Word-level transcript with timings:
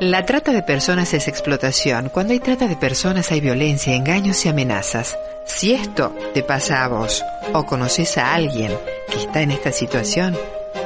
La 0.00 0.26
trata 0.26 0.52
de 0.52 0.62
personas 0.62 1.14
es 1.14 1.26
explotación. 1.26 2.10
Cuando 2.10 2.34
hay 2.34 2.38
trata 2.38 2.68
de 2.68 2.76
personas 2.76 3.32
hay 3.32 3.40
violencia, 3.40 3.94
engaños 3.94 4.44
y 4.44 4.50
amenazas. 4.50 5.16
Si 5.46 5.72
esto 5.72 6.14
te 6.34 6.42
pasa 6.42 6.84
a 6.84 6.88
vos 6.88 7.24
o 7.54 7.64
conoces 7.64 8.18
a 8.18 8.34
alguien 8.34 8.72
que 9.10 9.16
está 9.16 9.40
en 9.40 9.52
esta 9.52 9.72
situación, 9.72 10.36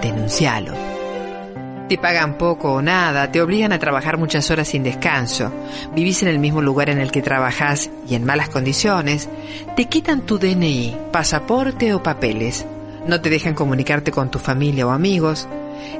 denuncialo. 0.00 0.74
Te 1.88 1.98
pagan 1.98 2.38
poco 2.38 2.74
o 2.74 2.82
nada, 2.82 3.32
te 3.32 3.42
obligan 3.42 3.72
a 3.72 3.80
trabajar 3.80 4.16
muchas 4.16 4.48
horas 4.52 4.68
sin 4.68 4.84
descanso, 4.84 5.52
vivís 5.92 6.22
en 6.22 6.28
el 6.28 6.38
mismo 6.38 6.62
lugar 6.62 6.88
en 6.88 7.00
el 7.00 7.10
que 7.10 7.20
trabajás 7.20 7.90
y 8.08 8.14
en 8.14 8.24
malas 8.24 8.48
condiciones, 8.48 9.28
te 9.74 9.86
quitan 9.86 10.20
tu 10.20 10.38
DNI, 10.38 10.96
pasaporte 11.10 11.94
o 11.94 12.00
papeles, 12.00 12.64
no 13.08 13.20
te 13.20 13.28
dejan 13.28 13.54
comunicarte 13.54 14.12
con 14.12 14.30
tu 14.30 14.38
familia 14.38 14.86
o 14.86 14.90
amigos, 14.90 15.48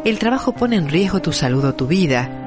el 0.04 0.20
trabajo 0.20 0.52
pone 0.52 0.76
en 0.76 0.88
riesgo 0.88 1.20
tu 1.20 1.32
salud 1.32 1.64
o 1.64 1.74
tu 1.74 1.88
vida, 1.88 2.39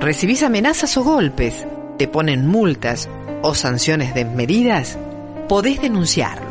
recibís 0.00 0.42
amenazas 0.42 0.96
o 0.96 1.04
golpes, 1.04 1.66
te 1.98 2.08
ponen 2.08 2.46
multas 2.46 3.08
o 3.42 3.54
sanciones 3.54 4.14
desmedidas, 4.14 4.98
podés 5.48 5.80
denunciarlo 5.80 6.48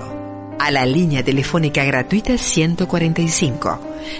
a 0.59 0.71
la 0.71 0.85
línea 0.85 1.23
telefónica 1.23 1.83
gratuita 1.83 2.37
145 2.37 3.79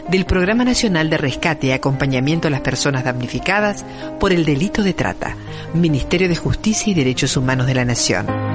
del 0.10 0.26
Programa 0.26 0.64
Nacional 0.64 1.10
de 1.10 1.18
Rescate 1.18 1.68
y 1.68 1.72
Acompañamiento 1.72 2.48
a 2.48 2.52
las 2.52 2.62
Personas 2.62 3.04
Damnificadas 3.04 3.86
por 4.20 4.34
el 4.34 4.46
Delito 4.46 4.82
de 4.82 4.94
Trata, 4.94 5.36
Ministerio 5.74 6.28
de 6.28 6.36
Justicia 6.36 6.92
y 6.92 6.96
Derechos 6.96 7.38
Humanos 7.38 7.68
de 7.68 7.76
la 7.76 7.86
Nación. 7.86 8.49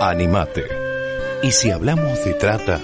Animate. 0.00 0.64
Y 1.42 1.50
si 1.50 1.70
hablamos 1.70 2.24
de 2.24 2.34
trata, 2.34 2.80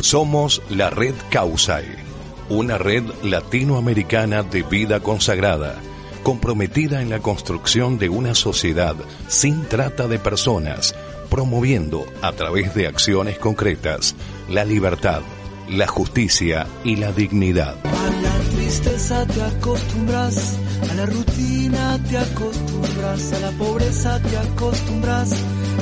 somos 0.00 0.62
la 0.70 0.88
red 0.88 1.14
Causai, 1.30 1.84
una 2.48 2.78
red 2.78 3.04
latinoamericana 3.22 4.42
de 4.42 4.62
vida 4.62 5.00
consagrada, 5.00 5.76
comprometida 6.22 7.02
en 7.02 7.10
la 7.10 7.20
construcción 7.20 7.98
de 7.98 8.08
una 8.08 8.34
sociedad 8.34 8.96
sin 9.28 9.64
trata 9.66 10.08
de 10.08 10.18
personas, 10.18 10.94
promoviendo 11.28 12.06
a 12.22 12.32
través 12.32 12.74
de 12.74 12.86
acciones 12.86 13.38
concretas 13.38 14.16
la 14.48 14.64
libertad, 14.64 15.20
la 15.68 15.86
justicia 15.86 16.66
y 16.82 16.96
la 16.96 17.12
dignidad. 17.12 17.76
Tristeza 18.70 19.26
te 19.26 19.42
acostumbras, 19.42 20.56
a 20.88 20.94
la 20.94 21.06
rutina 21.06 21.98
te 22.08 22.18
acostumbras, 22.18 23.32
a 23.32 23.40
la 23.40 23.50
pobreza 23.58 24.20
te 24.20 24.38
acostumbras, 24.38 25.32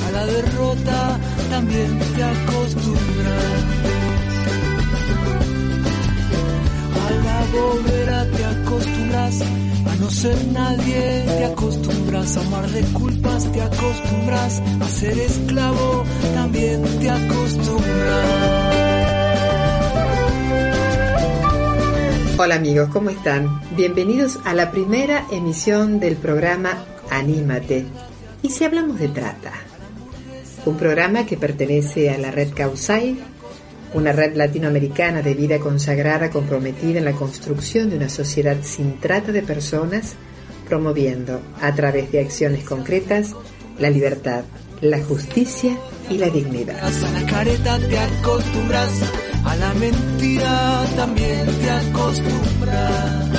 a 0.07 0.11
la 0.11 0.25
derrota 0.25 1.19
también 1.51 1.99
te 1.99 2.23
acostumbras. 2.23 3.43
A 7.05 7.09
la 7.27 7.45
bobera 7.53 8.25
te 8.35 8.45
acostumbras, 8.45 9.41
a 9.85 9.95
no 10.01 10.09
ser 10.09 10.47
nadie 10.47 11.25
te 11.27 11.45
acostumbras, 11.45 12.37
a 12.37 12.41
amar 12.41 12.67
de 12.71 12.81
culpas 12.85 13.51
te 13.51 13.61
acostumbras, 13.61 14.63
a 14.81 14.89
ser 14.89 15.15
esclavo 15.19 16.03
también 16.33 16.81
te 16.99 17.09
acostumbras. 17.11 18.38
Hola 22.41 22.55
amigos, 22.55 22.87
¿cómo 22.93 23.09
están? 23.09 23.59
Bienvenidos 23.75 24.39
a 24.45 24.53
la 24.53 24.71
primera 24.71 25.25
emisión 25.29 25.99
del 25.99 26.15
programa 26.15 26.85
Anímate. 27.09 27.83
¿Y 28.41 28.49
si 28.49 28.63
hablamos 28.63 28.97
de 28.97 29.09
trata? 29.09 29.51
Un 30.65 30.77
programa 30.77 31.25
que 31.25 31.35
pertenece 31.35 32.09
a 32.11 32.17
la 32.17 32.31
red 32.31 32.53
Causai, 32.55 33.19
una 33.93 34.13
red 34.13 34.37
latinoamericana 34.37 35.21
de 35.21 35.33
vida 35.33 35.59
consagrada 35.59 36.29
comprometida 36.29 36.99
en 36.99 37.05
la 37.05 37.11
construcción 37.11 37.89
de 37.89 37.97
una 37.97 38.07
sociedad 38.07 38.55
sin 38.61 39.01
trata 39.01 39.33
de 39.33 39.41
personas, 39.41 40.15
promoviendo 40.65 41.41
a 41.59 41.75
través 41.75 42.09
de 42.13 42.21
acciones 42.21 42.63
concretas 42.63 43.35
la 43.79 43.89
libertad, 43.89 44.45
la 44.79 45.03
justicia 45.03 45.77
y 46.09 46.17
la 46.17 46.29
dignidad. 46.29 46.81
La 46.81 46.89
a 49.45 49.55
la 49.55 49.73
mentira 49.73 50.83
también 50.95 51.45
te 51.45 51.69
acostumbras. 51.69 53.29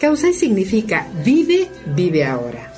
Causai 0.00 0.32
significa 0.32 1.06
vive, 1.24 1.68
vive 1.94 2.24
ahora. 2.24 2.72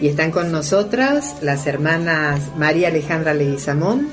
Y 0.00 0.08
están 0.08 0.30
con 0.30 0.52
nosotras 0.52 1.36
las 1.42 1.66
hermanas 1.66 2.40
María 2.56 2.88
Alejandra 2.88 3.34
Leguizamón, 3.34 4.08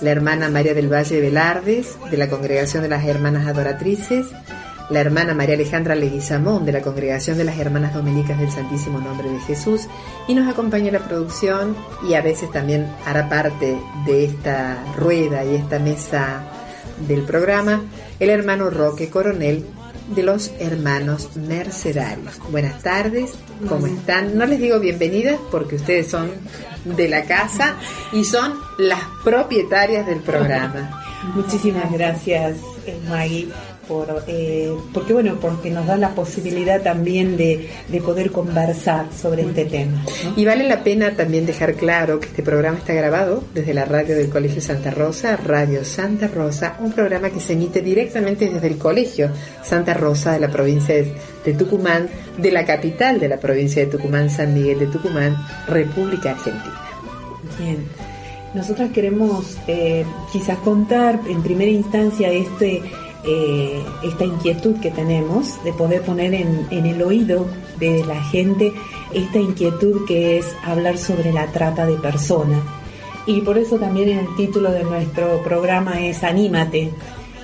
la 0.00 0.10
hermana 0.10 0.48
María 0.48 0.74
del 0.74 0.92
Valle 0.92 1.20
Velardes, 1.20 1.96
de 2.10 2.16
la 2.16 2.28
Congregación 2.28 2.82
de 2.82 2.88
las 2.88 3.04
Hermanas 3.04 3.46
Adoratrices, 3.46 4.26
la 4.90 5.00
hermana 5.00 5.34
María 5.34 5.54
Alejandra 5.54 5.94
Leguizamón, 5.94 6.66
de 6.66 6.72
la 6.72 6.82
Congregación 6.82 7.38
de 7.38 7.44
las 7.44 7.58
Hermanas 7.58 7.94
Dominicas 7.94 8.38
del 8.38 8.50
Santísimo 8.50 9.00
Nombre 9.00 9.30
de 9.30 9.40
Jesús, 9.40 9.88
y 10.28 10.34
nos 10.34 10.48
acompaña 10.48 10.88
en 10.88 10.94
la 10.94 11.08
producción 11.08 11.74
y 12.08 12.14
a 12.14 12.20
veces 12.20 12.50
también 12.52 12.86
hará 13.06 13.28
parte 13.28 13.76
de 14.06 14.24
esta 14.26 14.84
rueda 14.96 15.44
y 15.44 15.56
esta 15.56 15.78
mesa 15.78 16.42
del 17.08 17.22
programa, 17.22 17.82
el 18.20 18.30
hermano 18.30 18.70
Roque 18.70 19.10
Coronel 19.10 19.64
de 20.08 20.22
los 20.22 20.52
hermanos 20.58 21.34
mercedarios. 21.36 22.38
Buenas 22.50 22.82
tardes, 22.82 23.32
¿cómo 23.68 23.86
están? 23.86 24.36
No 24.36 24.44
les 24.44 24.60
digo 24.60 24.78
bienvenidas 24.78 25.38
porque 25.50 25.76
ustedes 25.76 26.10
son 26.10 26.30
de 26.84 27.08
la 27.08 27.24
casa 27.24 27.76
y 28.12 28.24
son 28.24 28.54
las 28.78 29.00
propietarias 29.24 30.06
del 30.06 30.20
programa. 30.20 31.02
Muchísimas 31.34 31.90
gracias, 31.90 32.58
eh, 32.86 32.98
Maggie, 33.08 33.48
por, 33.86 34.24
eh, 34.26 34.72
porque 34.92 35.12
bueno, 35.12 35.38
porque 35.40 35.70
nos 35.70 35.86
da 35.86 35.96
la 35.96 36.14
posibilidad 36.14 36.82
también 36.82 37.36
de, 37.36 37.68
de 37.88 38.00
poder 38.00 38.30
conversar 38.30 39.06
sobre 39.12 39.42
este 39.42 39.64
tema. 39.64 40.02
¿no? 40.24 40.32
Y 40.36 40.44
vale 40.44 40.66
la 40.68 40.82
pena 40.82 41.12
también 41.16 41.46
dejar 41.46 41.74
claro 41.74 42.20
que 42.20 42.26
este 42.26 42.42
programa 42.42 42.78
está 42.78 42.92
grabado 42.92 43.44
desde 43.54 43.74
la 43.74 43.84
radio 43.84 44.16
del 44.16 44.30
Colegio 44.30 44.60
Santa 44.60 44.90
Rosa, 44.90 45.36
Radio 45.36 45.84
Santa 45.84 46.28
Rosa, 46.28 46.76
un 46.80 46.92
programa 46.92 47.30
que 47.30 47.40
se 47.40 47.54
emite 47.54 47.80
directamente 47.80 48.48
desde 48.48 48.66
el 48.66 48.78
Colegio 48.78 49.30
Santa 49.62 49.94
Rosa 49.94 50.32
de 50.32 50.40
la 50.40 50.48
provincia 50.48 50.94
de, 50.94 51.12
de 51.44 51.52
Tucumán, 51.54 52.08
de 52.38 52.50
la 52.50 52.64
capital 52.64 53.20
de 53.20 53.28
la 53.28 53.38
provincia 53.38 53.84
de 53.84 53.90
Tucumán, 53.90 54.30
San 54.30 54.54
Miguel 54.54 54.78
de 54.78 54.86
Tucumán, 54.86 55.36
República 55.68 56.32
Argentina. 56.32 56.80
Bien. 57.58 57.84
Nosotras 58.54 58.92
queremos 58.92 59.58
eh, 59.66 60.04
quizás 60.32 60.58
contar 60.58 61.20
en 61.28 61.42
primera 61.42 61.70
instancia 61.70 62.30
este, 62.30 62.82
eh, 63.26 63.82
esta 64.02 64.24
inquietud 64.24 64.80
que 64.80 64.90
tenemos 64.90 65.62
de 65.64 65.72
poder 65.72 66.02
poner 66.02 66.34
en, 66.34 66.66
en, 66.70 66.86
el 66.86 67.02
oído 67.02 67.46
de 67.78 68.04
la 68.04 68.22
gente 68.24 68.72
esta 69.12 69.38
inquietud 69.38 70.04
que 70.06 70.38
es 70.38 70.46
hablar 70.62 70.98
sobre 70.98 71.32
la 71.32 71.46
trata 71.46 71.86
de 71.86 71.94
personas. 71.94 72.60
Y 73.26 73.40
por 73.40 73.56
eso 73.56 73.78
también 73.78 74.10
el 74.10 74.36
título 74.36 74.70
de 74.70 74.84
nuestro 74.84 75.42
programa 75.42 76.00
es 76.00 76.22
Anímate. 76.22 76.90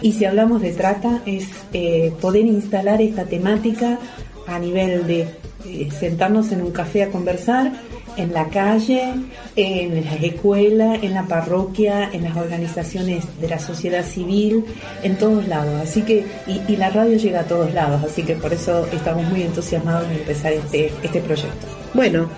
Y 0.03 0.13
si 0.13 0.25
hablamos 0.25 0.61
de 0.61 0.73
trata 0.73 1.23
es 1.27 1.49
eh, 1.73 2.13
poder 2.21 2.47
instalar 2.47 3.01
esta 3.01 3.25
temática 3.25 3.99
a 4.47 4.59
nivel 4.59 5.07
de 5.07 5.29
eh, 5.67 5.89
sentarnos 5.99 6.53
en 6.53 6.63
un 6.63 6.73
café 6.73 7.03
a 7.03 7.11
conversar 7.11 7.73
en 8.21 8.33
la 8.33 8.49
calle, 8.49 9.15
en 9.57 10.05
las 10.05 10.23
escuelas, 10.23 11.03
en 11.03 11.15
la 11.15 11.25
parroquia, 11.25 12.11
en 12.13 12.25
las 12.25 12.37
organizaciones 12.37 13.25
de 13.41 13.49
la 13.49 13.59
sociedad 13.59 14.05
civil, 14.05 14.65
en 15.03 15.17
todos 15.17 15.49
lados. 15.49 15.81
Así 15.83 16.03
que, 16.03 16.27
y, 16.47 16.61
y, 16.69 16.77
la 16.77 16.91
radio 16.91 17.17
llega 17.17 17.41
a 17.41 17.45
todos 17.45 17.73
lados, 17.73 18.03
así 18.05 18.23
que 18.23 18.35
por 18.35 18.53
eso 18.53 18.87
estamos 18.93 19.25
muy 19.25 19.43
entusiasmados 19.43 20.05
en 20.07 20.19
empezar 20.19 20.53
este, 20.53 20.93
este 21.03 21.21
proyecto. 21.21 21.67
Bueno, 21.95 22.28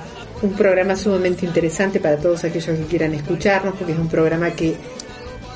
un 0.43 0.53
programa 0.53 0.97
sumamente 0.97 1.47
interesante 1.47 2.01
para 2.01 2.17
todos 2.17 2.45
aquellos 2.45 2.79
que 2.79 2.85
quieran 2.87 3.15
escucharnos, 3.15 3.75
porque 3.75 3.93
es 3.93 3.99
un 3.99 4.09
programa 4.09 4.51
que, 4.51 4.75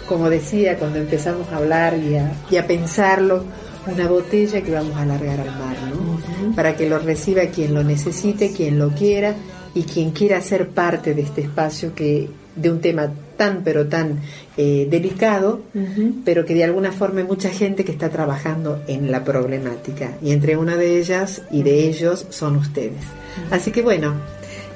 como 0.09 0.29
decía, 0.29 0.77
cuando 0.77 0.99
empezamos 0.99 1.49
a 1.53 1.57
hablar 1.57 1.97
y 1.99 2.17
a, 2.17 2.33
y 2.51 2.57
a 2.57 2.67
pensarlo, 2.67 3.45
una 3.87 4.09
botella 4.09 4.63
que 4.63 4.73
vamos 4.73 4.97
a 4.97 5.03
alargar 5.03 5.39
al 5.39 5.47
mar, 5.47 5.77
¿no? 5.89 5.97
Uh 5.97 6.19
-huh. 6.19 6.55
Para 6.57 6.75
que 6.75 6.89
lo 6.89 6.99
reciba 6.99 7.43
quien 7.47 7.73
lo 7.73 7.85
necesite, 7.85 8.53
quien 8.53 8.81
lo 8.81 8.91
quiera 8.91 9.37
y 9.77 9.83
quien 9.83 10.11
quiera 10.13 10.41
ser 10.41 10.69
parte 10.71 11.13
de 11.15 11.21
este 11.21 11.43
espacio 11.43 11.95
que 11.95 12.31
de 12.57 12.71
un 12.71 12.81
tema 12.81 13.13
tan 13.37 13.63
pero 13.63 13.87
tan 13.87 14.21
eh, 14.57 14.89
delicado, 14.91 15.61
uh 15.75 15.79
-huh. 15.79 16.23
pero 16.25 16.47
que 16.47 16.55
de 16.55 16.65
alguna 16.65 16.93
forma 16.93 17.21
hay 17.21 17.27
mucha 17.27 17.51
gente 17.51 17.85
que 17.85 17.93
está 17.93 18.09
trabajando 18.09 18.83
en 18.89 19.13
la 19.13 19.23
problemática 19.23 20.17
y 20.23 20.33
entre 20.33 20.57
una 20.57 20.77
de 20.77 20.99
ellas 20.99 21.43
y 21.51 21.63
de 21.63 21.87
ellos 21.89 22.27
son 22.31 22.57
ustedes. 22.57 23.05
Uh 23.05 23.51
-huh. 23.53 23.57
Así 23.57 23.71
que 23.71 23.83
bueno, 23.83 24.15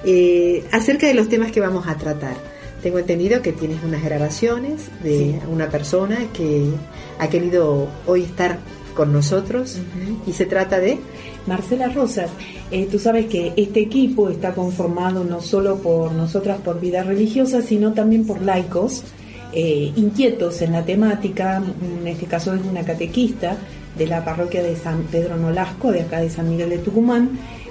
eh, 0.04 0.64
acerca 0.70 1.06
de 1.06 1.14
los 1.14 1.30
temas 1.30 1.50
que 1.50 1.60
vamos 1.60 1.86
a 1.88 1.96
tratar. 1.96 2.36
Tengo 2.82 2.98
entendido 2.98 3.40
que 3.40 3.52
tienes 3.52 3.82
unas 3.82 4.02
grabaciones 4.02 4.82
de 5.02 5.18
sí. 5.18 5.38
una 5.50 5.68
persona 5.68 6.18
que 6.34 6.66
ha 7.18 7.28
querido 7.28 7.88
hoy 8.06 8.22
estar 8.24 8.58
con 8.94 9.12
nosotros 9.12 9.78
y 10.26 10.32
se 10.32 10.46
trata 10.46 10.78
de... 10.78 10.98
Marcela 11.50 11.88
Rosas, 11.88 12.30
eh, 12.70 12.86
tú 12.88 13.00
sabes 13.00 13.26
que 13.26 13.52
este 13.56 13.80
equipo 13.80 14.28
está 14.28 14.54
conformado 14.54 15.24
no 15.24 15.40
solo 15.40 15.78
por 15.78 16.12
nosotras 16.12 16.60
por 16.60 16.78
vida 16.80 17.02
religiosa, 17.02 17.60
sino 17.60 17.92
también 17.92 18.24
por 18.24 18.40
laicos 18.40 19.02
eh, 19.52 19.90
inquietos 19.96 20.62
en 20.62 20.70
la 20.70 20.84
temática, 20.84 21.60
en 22.00 22.06
este 22.06 22.26
caso 22.26 22.54
es 22.54 22.60
una 22.64 22.84
catequista 22.84 23.56
de 23.98 24.06
la 24.06 24.24
parroquia 24.24 24.62
de 24.62 24.76
San 24.76 25.02
Pedro 25.10 25.36
Nolasco, 25.36 25.90
de 25.90 26.02
acá 26.02 26.20
de 26.20 26.30
San 26.30 26.48
Miguel 26.48 26.70
de 26.70 26.78
Tucumán, 26.78 27.30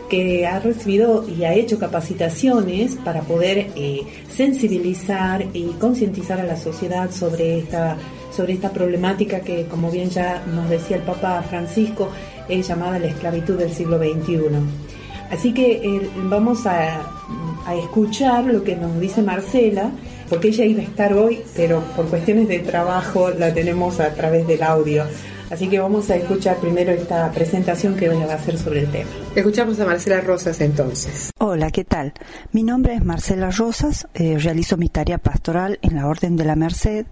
que 0.10 0.46
ha 0.46 0.60
recibido 0.60 1.26
y 1.26 1.46
ha 1.46 1.54
hecho 1.54 1.80
capacitaciones 1.80 2.96
para 2.96 3.22
poder 3.22 3.72
eh, 3.78 4.02
sensibilizar 4.30 5.46
y 5.54 5.68
concientizar 5.80 6.42
a 6.42 6.44
la 6.44 6.58
sociedad 6.58 7.12
sobre 7.12 7.60
esta, 7.60 7.96
sobre 8.40 8.54
esta 8.54 8.70
problemática 8.70 9.42
que, 9.42 9.66
como 9.66 9.92
bien 9.92 10.10
ya 10.10 10.42
nos 10.56 10.70
decía 10.70 10.96
el 10.96 11.04
Papa 11.04 11.44
Francisco, 11.50 12.10
es 12.48 12.66
llamada 12.66 12.98
la 12.98 13.08
esclavitud 13.08 13.58
del 13.58 13.70
siglo 13.70 13.98
XXI. 13.98 14.40
Así 15.30 15.54
que 15.54 15.74
eh, 15.74 16.10
vamos 16.24 16.66
a, 16.66 17.02
a 17.66 17.76
escuchar 17.76 18.46
lo 18.46 18.64
que 18.64 18.78
nos 18.78 18.98
dice 18.98 19.22
Marcela, 19.22 19.92
porque 20.30 20.48
ella 20.48 20.64
iba 20.64 20.80
a 20.80 20.86
estar 20.86 21.12
hoy, 21.12 21.42
pero 21.54 21.84
por 21.98 22.08
cuestiones 22.08 22.48
de 22.48 22.60
trabajo 22.60 23.30
la 23.30 23.54
tenemos 23.54 24.00
a 24.00 24.14
través 24.14 24.48
del 24.48 24.64
audio. 24.64 25.04
Así 25.50 25.68
que 25.68 25.78
vamos 25.78 26.10
a 26.10 26.16
escuchar 26.16 26.62
primero 26.62 26.94
esta 26.94 27.30
presentación 27.34 27.98
que 27.98 28.06
ella 28.06 28.26
va 28.26 28.34
a 28.34 28.36
hacer 28.38 28.58
sobre 28.58 28.82
el 28.82 28.88
tema. 28.90 29.10
Escuchamos 29.36 29.78
a 29.82 29.86
Marcela 29.86 30.22
Rosas 30.22 30.62
entonces. 30.62 31.32
Hola, 31.52 31.72
¿qué 31.72 31.84
tal? 31.84 32.14
Mi 32.52 32.62
nombre 32.62 32.94
es 32.94 33.04
Marcela 33.04 33.50
Rosas, 33.50 34.08
eh, 34.14 34.38
realizo 34.38 34.78
mi 34.78 34.88
tarea 34.88 35.18
pastoral 35.18 35.80
en 35.82 35.96
la 35.96 36.06
Orden 36.06 36.36
de 36.36 36.46
la 36.46 36.56
Merced, 36.56 37.08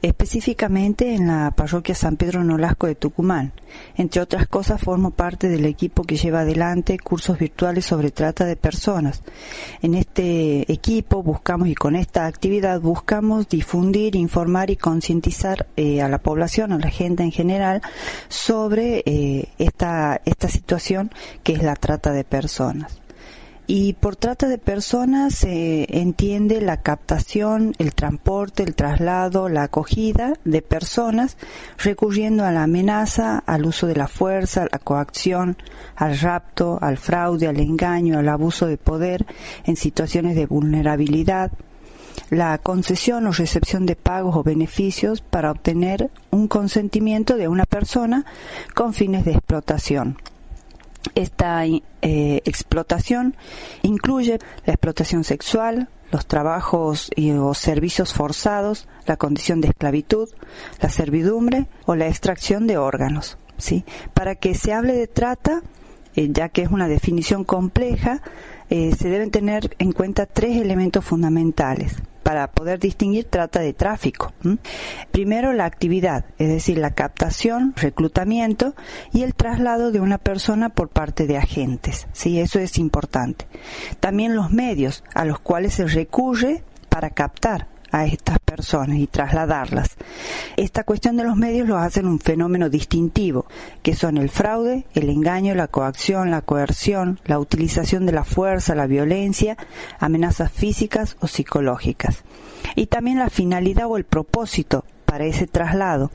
específicamente 0.00 1.14
en 1.14 1.26
la 1.26 1.50
parroquia 1.50 1.94
San 1.94 2.16
Pedro 2.16 2.42
Nolasco 2.42 2.86
de 2.86 2.94
Tucumán. 2.94 3.52
Entre 3.94 4.22
otras 4.22 4.48
cosas, 4.48 4.80
formo 4.80 5.10
parte 5.10 5.50
del 5.50 5.66
equipo 5.66 6.04
que 6.04 6.16
lleva 6.16 6.40
adelante 6.40 6.98
cursos 6.98 7.38
virtuales 7.38 7.84
sobre 7.84 8.10
trata 8.10 8.46
de 8.46 8.56
personas. 8.56 9.22
En 9.82 9.92
este 9.92 10.72
equipo 10.72 11.22
buscamos 11.22 11.68
y 11.68 11.74
con 11.74 11.94
esta 11.94 12.24
actividad 12.24 12.80
buscamos 12.80 13.46
difundir, 13.46 14.16
informar 14.16 14.70
y 14.70 14.76
concientizar 14.76 15.66
eh, 15.76 16.00
a 16.00 16.08
la 16.08 16.16
población, 16.16 16.72
a 16.72 16.78
la 16.78 16.88
gente 16.88 17.24
en 17.24 17.30
general, 17.30 17.82
sobre 18.28 19.02
eh, 19.04 19.50
esta, 19.58 20.22
esta 20.24 20.48
situación 20.48 21.10
que 21.42 21.52
es 21.52 21.62
la 21.62 21.76
trata 21.76 22.12
de 22.12 22.24
personas. 22.24 23.01
Y 23.74 23.94
por 23.94 24.16
trata 24.16 24.48
de 24.48 24.58
personas 24.58 25.34
se 25.34 25.86
entiende 25.98 26.60
la 26.60 26.82
captación, 26.82 27.72
el 27.78 27.94
transporte, 27.94 28.62
el 28.64 28.74
traslado, 28.74 29.48
la 29.48 29.62
acogida 29.62 30.34
de 30.44 30.60
personas 30.60 31.38
recurriendo 31.78 32.44
a 32.44 32.52
la 32.52 32.64
amenaza, 32.64 33.38
al 33.38 33.64
uso 33.64 33.86
de 33.86 33.96
la 33.96 34.08
fuerza, 34.08 34.64
a 34.64 34.68
la 34.70 34.78
coacción, 34.78 35.56
al 35.96 36.18
rapto, 36.18 36.78
al 36.82 36.98
fraude, 36.98 37.48
al 37.48 37.60
engaño, 37.60 38.18
al 38.18 38.28
abuso 38.28 38.66
de 38.66 38.76
poder 38.76 39.24
en 39.64 39.76
situaciones 39.76 40.36
de 40.36 40.44
vulnerabilidad, 40.44 41.50
la 42.28 42.58
concesión 42.58 43.26
o 43.26 43.32
recepción 43.32 43.86
de 43.86 43.96
pagos 43.96 44.36
o 44.36 44.42
beneficios 44.42 45.22
para 45.22 45.50
obtener 45.50 46.10
un 46.30 46.46
consentimiento 46.46 47.38
de 47.38 47.48
una 47.48 47.64
persona 47.64 48.26
con 48.74 48.92
fines 48.92 49.24
de 49.24 49.32
explotación. 49.32 50.18
Esta 51.14 51.66
eh, 51.66 51.80
explotación 52.44 53.36
incluye 53.82 54.38
la 54.64 54.72
explotación 54.72 55.24
sexual, 55.24 55.88
los 56.10 56.26
trabajos 56.26 57.10
y, 57.16 57.32
o 57.32 57.54
servicios 57.54 58.12
forzados, 58.12 58.88
la 59.06 59.16
condición 59.16 59.60
de 59.60 59.68
esclavitud, 59.68 60.28
la 60.80 60.90
servidumbre 60.90 61.66
o 61.86 61.96
la 61.96 62.06
extracción 62.06 62.66
de 62.66 62.78
órganos. 62.78 63.38
¿sí? 63.56 63.84
Para 64.14 64.34
que 64.34 64.54
se 64.54 64.72
hable 64.72 64.94
de 64.94 65.06
trata, 65.06 65.62
eh, 66.16 66.28
ya 66.32 66.48
que 66.48 66.62
es 66.62 66.70
una 66.70 66.88
definición 66.88 67.44
compleja, 67.44 68.22
eh, 68.70 68.94
se 68.96 69.08
deben 69.08 69.30
tener 69.30 69.74
en 69.78 69.92
cuenta 69.92 70.26
tres 70.26 70.56
elementos 70.56 71.04
fundamentales 71.04 71.96
para 72.22 72.50
poder 72.50 72.78
distinguir 72.78 73.24
trata 73.24 73.60
de 73.60 73.72
tráfico. 73.72 74.32
Primero, 75.10 75.52
la 75.52 75.64
actividad, 75.64 76.24
es 76.38 76.48
decir, 76.48 76.78
la 76.78 76.92
captación, 76.92 77.74
reclutamiento 77.76 78.74
y 79.12 79.22
el 79.22 79.34
traslado 79.34 79.92
de 79.92 80.00
una 80.00 80.18
persona 80.18 80.70
por 80.70 80.88
parte 80.88 81.26
de 81.26 81.36
agentes. 81.36 82.06
Sí, 82.12 82.40
eso 82.40 82.58
es 82.60 82.78
importante. 82.78 83.46
También 84.00 84.36
los 84.36 84.50
medios 84.50 85.04
a 85.14 85.24
los 85.24 85.40
cuales 85.40 85.74
se 85.74 85.86
recurre 85.86 86.62
para 86.88 87.10
captar 87.10 87.68
a 87.90 88.06
estas 88.06 88.38
y 88.88 89.06
trasladarlas. 89.06 89.96
Esta 90.56 90.84
cuestión 90.84 91.16
de 91.16 91.24
los 91.24 91.36
medios 91.36 91.68
lo 91.68 91.78
hacen 91.78 92.06
un 92.06 92.20
fenómeno 92.20 92.68
distintivo, 92.68 93.46
que 93.82 93.94
son 93.94 94.16
el 94.16 94.30
fraude, 94.30 94.86
el 94.94 95.08
engaño, 95.08 95.54
la 95.54 95.68
coacción, 95.68 96.30
la 96.30 96.42
coerción, 96.42 97.20
la 97.24 97.38
utilización 97.38 98.06
de 98.06 98.12
la 98.12 98.24
fuerza, 98.24 98.74
la 98.74 98.86
violencia, 98.86 99.56
amenazas 99.98 100.52
físicas 100.52 101.16
o 101.20 101.26
psicológicas. 101.26 102.24
Y 102.76 102.86
también 102.86 103.18
la 103.18 103.30
finalidad 103.30 103.86
o 103.86 103.96
el 103.96 104.04
propósito 104.04 104.84
para 105.04 105.24
ese 105.24 105.46
traslado, 105.46 106.10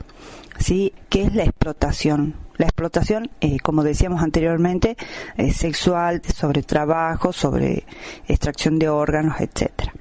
¿sí? 0.58 0.92
que 1.08 1.22
es 1.22 1.34
la 1.34 1.44
explotación 1.44 2.34
la 2.58 2.66
explotación, 2.66 3.30
eh, 3.40 3.60
como 3.60 3.84
decíamos 3.84 4.20
anteriormente, 4.20 4.96
es 5.36 5.56
sexual, 5.56 6.20
sobre 6.24 6.64
trabajo, 6.64 7.32
sobre 7.32 7.84
extracción 8.26 8.80
de 8.80 8.88
órganos, 8.88 9.40
etcétera. 9.40 9.92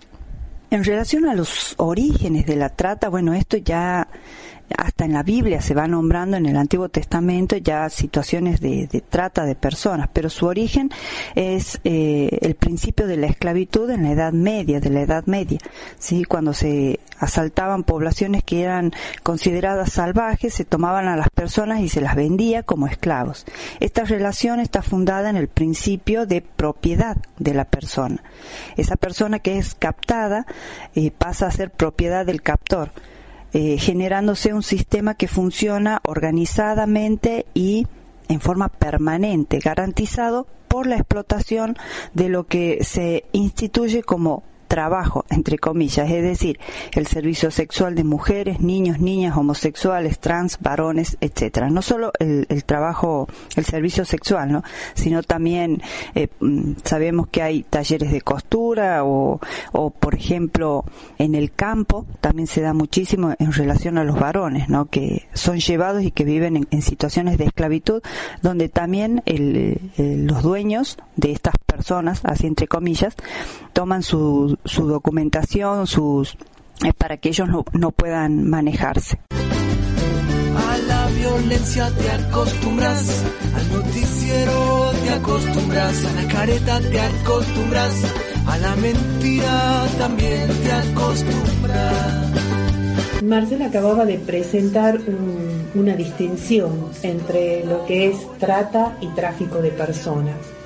En 0.70 0.84
relación 0.84 1.26
a 1.26 1.34
los 1.34 1.76
orígenes 1.78 2.46
de 2.46 2.58
la 2.58 2.70
trata, 2.70 3.08
bueno, 3.08 3.34
esto 3.34 3.56
ya 3.56 4.08
hasta 4.76 5.06
en 5.06 5.14
la 5.14 5.24
Biblia 5.24 5.62
se 5.62 5.74
va 5.74 5.88
nombrando 5.88 6.38
en 6.38 6.46
el 6.46 6.58
Antiguo 6.58 6.90
Testamento 6.90 7.58
ya 7.58 7.90
situaciones 7.90 8.60
de, 8.60 9.04
trata 9.10 9.46
de 9.46 9.56
personas, 9.56 10.10
pero 10.12 10.30
su 10.30 10.46
origen 10.46 10.90
es 11.36 11.80
eh, 11.84 12.40
el 12.42 12.56
principio 12.56 13.08
de 13.08 13.18
la 13.18 13.28
esclavitud 13.28 13.90
en 13.90 14.04
la 14.04 14.12
Edad 14.12 14.34
Media, 14.34 14.80
de 14.80 14.90
la 14.90 15.02
Edad 15.02 15.26
Media, 15.26 15.60
sí, 16.00 16.24
cuando 16.24 16.54
se 16.54 17.00
asaltaban 17.20 17.84
poblaciones 17.84 18.44
que 18.44 18.64
eran 18.64 18.92
consideradas 19.24 19.94
salvajes, 19.94 20.54
se 20.54 20.66
tomaban 20.66 21.08
a 21.08 21.18
las 21.18 21.30
personas 21.30 21.82
y 21.82 21.90
se 21.90 22.02
las 22.02 22.16
vendía 22.16 22.64
como 22.64 22.88
esclavos. 22.88 23.46
Esta 23.80 24.04
relación 24.04 24.60
está 24.60 24.82
fundada 24.82 25.30
en 25.30 25.36
el 25.36 25.48
principio 25.48 26.26
de 26.26 26.42
propiedad 26.42 27.18
de 27.38 27.54
la 27.54 27.66
persona. 27.66 28.24
Esa 28.76 28.96
persona 28.96 29.40
que 29.40 29.58
es 29.58 29.76
captada 29.76 30.46
eh, 30.96 31.12
pasa 31.12 31.48
a 31.48 31.52
ser 31.52 31.72
propiedad 31.72 32.26
del 32.26 32.42
captor. 32.42 32.92
Eh, 33.54 33.78
generándose 33.78 34.54
un 34.54 34.62
sistema 34.62 35.16
que 35.16 35.30
funciona 35.30 36.02
organizadamente 36.04 37.46
y 37.54 37.88
en 38.28 38.42
forma 38.42 38.68
permanente, 38.68 39.60
garantizado 39.60 40.48
por 40.68 40.86
la 40.86 40.98
explotación 40.98 41.78
de 42.14 42.28
lo 42.28 42.46
que 42.46 42.84
se 42.84 43.24
instituye 43.32 44.04
como 44.04 44.44
trabajo, 44.68 45.26
entre 45.30 45.58
comillas, 45.58 46.10
es 46.10 46.24
decir, 46.24 46.60
el 46.94 47.08
servicio 47.08 47.52
sexual 47.52 47.96
de 47.96 48.04
mujeres, 48.04 48.60
niños, 48.60 49.00
niñas, 49.00 49.38
homosexuales, 49.38 50.20
trans, 50.20 50.58
varones, 50.60 51.18
etcétera. 51.22 51.70
No 51.70 51.82
solo 51.82 52.12
el, 52.20 52.46
trabajo, 52.66 53.28
el 53.56 53.66
servicio 53.66 54.06
sexual, 54.06 54.52
¿no? 54.52 54.64
sino 54.94 55.24
también 55.24 55.82
eh, 56.16 56.28
mm, 56.40 56.74
sabemos 56.84 57.28
que 57.28 57.42
hay 57.42 57.64
talleres 57.64 58.12
de 58.12 58.22
costura 58.22 59.04
o, 59.04 59.40
o, 59.72 59.90
por 59.90 60.16
ejemplo, 60.16 60.86
en 61.18 61.36
el 61.36 61.52
campo 61.52 62.06
también 62.22 62.48
se 62.48 62.62
da 62.62 62.74
muchísimo 62.74 63.34
en 63.40 63.52
relación 63.52 63.98
a 63.98 64.04
los 64.04 64.20
varones, 64.20 64.70
¿no? 64.70 64.86
que 64.86 65.28
son 65.34 65.60
llevados 65.60 66.04
y 66.04 66.12
que 66.12 66.24
viven 66.24 66.68
en, 66.70 66.82
situaciones 66.82 67.38
de 67.38 67.46
esclavitud, 67.46 68.02
donde 68.42 68.70
también 68.70 69.22
los 69.26 70.44
dueños 70.44 70.98
de 71.16 71.32
estas 71.32 71.56
personas, 71.66 72.22
así 72.24 72.48
entre 72.48 72.68
comillas, 72.68 73.16
toman 73.74 74.04
su, 74.04 74.57
su, 74.66 74.88
documentación, 74.88 75.88
sus 75.88 76.38
eh, 76.86 76.94
para 76.98 77.18
que 77.18 77.30
ellos 77.30 77.48
no, 77.48 77.66
no 77.74 77.92
puedan 77.92 78.48
manejarse. 78.50 79.20
A 79.32 80.78
la 80.78 81.08
violencia 81.08 81.90
te 81.92 82.12
acostumbras, 82.12 83.24
al 83.56 83.72
noticiero 83.74 84.92
te 85.04 85.10
acostumbras, 85.10 86.06
a 86.06 86.14
la 86.14 86.28
careta 86.28 86.80
te 86.80 87.00
acostumbras, 87.00 87.94
a 88.46 88.58
la 88.58 88.76
mentira 88.76 89.86
también 89.98 90.48
te 90.64 90.72
acostumbras. 90.72 92.32
Marcela 93.24 93.66
acababa 93.68 94.06
de 94.06 94.20
presentar 94.20 95.00
una 95.74 95.96
distinción 95.96 96.90
entre 97.02 97.66
lo 97.66 97.86
que 97.86 98.10
es 98.10 98.18
trata 98.38 98.98
y 99.02 99.08
tráfico 99.08 99.62
de 99.62 99.72
personas 99.72 100.57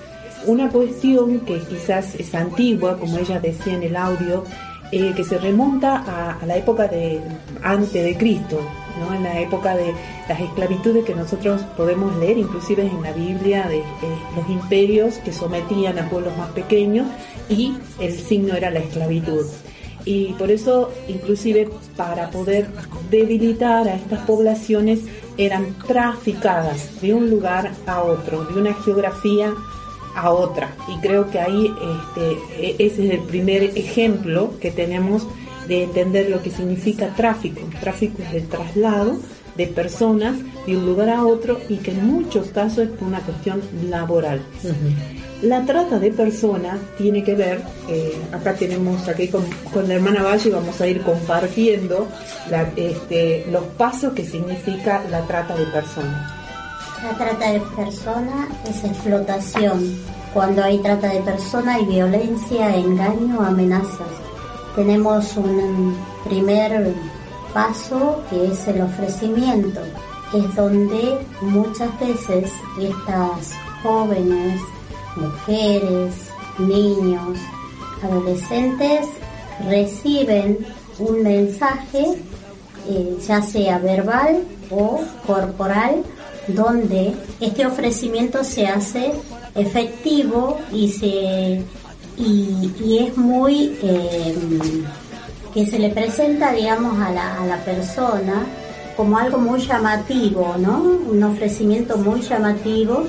una 0.45 0.69
cuestión 0.69 1.41
que 1.41 1.59
quizás 1.59 2.15
es 2.15 2.33
antigua, 2.33 2.97
como 2.97 3.17
ella 3.17 3.39
decía 3.39 3.73
en 3.73 3.83
el 3.83 3.95
audio, 3.95 4.43
eh, 4.91 5.13
que 5.15 5.23
se 5.23 5.37
remonta 5.37 6.37
a, 6.41 6.45
la 6.45 6.57
época 6.57 6.87
de 6.87 7.21
antes 7.63 7.93
de 7.93 8.17
Cristo, 8.17 8.59
¿no? 8.99 9.13
en 9.15 9.23
la 9.23 9.39
época 9.39 9.75
de 9.75 9.93
las 10.27 10.39
esclavitudes 10.39 11.05
que 11.05 11.15
nosotros 11.15 11.61
podemos 11.77 12.13
leer, 12.17 12.37
inclusive 12.37 12.83
en 12.83 13.01
la 13.01 13.13
Biblia, 13.13 13.67
de, 13.69 13.83
los 14.35 14.49
imperios 14.49 15.15
que 15.19 15.31
sometían 15.31 15.97
a 15.97 16.09
pueblos 16.09 16.35
más 16.37 16.49
pequeños 16.51 17.07
y 17.47 17.73
el 17.99 18.19
signo 18.19 18.53
era 18.53 18.69
la 18.69 18.79
esclavitud. 18.79 19.45
y 20.03 20.33
por 20.33 20.49
eso 20.49 20.91
inclusive 21.07 21.69
para 21.95 22.31
poder 22.31 22.67
debilitar 23.11 23.87
a 23.87 23.93
estas 23.93 24.21
poblaciones 24.21 25.01
eran 25.37 25.75
traficadas 25.87 26.99
de 27.01 27.13
un 27.13 27.29
lugar 27.29 27.71
a 27.85 28.01
otro, 28.01 28.43
de 28.45 28.59
una 28.59 28.73
geografía 28.73 29.53
a 30.15 30.31
otra. 30.31 30.75
Y 30.87 30.99
creo 30.99 31.29
que 31.29 31.39
ahí 31.39 31.67
este, 31.67 32.67
e, 32.67 32.75
ese 32.79 33.07
es 33.07 33.11
el 33.11 33.21
primer 33.21 33.63
ejemplo 33.63 34.53
que 34.59 34.71
tenemos 34.71 35.27
de 35.67 35.83
entender 35.83 36.29
lo 36.29 36.41
que 36.41 36.51
significa 36.51 37.13
tráfico. 37.15 37.61
Tráfico 37.79 38.21
es 38.23 38.33
el 38.33 38.47
traslado 38.47 39.17
de 39.55 39.67
personas 39.67 40.37
de 40.65 40.77
un 40.77 40.85
lugar 40.85 41.09
a 41.09 41.25
otro 41.25 41.59
y 41.69 41.77
que 41.77 41.91
en 41.91 42.05
muchos 42.05 42.47
casos 42.47 42.89
es 42.89 43.01
una 43.01 43.19
cuestión 43.19 43.61
laboral. 43.89 44.41
La 45.41 45.65
trata 45.65 45.97
de 45.97 46.11
personas 46.11 46.79
tiene 46.97 47.23
que 47.23 47.35
ver, 47.35 47.61
eh, 47.89 48.15
acá 48.31 48.53
tenemos 48.53 49.07
aquí 49.07 49.27
con, 49.27 49.43
la 49.87 49.95
hermana 49.95 50.21
Valle 50.21 50.51
vamos 50.51 50.79
a 50.79 50.87
ir 50.87 51.01
compartiendo 51.01 52.07
este, 52.75 53.45
los 53.51 53.63
pasos 53.77 54.13
que 54.13 54.23
significa 54.23 55.03
la 55.09 55.21
trata 55.25 55.55
de 55.55 55.65
personas. 55.65 56.40
La 57.03 57.17
trata 57.17 57.51
de 57.51 57.59
personas 57.75 58.47
es 58.69 58.83
explotación. 58.83 59.97
Cuando 60.35 60.63
hay 60.63 60.77
trata 60.77 61.09
de 61.09 61.21
personas 61.21 61.77
hay 61.77 61.85
violencia, 61.85 62.75
engaño, 62.75 63.41
amenazas. 63.41 64.07
Tenemos 64.75 65.35
un 65.35 65.97
primer 66.23 66.93
paso 67.55 68.21
que 68.29 68.51
es 68.51 68.67
el 68.67 68.81
ofrecimiento. 68.81 69.81
Es 70.31 70.55
donde 70.55 71.17
muchas 71.41 71.99
veces 71.99 72.51
estas 72.79 73.53
jóvenes, 73.81 74.61
mujeres, 75.15 76.29
niños, 76.59 77.39
adolescentes 78.03 79.07
reciben 79.67 80.59
un 80.99 81.23
mensaje, 81.23 82.21
eh, 82.87 83.17
ya 83.27 83.41
sea 83.41 83.79
verbal 83.79 84.43
o 84.69 85.01
corporal, 85.25 86.03
donde 86.47 87.13
este 87.39 87.65
ofrecimiento 87.65 88.43
se 88.43 88.67
hace 88.67 89.13
efectivo 89.55 90.59
y 90.71 90.91
se 90.91 91.63
y, 92.17 92.97
es 92.99 93.17
muy 93.17 93.77
eh, 93.81 94.35
que 95.53 95.65
se 95.65 95.79
le 95.79 95.89
presenta 95.89 96.51
digamos 96.51 96.99
a 96.99 97.11
la, 97.11 97.41
a 97.41 97.45
la 97.45 97.57
persona 97.63 98.45
como 98.95 99.17
algo 99.17 99.37
muy 99.37 99.59
llamativo, 99.59 100.55
¿no? 100.59 100.81
Un 100.81 101.23
ofrecimiento 101.23 101.97
muy 101.97 102.21
llamativo 102.21 103.05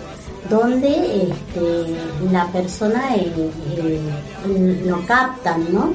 donde 0.49 1.29
este, 1.29 2.31
la 2.31 2.47
persona 2.49 3.15
eh, 3.17 3.33
eh, 3.77 4.83
lo 4.87 5.05
captan, 5.07 5.73
¿no? 5.73 5.93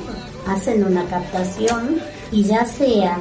Hacen 0.48 0.84
una 0.84 1.04
captación 1.06 1.98
y 2.32 2.44
ya 2.44 2.66
sea 2.66 3.18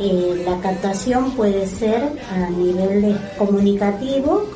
eh, 0.00 0.42
la 0.46 0.58
captación 0.60 1.32
puede 1.32 1.66
ser 1.66 2.02
a 2.32 2.50
nivel 2.50 3.18
comunicativo, 3.38 4.46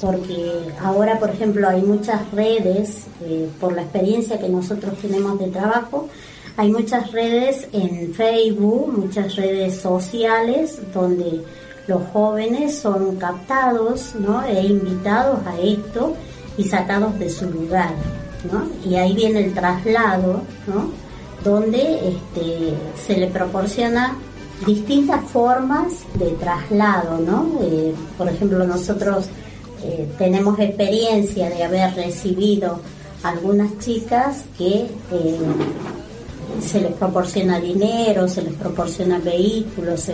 porque 0.00 0.72
ahora, 0.82 1.18
por 1.18 1.30
ejemplo, 1.30 1.68
hay 1.68 1.82
muchas 1.82 2.30
redes, 2.32 3.04
por 3.60 3.74
la 3.74 3.82
experiencia 3.82 4.38
que 4.38 4.48
nosotros 4.48 4.94
tenemos 5.02 5.38
de 5.38 5.48
trabajo, 5.48 6.08
hay 6.56 6.72
muchas 6.72 7.12
redes 7.12 7.68
en 7.72 8.12
Facebook, 8.14 8.92
muchas 8.92 9.36
redes 9.36 9.76
sociales 9.76 10.80
donde 10.92 11.44
los 11.86 12.02
jóvenes 12.12 12.78
son 12.78 13.16
captados 13.16 14.14
¿no? 14.18 14.44
e 14.44 14.66
invitados 14.66 15.38
a 15.46 15.56
esto 15.60 16.16
y 16.56 16.64
sacados 16.64 17.18
de 17.18 17.30
su 17.30 17.48
lugar. 17.48 17.90
¿no? 18.50 18.64
Y 18.88 18.96
ahí 18.96 19.14
viene 19.14 19.44
el 19.44 19.54
traslado, 19.54 20.42
¿no? 20.66 20.90
donde 21.44 22.08
este, 22.08 22.74
se 23.06 23.16
le 23.16 23.28
proporciona 23.28 24.16
distintas 24.66 25.24
formas 25.30 25.92
de 26.14 26.30
traslado. 26.32 27.18
¿no? 27.18 27.60
Eh, 27.62 27.94
por 28.16 28.28
ejemplo, 28.28 28.66
nosotros 28.66 29.26
eh, 29.82 30.08
tenemos 30.18 30.58
experiencia 30.58 31.48
de 31.50 31.62
haber 31.62 31.94
recibido 31.94 32.80
algunas 33.22 33.78
chicas 33.78 34.44
que 34.56 34.86
eh, 35.12 35.38
se 36.60 36.80
les 36.80 36.92
proporciona 36.92 37.60
dinero, 37.60 38.28
se 38.28 38.42
les 38.42 38.54
proporciona 38.54 39.18
vehículos, 39.18 40.10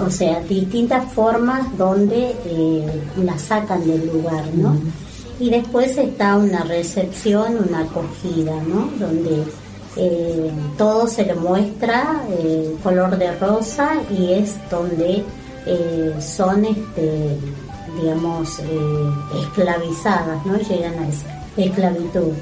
o 0.00 0.10
sea, 0.10 0.40
distintas 0.40 1.12
formas 1.12 1.76
donde 1.76 2.34
eh, 2.44 3.02
la 3.22 3.38
sacan 3.38 3.86
del 3.86 4.06
lugar, 4.06 4.44
¿no? 4.54 4.76
Y 5.38 5.50
después 5.50 5.96
está 5.98 6.36
una 6.36 6.64
recepción, 6.64 7.58
una 7.68 7.80
acogida, 7.80 8.54
¿no? 8.62 8.90
Donde 8.98 9.44
eh, 9.96 10.50
todo 10.76 11.06
se 11.06 11.24
le 11.24 11.34
muestra 11.34 12.22
eh, 12.30 12.76
color 12.82 13.16
de 13.16 13.34
rosa 13.36 13.94
y 14.10 14.32
es 14.32 14.56
donde 14.70 15.24
son, 16.20 16.64
este, 16.64 17.36
digamos, 18.00 18.60
esclavizadas, 19.42 20.46
¿no? 20.46 20.56
Llegan 20.58 20.96
a 21.00 21.08
esa 21.08 21.44
esclavitud. 21.56 22.34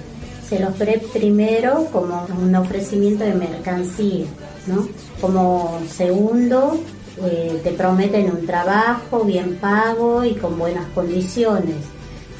Se 0.46 0.60
los 0.60 0.78
ve 0.78 1.00
primero 1.10 1.86
como 1.90 2.26
un 2.42 2.54
ofrecimiento 2.54 3.24
de 3.24 3.32
mercancía, 3.32 4.26
¿no? 4.66 4.86
Como 5.22 5.78
segundo, 5.88 6.78
eh, 7.22 7.60
te 7.62 7.70
prometen 7.70 8.28
un 8.28 8.44
trabajo 8.44 9.20
bien 9.20 9.56
pago 9.60 10.24
y 10.24 10.34
con 10.34 10.58
buenas 10.58 10.86
condiciones. 10.94 11.76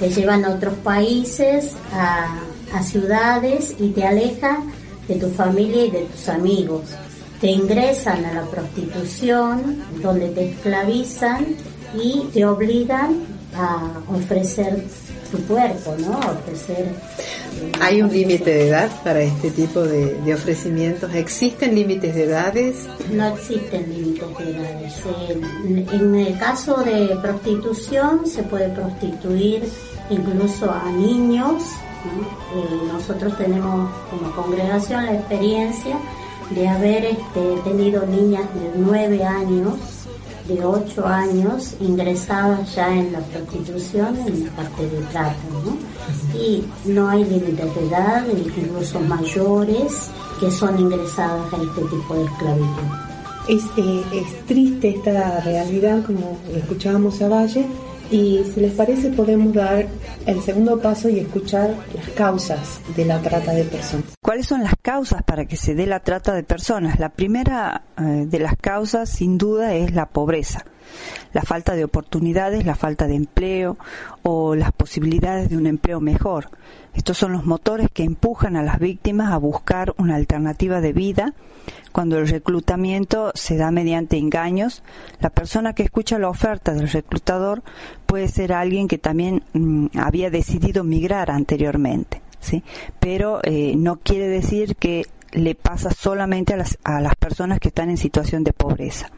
Te 0.01 0.11
llevan 0.11 0.45
a 0.45 0.51
otros 0.51 0.75
países, 0.83 1.73
a, 1.93 2.41
ciudades 2.83 3.77
y 3.79 3.91
te 3.91 4.05
alejan 4.05 4.73
de 5.09 5.17
tu 5.17 5.29
familia 5.31 5.87
y 5.87 5.91
de 5.91 6.03
tus 6.03 6.29
amigos. 6.29 6.83
Te 7.41 7.49
ingresan 7.49 8.25
a 8.25 8.35
la 8.35 8.43
prostitución, 8.43 9.83
donde 10.03 10.29
te 10.29 10.51
esclavizan 10.51 11.47
y 12.01 12.21
te 12.33 12.45
obligan 12.45 13.23
a 13.55 14.01
ofrecer 14.13 14.85
tu 15.31 15.39
cuerpo, 15.47 15.95
¿no? 15.99 16.15
A 16.15 16.33
ofrecer 16.33 16.93
¿Hay 17.81 18.03
un 18.03 18.11
límite 18.11 18.51
de 18.51 18.69
edad 18.69 18.91
para 19.03 19.21
este 19.21 19.51
tipo 19.51 19.83
de, 19.83 20.35
ofrecimientos? 20.35 21.15
¿Existen 21.15 21.75
límites 21.75 22.15
de 22.15 22.25
edades? 22.25 22.77
No 23.13 23.27
existen 23.29 23.89
límites 23.91 24.39
de 24.39 24.51
edades. 24.51 24.95
En, 25.93 26.15
el 26.15 26.39
caso 26.39 26.83
de 26.83 27.17
prostitución 27.21 28.27
se 28.27 28.43
puede 28.43 28.69
prostituir 28.71 29.65
incluso 30.11 30.71
a 30.71 30.91
niños. 30.91 31.63
Eh, 32.07 32.89
nosotros 32.93 33.37
tenemos 33.37 33.91
como 34.11 34.31
congregación 34.33 35.07
la 35.07 35.15
experiencia 35.15 35.97
de 36.51 36.69
haber 36.69 37.05
este, 37.05 37.57
tenido 37.65 38.07
niñas 38.07 38.45
de 38.55 38.71
9 38.77 39.25
años 39.25 39.95
de 40.47 40.63
8 40.63 41.07
años 41.07 41.75
ingresadas 41.81 42.75
ya 42.75 42.95
en 42.95 43.13
la 43.13 43.21
prostitución 43.21 44.17
en 44.27 44.45
la 44.45 44.51
parte 44.53 44.83
de 44.89 45.01
trata, 45.11 45.35
¿no? 45.65 46.39
Y 46.39 46.65
no 46.85 47.09
hay 47.09 47.25
límites 47.25 47.75
de 47.75 47.87
edad, 47.87 48.25
incluso 48.29 49.01
mayores 49.01 50.11
que 50.39 50.51
son 50.51 50.79
ingresadas 50.79 51.53
a 51.53 51.57
este 51.57 51.81
tipo 51.83 52.15
de 52.15 52.25
esclavitud. 52.25 53.05
Es, 53.49 53.65
eh, 53.77 54.05
es 54.13 54.47
triste 54.47 54.97
esta 54.97 55.41
realidad, 55.41 56.05
como 56.05 56.37
escuchábamos 56.55 57.21
a 57.23 57.29
Valle, 57.29 57.67
y 58.11 58.43
si 58.53 58.61
les 58.61 58.73
parece 58.73 59.11
podemos 59.11 59.53
dar 59.53 59.87
el 60.27 60.41
segundo 60.43 60.79
paso 60.81 61.09
y 61.09 61.19
escuchar 61.19 61.75
las 61.95 62.09
causas 62.11 62.81
de 62.97 63.05
la 63.05 63.21
trata 63.21 63.53
de 63.53 63.65
personas. 63.65 64.07
¿Cuáles 64.23 64.47
son 64.47 64.63
las 64.63 64.75
causas 64.81 65.23
para 65.23 65.47
que 65.47 65.57
se 65.57 65.75
dé 65.75 65.87
la 65.87 66.01
trata 66.01 66.35
de 66.35 66.43
personas? 66.43 66.99
La 66.99 67.11
primera 67.11 67.83
eh, 67.99 68.27
de 68.27 68.39
las 68.39 68.57
causas 68.57 69.09
sin 69.09 69.39
duda 69.39 69.75
es 69.75 69.93
la 69.95 70.07
pobreza, 70.07 70.65
la 71.33 71.43
falta 71.43 71.75
de 71.75 71.85
oportunidades, 71.85 72.65
la 72.65 72.75
falta 72.75 73.07
de 73.07 73.15
empleo 73.15 73.77
o 74.23 74.55
las 74.55 74.73
posibilidades 74.73 75.51
de 75.51 75.57
un 75.57 75.67
empleo 75.67 76.01
mejor. 76.01 76.49
Estos 76.95 77.19
son 77.19 77.33
los 77.33 77.45
motores 77.45 77.89
que 77.93 78.05
empujan 78.05 78.57
a 78.57 78.63
las 78.63 78.79
víctimas 78.79 79.33
a 79.33 79.39
buscar 79.39 79.95
una 79.99 80.15
alternativa 80.15 80.81
de 80.81 80.93
vida. 80.93 81.35
Cuando 81.93 82.19
el 82.19 82.29
reclutamiento 82.29 83.33
se 83.35 83.57
da 83.57 83.71
mediante 83.71 84.17
engaños, 84.17 84.83
la 85.21 85.31
persona 85.31 85.75
que 85.75 85.83
escucha 85.83 86.19
la 86.19 86.29
oferta 86.29 86.73
del 86.73 86.89
reclutador 86.89 87.63
puede 88.07 88.29
ser 88.29 88.53
alguien 88.53 88.87
que 88.87 88.99
también 88.99 89.43
mm, 89.55 89.87
había 89.99 90.31
decidido 90.31 90.85
migrar 90.85 91.31
anteriormente, 91.31 92.23
¿sí? 92.41 92.63
Pero 93.01 93.41
eh, 93.43 93.75
no 93.77 93.97
quiere 93.97 94.29
decir 94.29 94.77
que 94.77 95.07
le 95.33 95.55
pasa 95.57 95.91
solamente 95.91 96.55
a 96.55 96.57
las, 96.57 96.79
a 96.85 97.01
las 97.01 97.17
personas 97.17 97.59
que 97.59 97.69
están 97.69 97.91
en 97.91 97.97
situación 97.97 98.45
de 98.45 98.53
pobreza. 98.53 99.11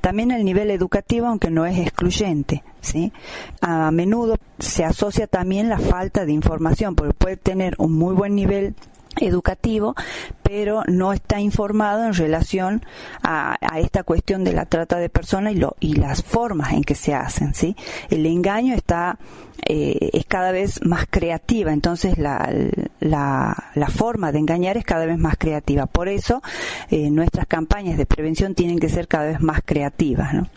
También 0.00 0.30
el 0.30 0.44
nivel 0.44 0.70
educativo, 0.70 1.26
aunque 1.26 1.50
no 1.50 1.66
es 1.66 1.78
excluyente, 1.78 2.62
¿sí? 2.80 3.12
A 3.60 3.90
menudo 3.90 4.36
se 4.58 4.84
asocia 4.84 5.26
también 5.26 5.68
la 5.68 5.78
falta 5.78 6.24
de 6.24 6.32
información, 6.32 6.94
porque 6.94 7.14
puede 7.14 7.36
tener 7.36 7.74
un 7.78 7.92
muy 7.92 8.14
buen 8.14 8.34
nivel 8.34 8.74
educativo, 9.20 9.94
pero 10.42 10.82
no 10.86 11.12
está 11.12 11.40
informado 11.40 12.04
en 12.06 12.14
relación 12.14 12.84
a, 13.22 13.56
esta 13.78 14.02
cuestión 14.02 14.44
de 14.44 14.52
la 14.52 14.66
trata 14.66 14.98
de 14.98 15.08
personas 15.08 15.54
y, 15.54 15.56
lo, 15.56 15.76
y 15.80 15.94
las 15.94 16.22
formas 16.22 16.72
en 16.72 16.82
que 16.82 16.94
se 16.94 17.14
hacen, 17.14 17.54
¿sí? 17.54 17.76
El 18.10 18.26
engaño 18.26 18.74
está, 18.74 19.18
eh, 19.66 20.10
es 20.12 20.26
cada 20.26 20.52
vez 20.52 20.84
más 20.84 21.06
creativa, 21.08 21.72
entonces 21.72 22.18
la, 22.18 22.52
la, 23.00 23.88
forma 23.88 24.32
de 24.32 24.38
engañar 24.40 24.76
es 24.76 24.84
cada 24.84 25.06
vez 25.06 25.18
más 25.18 25.36
creativa. 25.38 25.86
Por 25.86 26.08
eso 26.08 26.42
eh, 26.90 27.10
nuestras 27.10 27.46
campañas 27.46 27.96
de 27.96 28.06
prevención 28.06 28.54
tienen 28.54 28.78
que 28.78 28.88
ser 28.88 29.08
cada 29.08 29.26
vez 29.26 29.40
más 29.40 29.60
creativas, 29.64 30.34
¿no? 30.34 30.48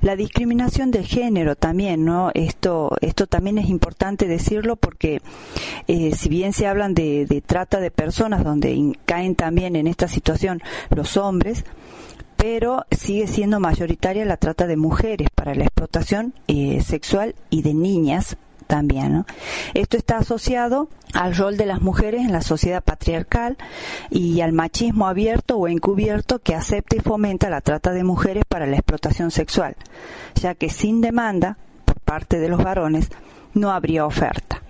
La 0.00 0.16
discriminación 0.16 0.90
de 0.90 1.02
género 1.02 1.56
también, 1.56 2.04
¿no? 2.04 2.30
Esto, 2.34 2.96
esto 3.00 3.26
también 3.26 3.58
es 3.58 3.68
importante 3.68 4.26
decirlo 4.26 4.76
porque 4.76 5.20
eh, 5.88 6.14
si 6.14 6.28
bien 6.28 6.52
se 6.52 6.66
hablan 6.66 6.94
de, 6.94 7.42
trata 7.44 7.80
de 7.80 7.90
personas 7.90 8.44
donde 8.44 8.96
caen 9.04 9.34
también 9.34 9.76
en 9.76 9.86
esta 9.86 10.08
situación 10.08 10.62
los 10.90 11.16
hombres, 11.16 11.64
pero 12.44 12.84
sigue 12.90 13.26
siendo 13.26 13.58
mayoritaria 13.58 14.26
la 14.26 14.36
trata 14.36 14.66
de 14.66 14.76
mujeres 14.76 15.28
para 15.34 15.54
la 15.54 15.64
explotación 15.64 16.34
eh, 16.46 16.82
sexual 16.82 17.34
y 17.48 17.62
de 17.62 17.72
niñas 17.72 18.36
también. 18.66 19.24
Esto 19.72 19.96
está 19.96 20.18
asociado 20.18 20.90
al 21.14 21.34
rol 21.34 21.56
de 21.56 21.64
las 21.64 21.80
mujeres 21.80 22.20
en 22.20 22.32
la 22.32 22.42
sociedad 22.42 22.84
patriarcal 22.84 23.56
y 24.10 24.42
al 24.42 24.52
machismo 24.52 25.06
abierto 25.06 25.56
o 25.56 25.68
encubierto 25.68 26.38
que 26.38 26.54
acepta 26.54 26.96
y 26.96 27.00
fomenta 27.00 27.48
la 27.48 27.62
trata 27.62 27.92
de 27.92 28.04
mujeres 28.04 28.44
para 28.46 28.66
la 28.66 28.76
explotación 28.76 29.30
sexual, 29.30 29.74
ya 30.34 30.54
que 30.54 30.68
sin 30.68 31.00
demanda 31.00 31.56
por 31.86 31.98
parte 32.00 32.40
de 32.40 32.50
los 32.50 32.62
varones 32.62 33.08
no 33.54 33.70
habría 33.70 34.04
oferta. 34.04 34.63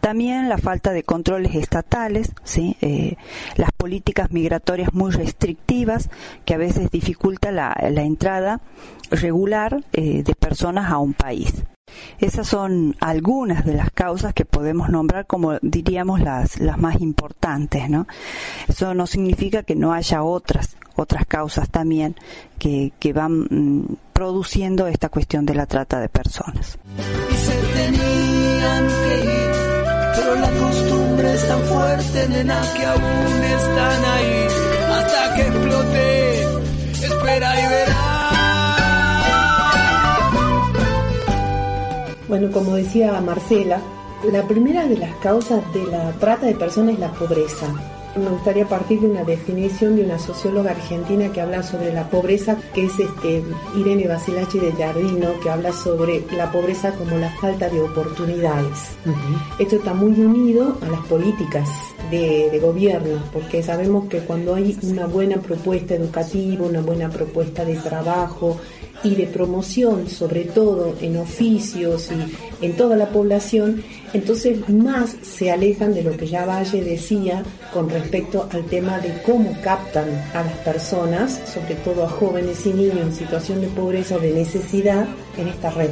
También 0.00 0.48
la 0.48 0.58
falta 0.58 0.92
de 0.92 1.02
controles 1.02 1.54
estatales. 1.54 2.32
Eh, 2.56 3.16
las 3.56 3.72
políticas 3.72 4.30
migratorias 4.30 4.92
muy 4.92 5.12
restrictivas 5.12 6.10
que 6.44 6.54
a 6.54 6.58
veces 6.58 6.90
dificulta 6.90 7.50
la, 7.52 7.74
entrada 7.80 8.60
regular 9.10 9.84
eh, 9.92 10.22
de 10.22 10.34
personas 10.34 10.90
a 10.90 10.98
un 10.98 11.14
país. 11.14 11.64
Esas 12.18 12.46
son 12.48 12.96
algunas 13.00 13.64
de 13.64 13.74
las 13.74 13.90
causas 13.90 14.34
que 14.34 14.44
podemos 14.44 14.88
nombrar 14.88 15.26
como 15.26 15.58
diríamos 15.62 16.20
las, 16.20 16.58
las 16.58 16.78
más 16.78 17.00
importantes, 17.00 17.88
¿no? 17.88 18.06
Eso 18.68 18.94
no 18.94 19.06
significa 19.06 19.62
que 19.62 19.74
no 19.76 19.92
haya 19.92 20.22
otras, 20.22 20.76
otras 20.96 21.26
causas 21.26 21.70
también 21.70 22.16
que, 22.58 22.92
que 22.98 23.12
van 23.12 23.46
mm, 23.50 23.96
produciendo 24.12 24.86
esta 24.86 25.08
cuestión 25.08 25.44
de 25.46 25.54
la 25.54 25.66
trata 25.66 26.00
de 26.00 26.08
personas. 26.08 26.78
Pero 30.16 30.34
la 30.36 30.50
costumbre 30.50 31.34
es 31.34 31.48
tan 31.48 31.60
fuerte, 31.62 32.28
nena, 32.28 32.60
que 32.76 32.84
aún 32.84 33.44
están 33.58 34.04
ahí 34.04 34.46
hasta 34.92 35.34
que 35.34 35.42
explote. 35.42 36.42
Espera 37.04 37.60
y 37.60 37.66
verás. 37.68 38.24
Bueno, 42.28 42.50
como 42.50 42.74
decía 42.74 43.20
Marcela, 43.20 43.80
la 44.32 44.42
primera 44.48 44.86
de 44.86 44.96
las 44.96 45.14
causas 45.16 45.60
de 45.72 45.84
la 45.84 46.12
trata 46.12 46.46
de 46.46 46.54
personas 46.54 46.94
es 46.94 47.00
la 47.00 47.12
pobreza. 47.12 47.66
Me 48.16 48.30
gustaría 48.30 48.68
partir 48.68 49.00
de 49.00 49.08
una 49.08 49.24
definición 49.24 49.96
de 49.96 50.04
una 50.04 50.20
socióloga 50.20 50.70
argentina 50.70 51.32
que 51.32 51.40
habla 51.40 51.64
sobre 51.64 51.92
la 51.92 52.08
pobreza, 52.08 52.56
que 52.72 52.84
es 52.84 52.98
este, 52.98 53.42
Irene 53.76 54.06
Basilachi 54.06 54.60
de 54.60 54.72
Jardino, 54.72 55.40
que 55.42 55.50
habla 55.50 55.72
sobre 55.72 56.24
la 56.36 56.52
pobreza 56.52 56.92
como 56.92 57.18
la 57.18 57.30
falta 57.40 57.68
de 57.68 57.80
oportunidades. 57.80 58.90
Esto 59.58 59.76
está 59.76 59.94
muy 59.94 60.12
unido 60.12 60.78
a 60.80 60.86
las 60.86 61.00
políticas 61.06 61.68
de, 62.10 62.50
de, 62.50 62.60
gobierno, 62.60 63.20
porque 63.32 63.64
sabemos 63.64 64.06
que 64.08 64.20
cuando 64.20 64.54
hay 64.54 64.78
una 64.82 65.06
buena 65.06 65.38
propuesta 65.38 65.94
educativa, 65.94 66.66
una 66.66 66.82
buena 66.82 67.10
propuesta 67.10 67.64
de 67.64 67.74
trabajo, 67.76 68.60
y 69.04 69.14
de 69.14 69.26
promoción, 69.26 70.08
sobre 70.08 70.44
todo 70.44 70.96
en 71.00 71.18
oficios 71.18 72.08
y 72.10 72.64
en 72.64 72.76
toda 72.76 72.96
la 72.96 73.10
población, 73.10 73.84
entonces 74.14 74.68
más 74.68 75.14
se 75.22 75.52
alejan 75.52 75.92
de 75.92 76.02
lo 76.02 76.16
que 76.16 76.26
ya 76.26 76.46
Valle 76.46 76.82
decía 76.82 77.44
con 77.72 77.90
respecto 77.90 78.48
al 78.50 78.64
tema 78.64 78.98
de 78.98 79.22
cómo 79.22 79.56
captan 79.62 80.08
a 80.32 80.42
las 80.42 80.56
personas, 80.58 81.40
sobre 81.52 81.74
todo 81.76 82.04
a 82.04 82.08
jóvenes 82.08 82.64
y 82.64 82.72
niños 82.72 82.98
en 82.98 83.14
situación 83.14 83.60
de 83.60 83.68
pobreza 83.68 84.16
o 84.16 84.20
de 84.20 84.32
necesidad 84.32 85.06
en 85.36 85.48
esta 85.48 85.70
red. 85.70 85.90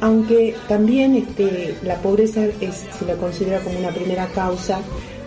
Aunque 0.00 0.54
también 0.68 1.16
este, 1.16 1.74
la 1.82 1.96
pobreza 1.96 2.42
se 2.60 3.04
la 3.06 3.14
considera 3.14 3.58
como 3.60 3.78
una 3.78 3.90
primera 3.90 4.26
causa, 4.26 4.80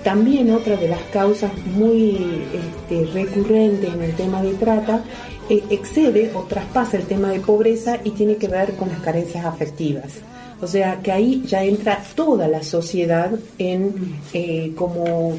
también 0.03 0.51
otra 0.51 0.77
de 0.77 0.87
las 0.87 1.01
causas 1.11 1.51
muy 1.75 2.43
este, 2.53 3.05
recurrentes 3.11 3.93
en 3.93 4.03
el 4.03 4.15
tema 4.15 4.41
de 4.41 4.53
trata 4.53 5.03
eh, 5.49 5.63
excede 5.69 6.31
o 6.33 6.41
traspasa 6.43 6.97
el 6.97 7.05
tema 7.05 7.29
de 7.29 7.39
pobreza 7.39 7.97
y 8.03 8.11
tiene 8.11 8.35
que 8.35 8.47
ver 8.47 8.73
con 8.75 8.89
las 8.89 8.99
carencias 8.99 9.45
afectivas. 9.45 10.19
O 10.61 10.67
sea 10.67 10.99
que 11.01 11.11
ahí 11.11 11.43
ya 11.45 11.63
entra 11.63 12.03
toda 12.15 12.47
la 12.47 12.63
sociedad 12.63 13.31
en 13.57 14.19
eh, 14.33 14.73
como 14.75 15.37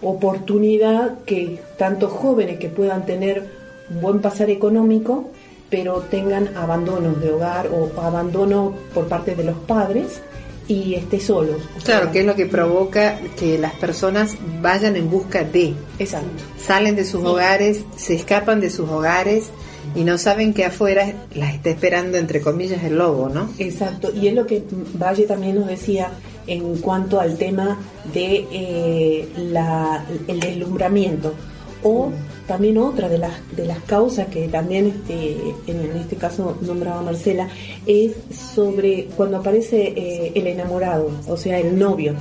oportunidad 0.00 1.18
que 1.24 1.58
tanto 1.76 2.08
jóvenes 2.08 2.58
que 2.58 2.68
puedan 2.68 3.04
tener 3.04 3.48
un 3.90 4.00
buen 4.00 4.20
pasar 4.20 4.50
económico, 4.50 5.30
pero 5.68 6.00
tengan 6.02 6.56
abandonos 6.56 7.20
de 7.20 7.32
hogar 7.32 7.68
o 7.68 8.00
abandono 8.00 8.74
por 8.94 9.08
parte 9.08 9.34
de 9.34 9.44
los 9.44 9.56
padres 9.58 10.22
y 10.68 10.94
esté 10.94 11.20
solos. 11.20 11.62
Claro, 11.84 12.10
que 12.10 12.20
es 12.20 12.26
lo 12.26 12.34
que 12.34 12.46
provoca 12.46 13.18
que 13.38 13.58
las 13.58 13.74
personas 13.74 14.36
vayan 14.62 14.96
en 14.96 15.10
busca 15.10 15.44
de. 15.44 15.74
Exacto. 15.98 16.42
Salen 16.58 16.96
de 16.96 17.04
sus 17.04 17.24
hogares, 17.24 17.82
se 17.96 18.14
escapan 18.14 18.60
de 18.60 18.70
sus 18.70 18.88
hogares 18.88 19.50
y 19.94 20.04
no 20.04 20.18
saben 20.18 20.54
que 20.54 20.64
afuera 20.64 21.12
las 21.34 21.54
está 21.54 21.70
esperando, 21.70 22.18
entre 22.18 22.40
comillas, 22.40 22.82
el 22.82 22.96
lobo, 22.96 23.28
¿no? 23.28 23.50
Exacto. 23.58 24.10
Y 24.14 24.28
es 24.28 24.34
lo 24.34 24.46
que 24.46 24.64
Valle 25.00 25.24
también 25.24 25.56
nos 25.56 25.66
decía 25.66 26.10
en 26.46 26.76
cuanto 26.78 27.20
al 27.20 27.36
tema 27.36 27.78
de 28.12 28.46
eh, 28.50 29.28
la, 29.36 30.04
el 30.26 30.40
deslumbramiento 30.40 31.34
o 31.82 32.10
también 32.46 32.78
otra 32.78 33.08
de 33.08 33.18
las, 33.18 33.32
de 33.56 33.66
las 33.66 33.78
causas 33.80 34.28
que 34.28 34.48
también 34.48 34.86
este, 34.88 35.36
en, 35.66 35.96
este 35.96 36.16
caso 36.16 36.56
nombraba 36.60 37.02
Marcela 37.02 37.48
es 37.86 38.12
sobre 38.30 39.06
cuando 39.16 39.38
aparece 39.38 39.94
eh, 39.96 40.32
el 40.34 40.46
enamorado, 40.46 41.10
o 41.26 41.36
sea, 41.36 41.58
el 41.58 41.78
novio, 41.78 42.14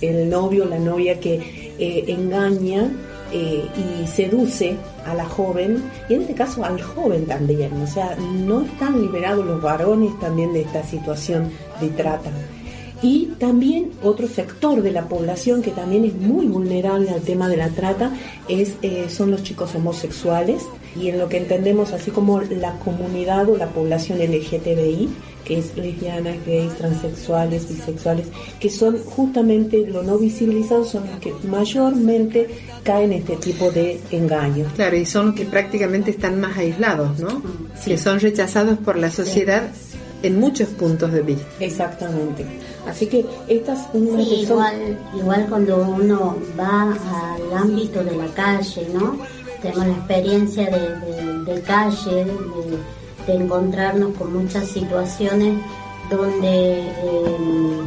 el 0.00 0.28
novio, 0.28 0.64
la 0.66 0.78
novia 0.78 1.18
que 1.18 1.74
eh, 1.78 2.04
engaña 2.08 2.90
eh, 3.32 3.64
y 4.02 4.06
seduce 4.06 4.76
a 5.06 5.14
la 5.14 5.24
joven 5.24 5.82
y 6.08 6.14
en 6.14 6.22
este 6.22 6.34
caso 6.34 6.64
al 6.64 6.80
joven 6.80 7.26
también, 7.26 7.72
o 7.82 7.86
sea, 7.86 8.16
no 8.16 8.62
están 8.62 9.00
liberados 9.00 9.44
los 9.44 9.60
varones 9.60 10.18
también 10.20 10.52
de 10.52 10.62
esta 10.62 10.82
situación 10.84 11.50
de 11.80 11.88
trata. 11.88 12.30
Y 13.04 13.26
también 13.38 13.90
otro 14.02 14.26
sector 14.26 14.80
de 14.80 14.90
la 14.90 15.10
población 15.10 15.60
que 15.60 15.72
también 15.72 16.06
es 16.06 16.14
muy 16.14 16.46
vulnerable 16.46 17.10
al 17.10 17.20
tema 17.20 17.50
de 17.50 17.58
la 17.58 17.68
trata 17.68 18.10
es, 18.48 18.76
eh, 18.80 19.08
son 19.10 19.30
los 19.30 19.42
chicos 19.42 19.74
homosexuales 19.74 20.62
y 20.98 21.10
en 21.10 21.18
lo 21.18 21.28
que 21.28 21.36
entendemos 21.36 21.92
así 21.92 22.10
como 22.10 22.40
la 22.40 22.78
comunidad 22.78 23.50
o 23.50 23.58
la 23.58 23.68
población 23.68 24.20
LGTBI, 24.20 25.10
que 25.44 25.58
es 25.58 25.76
lesbianas, 25.76 26.36
gays, 26.46 26.74
transexuales, 26.78 27.68
bisexuales, 27.68 28.28
que 28.58 28.70
son 28.70 28.96
justamente 28.96 29.86
lo 29.86 30.02
no 30.02 30.16
visibilizados, 30.16 30.88
son 30.88 31.04
los 31.06 31.18
que 31.18 31.34
mayormente 31.46 32.48
caen 32.84 33.12
en 33.12 33.18
este 33.18 33.36
tipo 33.36 33.70
de 33.70 34.00
engaños. 34.12 34.72
Claro, 34.76 34.96
y 34.96 35.04
son 35.04 35.26
los 35.26 35.34
que 35.34 35.44
prácticamente 35.44 36.10
están 36.10 36.40
más 36.40 36.56
aislados, 36.56 37.20
¿no? 37.20 37.42
Que 37.84 37.98
son 37.98 38.18
rechazados 38.18 38.78
por 38.78 38.96
la 38.96 39.10
sociedad 39.10 39.70
en 40.22 40.40
muchos 40.40 40.68
puntos 40.70 41.12
de 41.12 41.20
vista. 41.20 41.46
Exactamente. 41.60 42.46
Así 42.88 43.06
que 43.06 43.24
estas 43.48 43.88
sí, 43.92 44.42
igual, 44.42 44.98
igual 45.16 45.46
cuando 45.48 45.78
uno 45.78 46.36
va 46.58 46.92
al 46.92 47.58
ámbito 47.58 48.04
de 48.04 48.16
la 48.16 48.26
calle, 48.34 48.88
¿no? 48.92 49.16
Tenemos 49.62 49.86
la 49.86 49.92
experiencia 49.94 50.64
de, 50.66 51.62
calle, 51.62 52.26
de, 53.26 53.34
encontrarnos 53.34 54.14
con 54.18 54.34
muchas 54.34 54.66
situaciones 54.68 55.58
donde 56.10 56.80
eh, 56.80 57.80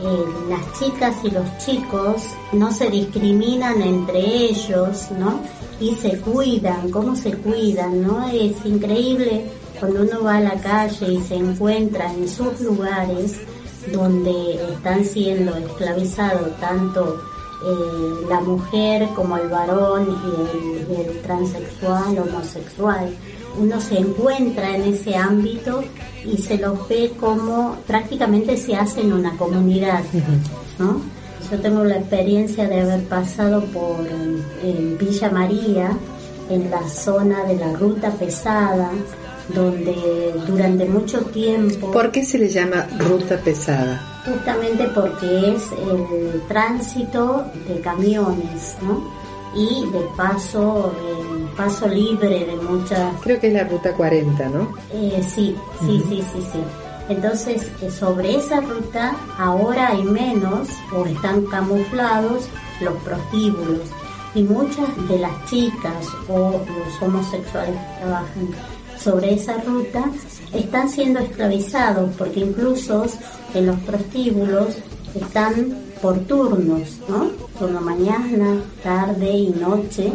eh, 0.00 0.24
las 0.48 0.80
chicas 0.80 1.14
y 1.22 1.30
los 1.30 1.58
chicos 1.58 2.22
no 2.52 2.72
se 2.72 2.90
discriminan 2.90 3.80
entre 3.80 4.18
ellos, 4.18 5.08
¿no? 5.16 5.40
Y 5.78 5.94
se 5.94 6.18
cuidan, 6.18 6.90
¿cómo 6.90 7.14
se 7.14 7.32
cuidan, 7.34 8.02
no? 8.02 8.28
Es 8.28 8.56
increíble 8.64 9.44
cuando 9.78 10.02
uno 10.02 10.24
va 10.24 10.38
a 10.38 10.40
la 10.40 10.54
calle 10.54 11.12
y 11.12 11.20
se 11.20 11.36
encuentra 11.36 12.12
en 12.12 12.28
sus 12.28 12.60
lugares 12.60 13.36
donde 13.90 14.54
están 14.72 15.04
siendo 15.04 15.56
esclavizados 15.56 16.56
tanto 16.60 17.20
eh, 17.64 18.26
la 18.28 18.40
mujer 18.40 19.08
como 19.14 19.36
el 19.36 19.48
varón 19.48 20.18
y 20.88 21.00
el, 21.00 21.20
transexual, 21.20 22.18
homosexual, 22.18 23.08
uno 23.58 23.80
se 23.80 23.98
encuentra 23.98 24.76
en 24.76 24.94
ese 24.94 25.16
ámbito 25.16 25.82
y 26.24 26.38
se 26.38 26.58
los 26.58 26.88
ve 26.88 27.12
como 27.20 27.76
prácticamente 27.86 28.56
se 28.56 28.74
hacen 28.74 29.12
una 29.12 29.36
comunidad, 29.36 30.02
¿no? 30.78 31.00
Yo 31.50 31.60
tengo 31.60 31.84
la 31.84 31.98
experiencia 31.98 32.66
de 32.66 32.80
haber 32.80 33.04
pasado 33.04 33.62
por 33.66 34.06
en 34.08 34.96
Villa 34.98 35.30
María, 35.30 35.96
en 36.48 36.70
la 36.70 36.88
zona 36.88 37.44
de 37.44 37.56
la 37.56 37.72
ruta 37.74 38.10
pesada, 38.10 38.90
donde 39.54 40.34
durante 40.46 40.84
mucho 40.86 41.20
tiempo... 41.20 41.90
¿Por 41.90 42.10
qué 42.10 42.24
se 42.24 42.38
le 42.38 42.48
llama 42.48 42.86
ruta 42.98 43.38
pesada? 43.38 44.22
Justamente 44.24 44.88
porque 44.94 45.54
es 45.54 45.62
el 45.72 46.42
tránsito 46.48 47.44
de 47.68 47.80
camiones, 47.80 48.76
¿no? 48.82 49.02
Y 49.54 49.86
de 49.90 50.00
paso, 50.16 50.92
paso 51.56 51.88
libre 51.88 52.46
de 52.46 52.56
muchas... 52.56 53.20
Creo 53.22 53.38
que 53.40 53.48
es 53.48 53.52
la 53.52 53.64
ruta 53.64 53.92
40, 53.92 54.48
¿no? 54.48 54.74
Eh, 54.92 55.22
sí, 55.22 55.56
sí, 55.80 56.02
sí, 56.08 56.24
sí, 56.32 56.46
sí. 56.52 56.60
Entonces, 57.08 57.70
eh, 57.82 57.90
sobre 57.90 58.36
esa 58.36 58.60
ruta 58.60 59.16
ahora 59.38 59.88
hay 59.88 60.02
menos 60.02 60.68
o 60.94 61.04
están 61.04 61.44
camuflados 61.46 62.48
los 62.80 62.94
prostíbulos 63.02 63.80
y 64.34 64.42
muchas 64.44 64.88
de 65.08 65.18
las 65.18 65.44
chicas 65.46 66.06
o 66.28 66.52
los 66.52 67.02
homosexuales 67.02 67.74
que 67.74 68.04
trabajan 68.04 68.48
sobre 69.02 69.34
esa 69.34 69.56
ruta 69.58 70.04
están 70.52 70.88
siendo 70.88 71.20
esclavizados 71.20 72.10
porque 72.16 72.40
incluso 72.40 73.06
en 73.54 73.66
los 73.66 73.78
prostíbulos 73.80 74.76
están 75.14 75.76
por 76.00 76.18
turnos, 76.20 76.98
¿no? 77.08 77.30
Turno 77.58 77.80
mañana, 77.80 78.60
tarde 78.82 79.30
y 79.30 79.48
noche 79.50 80.12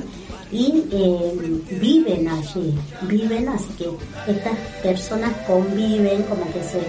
y 0.52 0.84
eh, 0.91 1.62
viven 1.82 2.28
allí, 2.28 2.73
viven, 3.04 3.50
así 3.50 3.67
que 3.78 3.89
estas 4.32 4.58
personas 4.82 5.32
conviven 5.45 6.23
como 6.23 6.45
que 6.52 6.63
se 6.63 6.82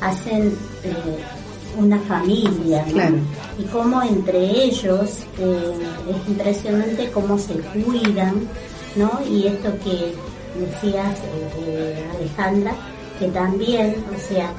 hacen 0.00 0.56
eh, 0.82 1.18
una 1.78 1.98
familia, 2.00 2.84
¿no? 2.92 3.62
Y 3.62 3.64
como 3.66 4.02
entre 4.02 4.64
ellos 4.64 5.20
eh, 5.38 5.74
es 6.10 6.28
impresionante 6.28 7.10
cómo 7.12 7.38
se 7.38 7.54
cuidan, 7.54 8.48
¿no? 8.96 9.20
Y 9.28 9.46
esto 9.46 9.72
que 9.84 10.14
decías, 10.58 11.18
Alejandra, 12.16 12.74
que 13.18 13.28
también, 13.28 14.04
o 14.14 14.28
sea, 14.28 14.52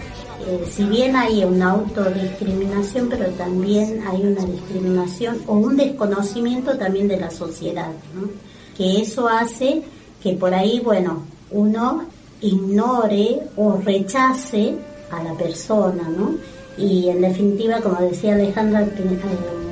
si 0.69 0.83
bien 0.83 1.15
hay 1.15 1.43
una 1.43 1.71
autodiscriminación, 1.71 3.09
pero 3.09 3.25
también 3.31 4.03
hay 4.07 4.21
una 4.21 4.45
discriminación 4.45 5.41
o 5.47 5.55
un 5.55 5.77
desconocimiento 5.77 6.77
también 6.77 7.07
de 7.07 7.19
la 7.19 7.31
sociedad, 7.31 7.91
¿no? 8.13 8.29
que 8.77 9.01
eso 9.01 9.27
hace 9.27 9.83
que 10.21 10.33
por 10.33 10.53
ahí, 10.53 10.79
bueno, 10.79 11.23
uno 11.51 12.05
ignore 12.41 13.41
o 13.55 13.77
rechace 13.77 14.75
a 15.11 15.23
la 15.23 15.33
persona, 15.33 16.03
¿no? 16.09 16.35
Y 16.77 17.09
en 17.09 17.21
definitiva, 17.21 17.79
como 17.79 18.01
decía 18.01 18.33
Alejandra 18.33 18.81
eh, 18.81 18.89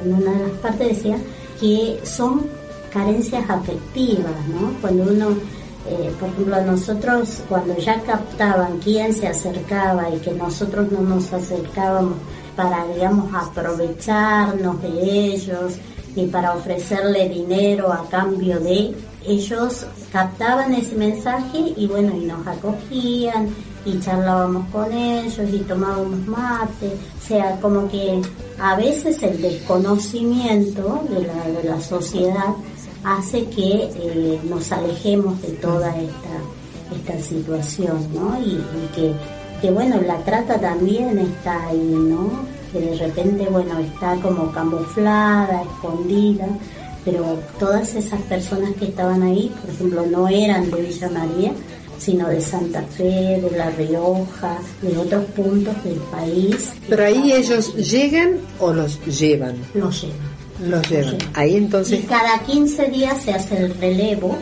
en 0.05 0.13
una 0.13 0.31
de 0.31 0.47
las 0.47 0.57
partes, 0.62 0.89
decía 0.89 1.17
que 1.59 1.99
son 2.03 2.45
carencias 2.91 3.49
afectivas, 3.49 4.31
¿no? 4.47 4.73
Cuando 4.79 5.03
uno, 5.03 5.29
eh, 5.87 6.13
por 6.19 6.29
ejemplo, 6.29 6.61
nosotros 6.61 7.41
cuando 7.49 7.77
ya 7.77 8.01
captaban 8.01 8.79
quién 8.79 9.13
se 9.13 9.27
acercaba 9.27 10.09
y 10.09 10.19
que 10.19 10.31
nosotros 10.31 10.91
no 10.91 11.01
nos 11.01 11.33
acercábamos 11.33 12.17
para, 12.55 12.85
digamos, 12.87 13.33
aprovecharnos 13.33 14.81
de 14.81 15.33
ellos, 15.33 15.73
ni 16.15 16.27
para 16.27 16.53
ofrecerle 16.53 17.27
dinero 17.27 17.91
a 17.91 18.07
cambio 18.07 18.59
de 18.59 18.95
ellos 19.25 19.85
captaban 20.11 20.73
ese 20.73 20.95
mensaje 20.95 21.73
y 21.75 21.87
bueno, 21.87 22.13
y 22.15 22.25
nos 22.25 22.45
acogían 22.45 23.49
y 23.85 23.99
charlábamos 23.99 24.69
con 24.69 24.91
ellos 24.93 25.49
y 25.51 25.59
tomábamos 25.59 26.27
mate, 26.27 26.87
o 26.87 27.27
sea, 27.27 27.59
como 27.59 27.89
que 27.89 28.21
a 28.59 28.75
veces 28.75 29.21
el 29.23 29.41
desconocimiento 29.41 31.03
de 31.09 31.27
la, 31.27 31.61
de 31.61 31.69
la 31.69 31.81
sociedad 31.81 32.53
hace 33.03 33.45
que 33.45 33.89
eh, 33.95 34.39
nos 34.43 34.71
alejemos 34.71 35.41
de 35.41 35.49
toda 35.49 35.89
esta, 35.89 36.95
esta 36.95 37.19
situación, 37.21 38.07
¿no? 38.13 38.39
Y, 38.39 38.53
y 38.53 38.89
que, 38.95 39.13
que 39.61 39.71
bueno, 39.71 40.01
la 40.01 40.17
trata 40.23 40.59
también 40.59 41.17
está 41.19 41.67
ahí, 41.67 41.77
¿no? 41.77 42.53
que 42.73 42.81
de 42.81 42.95
repente, 42.95 43.45
bueno, 43.49 43.79
está 43.79 44.15
como 44.15 44.51
camuflada, 44.51 45.61
escondida, 45.61 46.47
pero 47.05 47.39
todas 47.59 47.93
esas 47.93 48.19
personas 48.23 48.73
que 48.79 48.85
estaban 48.85 49.21
ahí, 49.21 49.53
por 49.61 49.69
ejemplo, 49.69 50.05
no 50.07 50.27
eran 50.27 50.69
de 50.71 50.81
Villa 50.81 51.09
María, 51.09 51.51
sino 51.99 52.27
de 52.27 52.41
Santa 52.41 52.81
Fe, 52.81 53.39
de 53.39 53.51
La 53.55 53.69
Rioja, 53.69 54.57
de 54.81 54.97
otros 54.97 55.23
puntos 55.25 55.75
del 55.83 55.99
país. 56.11 56.71
Pero 56.89 57.05
ahí 57.05 57.31
ellos 57.31 57.75
llegan 57.75 58.39
o 58.59 58.73
los 58.73 58.99
llevan? 59.05 59.55
Los 59.73 60.01
llevan. 60.01 60.32
Los 60.65 60.89
llevan. 60.89 61.17
Ahí 61.34 61.56
entonces... 61.56 61.99
Y 61.99 62.04
cada 62.04 62.39
15 62.39 62.86
días 62.88 63.21
se 63.21 63.34
hace 63.34 63.58
el 63.58 63.76
relevo 63.78 64.38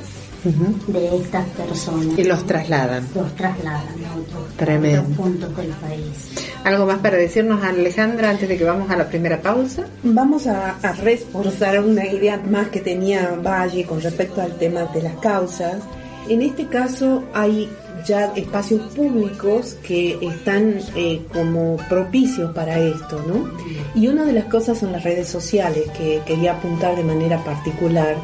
de 0.88 1.18
estas 1.18 1.48
personas. 1.50 2.18
Y 2.18 2.24
los 2.24 2.46
trasladan. 2.46 3.08
Los 3.14 3.36
trasladan 3.36 3.86
a 4.06 4.16
otros, 4.16 5.06
puntos 5.16 5.56
del 5.56 5.68
país. 5.68 6.32
¿Algo 6.64 6.86
más 6.86 7.00
para 7.00 7.18
decirnos, 7.18 7.64
Alejandra, 7.64 8.32
antes 8.32 8.50
de 8.50 8.58
que 8.58 8.64
vamos 8.64 8.90
a 8.90 8.96
la 8.96 9.08
primera 9.08 9.42
pausa? 9.42 9.86
Vamos 10.04 10.48
a, 10.48 10.76
reforzar 11.02 11.80
una 11.84 12.06
idea 12.06 12.38
más 12.38 12.70
que 12.70 12.80
tenía 12.80 13.36
Valle 13.44 13.86
con 13.86 14.02
respecto 14.02 14.42
al 14.42 14.58
tema 14.58 14.84
de 14.86 15.02
las 15.04 15.16
causas. 15.16 15.78
En 16.30 16.42
este 16.42 16.68
caso 16.68 17.24
hay 17.34 17.70
ya 18.06 18.34
espacios 18.36 18.82
públicos 18.94 19.78
que 19.84 20.18
están 20.22 20.80
eh, 20.96 21.22
como 21.34 21.78
propicios 21.90 22.52
para 22.54 22.80
esto, 22.80 23.24
¿no? 23.28 23.52
Y 23.94 24.08
una 24.08 24.26
de 24.26 24.34
las 24.34 24.46
cosas 24.46 24.80
son 24.80 24.92
las 24.92 25.04
redes 25.04 25.28
sociales 25.28 25.90
que 25.98 26.22
quería 26.26 26.54
apuntar 26.54 26.96
de 26.96 27.04
manera 27.04 27.44
particular 27.44 28.16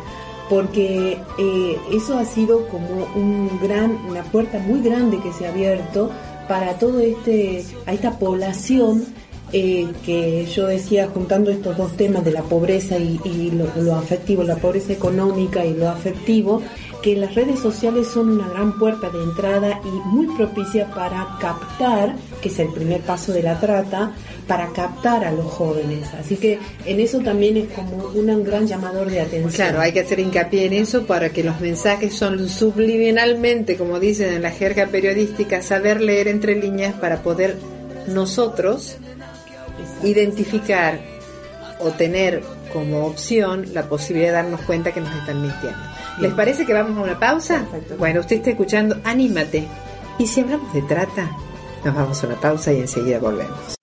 porque 0.49 1.17
eh, 1.37 1.77
eso 1.91 2.17
ha 2.17 2.25
sido 2.25 2.67
como 2.69 3.07
un 3.15 3.59
gran, 3.61 3.91
una 4.07 4.23
puerta 4.23 4.59
muy 4.59 4.81
grande 4.81 5.19
que 5.19 5.33
se 5.33 5.45
ha 5.45 5.49
abierto 5.49 6.09
para 6.47 6.79
todo 6.79 6.99
este, 6.99 7.65
a 7.85 7.93
esta 7.93 8.17
población 8.17 9.05
eh, 9.53 9.87
que 10.05 10.45
yo 10.45 10.67
decía, 10.67 11.07
juntando 11.13 11.49
estos 11.49 11.77
dos 11.77 11.95
temas 11.95 12.25
de 12.25 12.31
la 12.31 12.41
pobreza 12.41 12.97
y, 12.97 13.51
lo, 13.51 13.95
afectivo, 13.95 14.43
la 14.43 14.57
pobreza 14.57 14.91
económica 14.91 15.65
y 15.65 15.73
lo 15.73 15.87
afectivo, 15.87 16.61
que 17.07 17.15
las 17.15 17.35
redes 17.35 17.61
sociales 17.61 18.05
son 18.07 18.31
una 18.31 18.49
gran 18.49 18.77
puerta 18.77 19.09
de 19.09 19.23
entrada 19.23 19.79
y 19.81 20.07
muy 20.09 20.27
propicia 20.35 20.87
para 20.87 21.37
captar, 21.39 22.13
que 22.41 22.49
es 22.49 22.59
el 22.59 22.67
primer 22.73 22.99
paso 22.99 23.31
de 23.31 23.43
la 23.43 23.57
trata, 23.57 24.11
para 24.45 24.73
captar 24.73 25.23
a 25.23 25.31
los 25.31 25.45
jóvenes. 25.45 26.05
Así 26.19 26.35
que 26.35 26.59
en 26.85 26.99
eso 26.99 27.19
también 27.19 27.55
es 27.55 27.69
como 27.69 28.07
un 28.07 28.43
gran 28.43 28.67
llamador 28.67 29.09
de 29.09 29.21
atención. 29.21 29.53
Claro, 29.53 29.79
hay 29.79 29.93
que 29.93 30.01
hacer 30.01 30.19
hincapié 30.19 30.65
en 30.65 30.73
eso 30.73 31.05
para 31.05 31.29
que 31.29 31.45
los 31.45 31.61
mensajes 31.61 32.13
son 32.13 32.49
subliminalmente, 32.49 33.77
como 33.77 34.01
dicen 34.01 34.33
en 34.33 34.41
la 34.41 34.51
jerga 34.51 34.87
periodística, 34.87 35.61
saber 35.61 36.01
leer 36.01 36.27
entre 36.27 36.55
líneas 36.55 36.93
para 36.93 37.23
poder 37.23 37.55
nosotros 38.07 38.97
identificar 40.03 40.99
o 41.79 41.91
tener 41.91 42.43
como 42.73 43.05
opción 43.05 43.65
la 43.73 43.87
posibilidad 43.87 44.31
de 44.31 44.35
darnos 44.43 44.61
cuenta 44.63 44.91
que 44.91 44.99
nos 44.99 45.15
están 45.15 45.41
mintiendo. 45.41 45.96
¿Les 46.19 46.33
parece 46.33 46.65
que 46.65 46.73
vamos 46.73 46.97
a 46.97 47.01
una 47.01 47.19
pausa? 47.19 47.63
Bueno, 47.99 48.21
usted 48.21 48.37
está 48.37 48.49
escuchando 48.49 48.99
Anímate. 49.03 49.67
Y 50.17 50.25
si 50.25 50.41
hablamos 50.41 50.73
de 50.73 50.81
trata, 50.81 51.29
nos 51.85 51.93
vamos 51.93 52.23
a 52.23 52.27
una 52.27 52.35
pausa 52.37 52.73
y 52.73 52.79
enseguida 52.79 53.19
volvemos. 53.19 53.77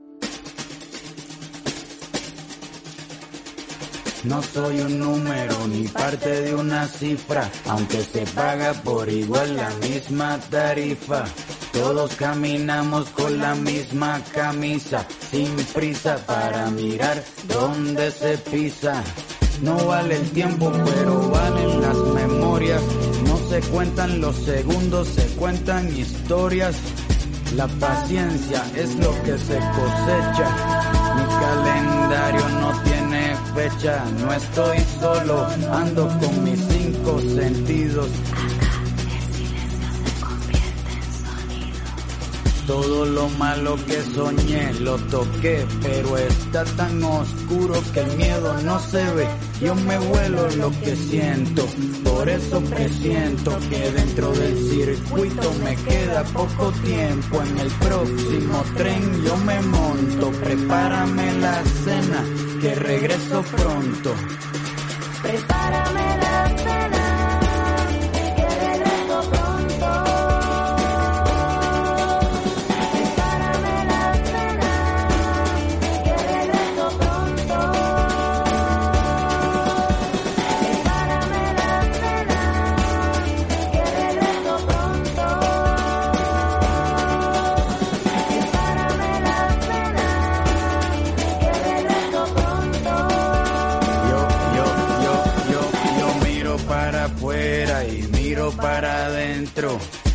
No 4.25 4.43
soy 4.43 4.81
un 4.81 4.99
número 4.99 5.55
ni 5.69 5.87
parte 5.87 6.41
de 6.41 6.55
una 6.55 6.89
cifra, 6.89 7.49
aunque 7.69 8.03
se 8.03 8.27
paga 8.27 8.73
por 8.73 9.09
igual 9.09 9.55
la 9.55 9.71
misma 9.87 10.41
tarifa. 10.51 11.25
Todos 11.73 12.15
caminamos 12.17 13.11
con 13.11 13.39
la 13.39 13.55
misma 13.55 14.21
camisa, 14.33 15.07
sin 15.31 15.55
prisa 15.75 16.17
para 16.27 16.71
mirar 16.71 17.23
dónde 17.47 18.11
se 18.11 18.39
pisa. 18.39 19.05
No 19.63 19.87
vale 19.87 20.17
el 20.17 20.31
tiempo, 20.31 20.73
pero 20.85 21.31
valen 21.31 21.81
las 21.81 21.97
memorias. 21.97 22.83
No 23.27 23.37
se 23.49 23.61
cuentan 23.71 24.21
los 24.21 24.37
segundos, 24.37 25.09
se 25.09 25.27
cuentan 25.37 25.97
historias. 25.97 26.77
La 27.57 27.69
paciencia 27.69 28.65
es 28.75 28.95
lo 28.97 29.11
que 29.23 29.39
se 29.39 29.59
cosecha. 29.59 30.49
Mi 31.17 31.25
calendario 31.41 32.49
no 32.61 32.83
tiene 32.83 33.37
fecha, 33.55 34.05
no 34.21 34.33
estoy 34.33 34.79
solo, 35.01 35.47
ando 35.73 36.09
con 36.09 36.45
mis 36.45 36.61
cinco 36.69 37.21
sentidos. 37.21 38.09
Todo 42.67 43.05
lo 43.05 43.29
malo 43.31 43.77
que 43.87 44.01
soñé 44.15 44.73
lo 44.81 44.97
toqué, 44.97 45.67
pero 45.83 46.17
está 46.17 46.65
tan 46.65 47.03
oscuro 47.03 47.75
que 47.93 48.01
el 48.01 48.17
miedo 48.17 48.55
no 48.63 48.79
se 48.79 49.05
ve. 49.13 49.29
Yo 49.61 49.75
me 49.75 49.99
vuelo 49.99 50.49
lo 50.57 50.71
que 50.71 50.97
siento, 50.97 51.67
por 52.03 52.27
eso 52.27 52.63
presiento 52.63 53.59
que 53.69 53.91
dentro 53.91 54.33
del 54.33 54.57
circuito 54.71 55.53
me 55.63 55.77
queda 55.77 56.25
poco 56.25 56.73
tiempo. 56.83 57.43
En 57.43 57.59
el 57.59 57.71
próximo 57.73 58.65
tren 58.77 59.25
yo 59.25 59.37
me 59.37 59.61
monto, 59.61 60.31
prepárame 60.43 61.35
la 61.41 61.63
cena, 61.85 62.25
que 62.63 62.75
regreso 62.77 63.43
pronto. 63.43 64.15
Prepárame 65.23 66.19
la 66.19 66.24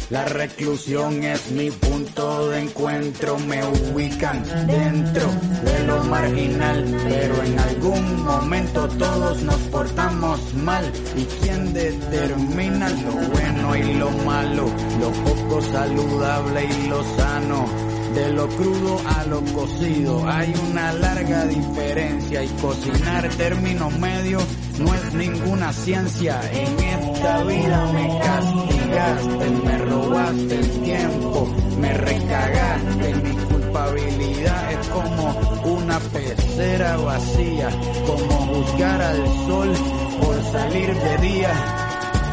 La 0.10 0.26
reclusión 0.26 1.24
es 1.24 1.50
mi 1.52 1.72
punto 1.72 2.50
de 2.50 2.60
encuentro, 2.60 3.40
me 3.40 3.64
ubican 3.64 4.44
dentro 4.68 5.32
de 5.64 5.84
lo 5.86 6.04
marginal, 6.04 6.84
pero 7.08 7.44
en 7.44 7.58
algún 7.58 8.26
momento 8.26 8.90
todos 8.90 9.42
nos 9.44 9.62
portamos 9.72 10.54
mal. 10.56 10.92
¿Y 11.16 11.24
quién 11.42 11.74
determina 11.74 12.90
lo 12.90 13.14
bueno 13.30 13.76
y 13.78 13.94
lo 13.94 14.12
malo, 14.26 14.66
lo 15.00 15.12
poco 15.24 15.62
saludable 15.62 16.66
y 16.66 16.88
lo 16.90 17.02
sano? 17.16 17.66
De 18.14 18.34
lo 18.34 18.48
crudo 18.50 19.00
a 19.06 19.24
lo 19.26 19.42
cocido 19.54 20.28
hay 20.28 20.54
una 20.70 20.92
larga 20.94 21.46
diferencia 21.46 22.44
y 22.44 22.48
cocinar 22.60 23.30
término 23.38 23.90
medio 23.92 24.40
no 24.80 24.94
es 24.94 25.14
ninguna 25.14 25.74
ciencia. 25.74 26.40
En 26.52 26.80
esta 26.80 27.44
vida 27.44 27.92
me 27.94 28.20
castigaste, 28.20 29.50
me 29.66 29.78
robaste 29.78 30.60
el 30.60 30.82
tiempo, 30.82 31.48
me 31.80 31.94
recagaste. 31.94 33.16
Mi 33.16 33.36
culpabilidad 33.46 34.72
es 34.72 34.88
como 34.88 35.76
una 35.78 36.00
pecera 36.00 36.98
vacía, 36.98 37.70
como 38.08 38.36
juzgar 38.48 39.02
al 39.02 39.28
sol 39.48 39.74
por 40.22 40.44
salir 40.52 40.94
de 40.94 41.18
día. 41.18 41.52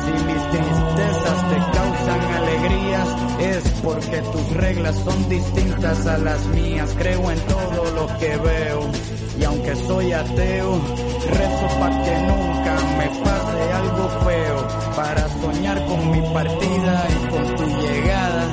Si 0.04 0.12
mis 0.12 0.50
tristezas 0.50 1.48
te 1.48 1.56
causan 1.76 2.20
alegrías, 2.34 3.08
es 3.40 3.64
porque 3.82 4.22
tus 4.32 4.56
reglas 4.56 4.96
son 5.04 5.28
distintas 5.28 6.06
a 6.06 6.18
las 6.18 6.46
mías. 6.46 6.94
Creo 6.96 7.30
en 7.30 7.40
todo 7.40 7.90
lo 7.92 8.18
que 8.18 8.36
veo 8.36 8.90
y 9.38 9.44
aunque 9.44 9.76
soy 9.76 10.12
ateo, 10.12 10.80
rezo 11.26 11.66
para 11.80 12.02
que 12.04 12.14
nunca 12.28 12.74
me 12.98 13.08
pase 13.24 13.72
algo 13.72 14.08
feo. 14.24 14.68
Para 14.96 15.28
soñar 15.40 15.84
con 15.86 16.10
mi 16.10 16.20
partida 16.32 17.06
y 17.10 17.28
con 17.30 17.56
tu 17.56 17.64
llegada, 17.80 18.44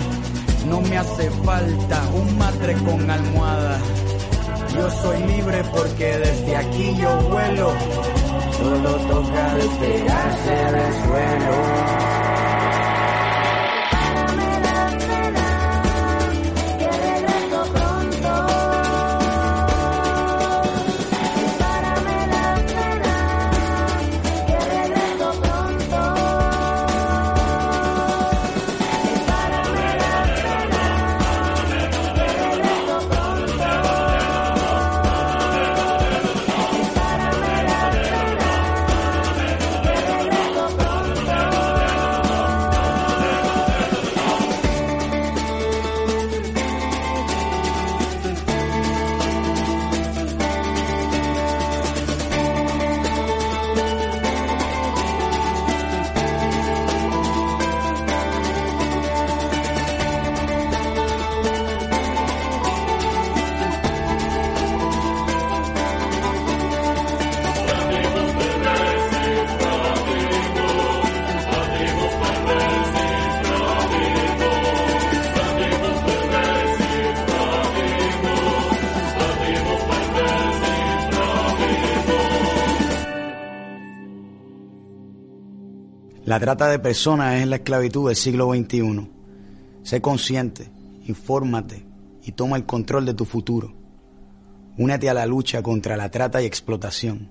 no 0.67 0.81
me 0.81 0.97
hace 0.97 1.29
falta 1.43 2.01
un 2.13 2.37
matre 2.37 2.73
con 2.75 3.09
almohada. 3.09 3.79
Yo 4.75 4.89
soy 4.89 5.23
libre 5.23 5.63
porque 5.75 6.17
desde 6.17 6.55
aquí 6.55 6.95
yo 6.97 7.15
vuelo. 7.29 7.71
Solo 8.57 8.91
toca 9.07 9.55
despegarse 9.55 10.51
del 10.51 10.93
suelo. 11.05 12.22
La 86.25 86.39
trata 86.39 86.69
de 86.69 86.79
personas 86.79 87.41
es 87.41 87.47
la 87.47 87.57
esclavitud 87.57 88.07
del 88.07 88.15
siglo 88.15 88.49
XXI. 88.53 89.09
Sé 89.83 89.99
consciente, 89.99 90.69
infórmate 91.05 91.85
y 92.23 92.31
toma 92.31 92.55
el 92.55 92.65
control 92.65 93.05
de 93.05 93.13
tu 93.13 93.25
futuro. 93.25 93.73
Únete 94.77 95.09
a 95.09 95.13
la 95.13 95.25
lucha 95.25 95.61
contra 95.61 95.97
la 95.97 96.09
trata 96.09 96.41
y 96.41 96.45
explotación. 96.45 97.29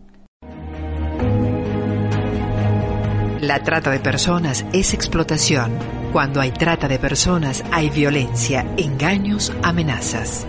La 3.40 3.62
trata 3.62 3.90
de 3.90 3.98
personas 3.98 4.66
es 4.74 4.92
explotación. 4.92 5.72
Cuando 6.12 6.42
hay 6.42 6.50
trata 6.52 6.86
de 6.86 6.98
personas 6.98 7.64
hay 7.72 7.88
violencia, 7.88 8.66
engaños, 8.76 9.54
amenazas. 9.62 10.46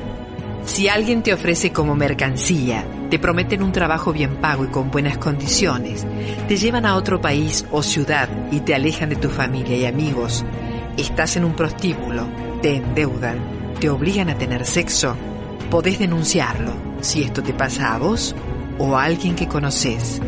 Si 0.65 0.89
alguien 0.89 1.23
te 1.23 1.33
ofrece 1.33 1.71
como 1.71 1.95
mercancía, 1.95 2.85
te 3.13 3.19
prometen 3.19 3.61
un 3.61 3.71
trabajo 3.71 4.11
bien 4.11 4.37
pago 4.37 4.65
y 4.65 4.69
con 4.69 4.89
buenas 4.89 5.19
condiciones, 5.19 6.03
te 6.47 6.57
llevan 6.57 6.87
a 6.87 6.95
otro 6.95 7.21
país 7.21 7.63
o 7.69 7.83
ciudad 7.83 8.27
y 8.51 8.61
te 8.61 8.73
alejan 8.73 9.09
de 9.09 9.15
tu 9.15 9.29
familia 9.29 9.77
y 9.77 9.85
amigos, 9.85 10.43
estás 10.97 11.37
en 11.37 11.45
un 11.45 11.55
prostíbulo, 11.55 12.25
te 12.63 12.77
endeudan, 12.77 13.37
te 13.79 13.91
obligan 13.91 14.31
a 14.31 14.35
tener 14.39 14.65
sexo, 14.65 15.15
podés 15.69 15.99
denunciarlo 15.99 16.73
si 17.01 17.21
esto 17.21 17.43
te 17.43 17.53
pasa 17.53 17.93
a 17.93 17.99
vos 17.99 18.33
o 18.79 18.97
a 18.97 19.03
alguien 19.03 19.35
que 19.35 19.47
conoces. 19.47 20.19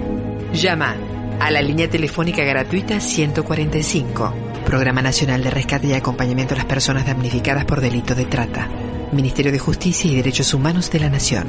Llama 0.54 0.95
a 1.39 1.50
la 1.50 1.63
línea 1.63 1.89
telefónica 1.89 2.43
gratuita 2.43 3.00
145, 3.00 4.32
Programa 4.63 5.02
Nacional 5.02 5.43
de 5.43 5.50
Rescate 5.50 5.88
y 5.88 5.93
Acompañamiento 5.93 6.54
a 6.54 6.58
las 6.58 6.67
Personas 6.67 7.08
Damnificadas 7.08 7.65
por 7.65 7.82
Delito 7.82 8.13
de 8.13 8.26
Trata. 8.26 8.69
Ministerio 9.12 9.52
de 9.52 9.58
Justicia 9.58 10.12
y 10.12 10.15
Derechos 10.15 10.54
Humanos 10.54 10.91
de 10.91 11.00
la 11.00 11.10
Nación. 11.10 11.48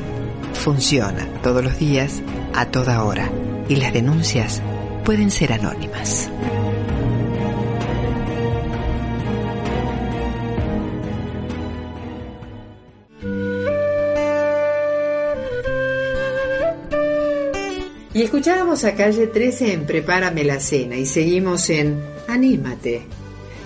Funciona 0.59 1.29
todos 1.42 1.62
los 1.62 1.79
días, 1.79 2.23
a 2.55 2.66
toda 2.66 3.05
hora, 3.05 3.31
y 3.69 3.77
las 3.77 3.92
denuncias 3.92 4.62
pueden 5.05 5.31
ser 5.31 5.53
anónimas. 5.53 6.29
Y 18.12 18.23
escuchábamos 18.23 18.85
a 18.85 18.95
calle 18.95 19.27
13 19.27 19.73
en 19.75 19.87
Prepárame 19.87 20.42
la 20.42 20.59
cena 20.59 20.97
y 20.97 21.07
seguimos 21.07 21.69
en 21.71 22.03
Anímate. 22.27 23.03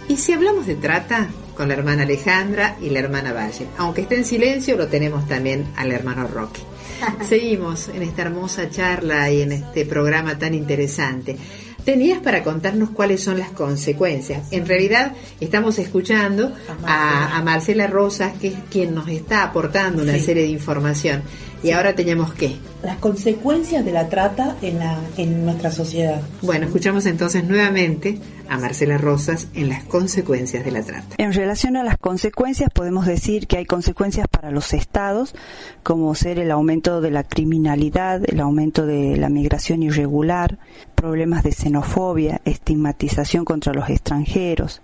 Y 0.08 0.16
si 0.16 0.32
hablamos 0.32 0.66
de 0.66 0.74
trata, 0.74 1.30
con 1.60 1.68
la 1.68 1.74
hermana 1.74 2.04
Alejandra 2.04 2.78
y 2.80 2.88
la 2.88 3.00
hermana 3.00 3.34
Valle. 3.34 3.66
Aunque 3.76 4.00
esté 4.00 4.16
en 4.16 4.24
silencio, 4.24 4.78
lo 4.78 4.88
tenemos 4.88 5.28
también 5.28 5.66
al 5.76 5.92
hermano 5.92 6.26
Roque. 6.26 6.62
Seguimos 7.28 7.88
en 7.88 8.02
esta 8.02 8.22
hermosa 8.22 8.68
charla 8.70 9.30
y 9.30 9.42
en 9.42 9.52
este 9.52 9.84
programa 9.86 10.38
tan 10.38 10.54
interesante. 10.54 11.36
tenías 11.84 12.18
para 12.20 12.42
contarnos 12.44 12.90
cuáles 12.90 13.22
son 13.22 13.38
las 13.38 13.50
consecuencias. 13.50 14.48
En 14.50 14.66
realidad 14.66 15.14
estamos 15.40 15.78
escuchando 15.78 16.52
a, 16.84 17.36
a 17.38 17.42
Marcela 17.42 17.86
Rosas, 17.86 18.34
que 18.38 18.48
es 18.48 18.54
quien 18.70 18.94
nos 18.94 19.08
está 19.08 19.42
aportando 19.44 20.02
una 20.02 20.14
Sí. 20.14 20.20
serie 20.20 20.42
de 20.42 20.50
información. 20.50 21.22
Y 21.62 21.72
ahora 21.72 21.94
tenemos 21.94 22.32
que. 22.34 22.56
Las 22.82 22.96
consecuencias 22.96 23.84
de 23.84 23.92
la 23.92 24.08
trata 24.08 24.56
en, 24.62 24.78
la, 24.78 24.98
en 25.18 25.44
nuestra 25.44 25.70
sociedad. 25.70 26.22
Bueno, 26.40 26.64
escuchamos 26.66 27.04
entonces 27.04 27.44
nuevamente 27.44 28.18
a 28.48 28.56
Marcela 28.58 28.96
Rosas 28.96 29.48
en 29.54 29.68
las 29.68 29.84
consecuencias 29.84 30.64
de 30.64 30.70
la 30.70 30.82
trata. 30.82 31.14
En 31.18 31.32
relación 31.34 31.76
a 31.76 31.84
las 31.84 31.98
consecuencias, 31.98 32.70
podemos 32.72 33.04
decir 33.04 33.46
que 33.46 33.58
hay 33.58 33.66
consecuencias 33.66 34.26
para 34.28 34.50
los 34.50 34.72
estados, 34.72 35.34
como 35.82 36.14
ser 36.14 36.38
el 36.38 36.50
aumento 36.50 37.02
de 37.02 37.10
la 37.10 37.22
criminalidad, 37.22 38.22
el 38.26 38.40
aumento 38.40 38.86
de 38.86 39.18
la 39.18 39.28
migración 39.28 39.82
irregular, 39.82 40.58
problemas 40.94 41.44
de 41.44 41.52
xenofobia, 41.52 42.40
estigmatización 42.44 43.44
contra 43.44 43.74
los 43.74 43.88
extranjeros. 43.90 44.80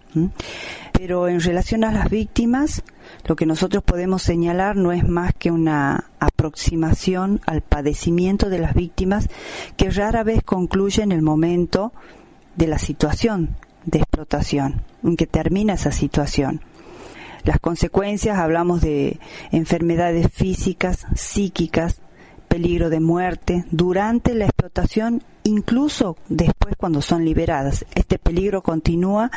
Pero 0.92 1.28
en 1.28 1.40
relación 1.40 1.82
a 1.84 1.92
las 1.92 2.08
víctimas, 2.08 2.82
lo 3.26 3.36
que 3.36 3.46
nosotros 3.46 3.82
podemos 3.82 4.22
señalar 4.22 4.76
no 4.76 4.92
es 4.92 5.06
más 5.06 5.34
que 5.34 5.50
una 5.50 6.10
aproximación 6.18 7.40
al 7.46 7.62
padecimiento 7.62 8.48
de 8.48 8.58
las 8.58 8.74
víctimas 8.74 9.28
que 9.76 9.90
rara 9.90 10.22
vez 10.22 10.42
concluye 10.42 11.02
en 11.02 11.12
el 11.12 11.22
momento 11.22 11.92
de 12.56 12.66
la 12.66 12.78
situación 12.78 13.56
de 13.84 13.98
explotación, 13.98 14.82
en 15.02 15.16
que 15.16 15.26
termina 15.26 15.74
esa 15.74 15.92
situación. 15.92 16.60
Las 17.44 17.60
consecuencias, 17.60 18.38
hablamos 18.38 18.80
de 18.80 19.20
enfermedades 19.52 20.28
físicas, 20.32 21.06
psíquicas, 21.14 22.00
peligro 22.46 22.90
de 22.90 23.00
muerte 23.00 23.64
durante 23.70 24.34
la 24.34 24.46
explotación, 24.46 25.22
incluso 25.44 26.16
después 26.28 26.74
cuando 26.76 27.02
son 27.02 27.24
liberadas. 27.24 27.84
Este 27.94 28.18
peligro 28.18 28.62
continúa 28.62 29.30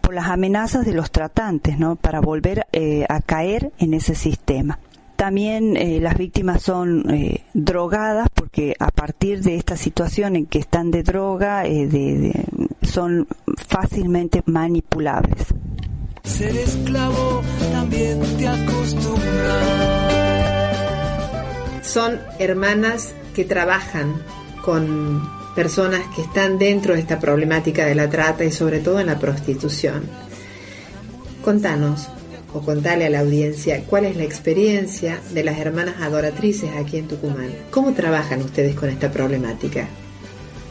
por 0.00 0.14
las 0.14 0.28
amenazas 0.28 0.86
de 0.86 0.94
los 0.94 1.10
tratantes, 1.10 1.78
¿no? 1.78 1.96
Para 1.96 2.20
volver 2.20 2.66
eh, 2.72 3.04
a 3.08 3.20
caer 3.20 3.72
en 3.78 3.94
ese 3.94 4.14
sistema. 4.14 4.78
También 5.16 5.76
eh, 5.76 6.00
las 6.00 6.16
víctimas 6.16 6.62
son 6.62 7.10
eh, 7.10 7.44
drogadas 7.52 8.28
porque 8.32 8.74
a 8.78 8.88
partir 8.90 9.42
de 9.42 9.56
esta 9.56 9.76
situación 9.76 10.34
en 10.36 10.46
que 10.46 10.58
están 10.58 10.90
de 10.90 11.02
droga 11.02 11.64
son 12.80 13.26
fácilmente 13.68 14.42
manipulables. 14.46 15.46
Ser 16.22 16.56
esclavo 16.56 17.42
también 17.72 18.20
te 18.38 18.48
acostumbra. 18.48 19.99
Son 21.90 22.20
hermanas 22.38 23.14
que 23.34 23.44
trabajan 23.44 24.22
con 24.64 25.28
personas 25.56 26.02
que 26.14 26.22
están 26.22 26.56
dentro 26.56 26.94
de 26.94 27.00
esta 27.00 27.18
problemática 27.18 27.84
de 27.84 27.96
la 27.96 28.08
trata 28.08 28.44
y 28.44 28.52
sobre 28.52 28.78
todo 28.78 29.00
en 29.00 29.08
la 29.08 29.18
prostitución. 29.18 30.04
Contanos 31.42 32.06
o 32.54 32.60
contale 32.60 33.06
a 33.06 33.10
la 33.10 33.18
audiencia 33.18 33.82
cuál 33.90 34.04
es 34.04 34.16
la 34.16 34.22
experiencia 34.22 35.18
de 35.32 35.42
las 35.42 35.58
hermanas 35.58 35.96
adoratrices 36.00 36.70
aquí 36.78 36.98
en 36.98 37.08
Tucumán. 37.08 37.50
¿Cómo 37.72 37.92
trabajan 37.92 38.40
ustedes 38.40 38.76
con 38.76 38.88
esta 38.88 39.10
problemática? 39.10 39.88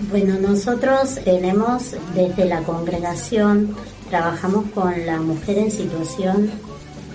Bueno, 0.09 0.39
nosotros 0.39 1.15
tenemos 1.25 1.97
desde 2.15 2.45
la 2.45 2.61
congregación, 2.61 3.75
trabajamos 4.09 4.71
con 4.73 5.05
la 5.05 5.19
mujer 5.19 5.57
en 5.57 5.69
situación 5.69 6.49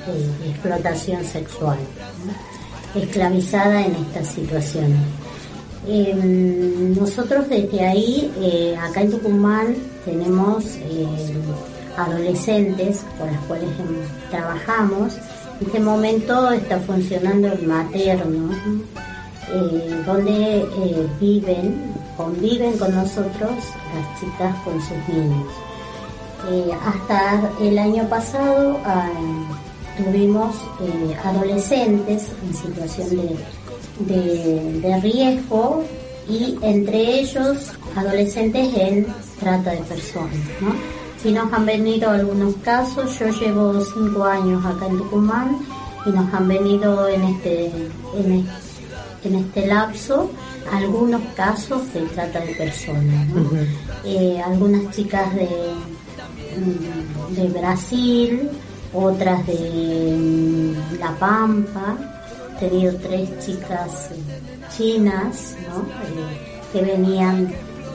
de, 0.07 0.45
de 0.45 0.51
explotación 0.51 1.25
sexual. 1.25 1.79
Esclavizada 2.95 3.85
en 3.85 3.95
estas 3.95 4.29
situaciones. 4.29 4.99
Eh, 5.87 6.15
nosotros 6.99 7.49
desde 7.49 7.85
ahí, 7.85 8.33
eh, 8.41 8.75
acá 8.77 9.03
en 9.03 9.11
Tucumán, 9.11 9.75
tenemos 10.05 10.65
eh, 10.77 11.07
adolescentes 11.97 13.05
con 13.19 13.27
las 13.27 13.41
cuales 13.43 13.69
em, 13.79 14.31
trabajamos. 14.31 15.15
En 15.61 15.67
este 15.67 15.81
momento 15.81 16.51
está 16.53 16.79
funcionando 16.81 17.49
el 17.49 17.67
materno, 17.67 18.51
eh, 19.53 20.03
donde 20.07 20.67
viven, 21.21 21.93
conviven 22.17 22.79
con 22.79 22.95
nosotros 22.95 23.51
las 23.51 24.21
chicas 24.21 24.57
con 24.65 24.81
sus 24.81 25.15
niños. 25.15 25.47
Hasta 26.85 27.51
el 27.61 27.79
año 27.79 28.07
pasado 28.09 28.79
ah, 28.85 29.09
tuvimos 29.97 30.55
eh, 30.81 31.17
adolescentes 31.25 32.29
en 32.47 32.55
situación 32.55 33.11
de, 33.11 34.15
de- 34.15 34.81
de 34.81 35.01
riesgo 35.01 35.85
y 36.29 36.59
entre 36.63 37.21
ellos 37.21 37.73
adolescentes 37.95 38.69
en 38.77 39.07
trata 39.39 39.71
de 39.73 39.79
personas. 39.79 40.35
¿no? 40.61 40.73
Sí 41.23 41.31
nos 41.33 41.53
han 41.53 41.65
venido 41.67 42.11
algunos 42.11 42.55
casos, 42.57 43.19
yo 43.19 43.29
llevo 43.29 43.81
cinco 43.81 44.25
años 44.25 44.65
acá 44.65 44.87
en 44.87 44.99
Tucumán 44.99 45.59
y 46.07 46.11
nos 46.11 46.33
han 46.35 46.49
venido 46.49 47.09
en 47.09 47.23
este, 47.25 47.67
en 48.17 48.47
en 49.25 49.37
este 49.37 49.67
lapso 49.67 50.31
algunos 50.71 51.23
casos 51.35 51.81
de 51.95 52.01
trata 52.03 52.41
de 52.41 52.55
personas. 52.57 53.27
¿no? 53.29 53.49
Eh, 54.05 54.39
algunas 54.45 54.95
chicas 54.95 55.35
de, 55.35 55.49
mm, 56.59 57.35
de 57.37 57.49
Brasil, 57.59 58.51
otras 58.95 59.47
de 59.47 60.75
La 60.99 61.11
Pampa, 61.19 61.97
he 62.57 62.61
tenido 62.69 62.95
tres 62.97 63.29
chicas 63.45 64.11
chinas 64.77 65.57
¿no? 65.69 65.83
Eh, 65.83 66.61
que 66.73 66.83
venían 66.83 67.45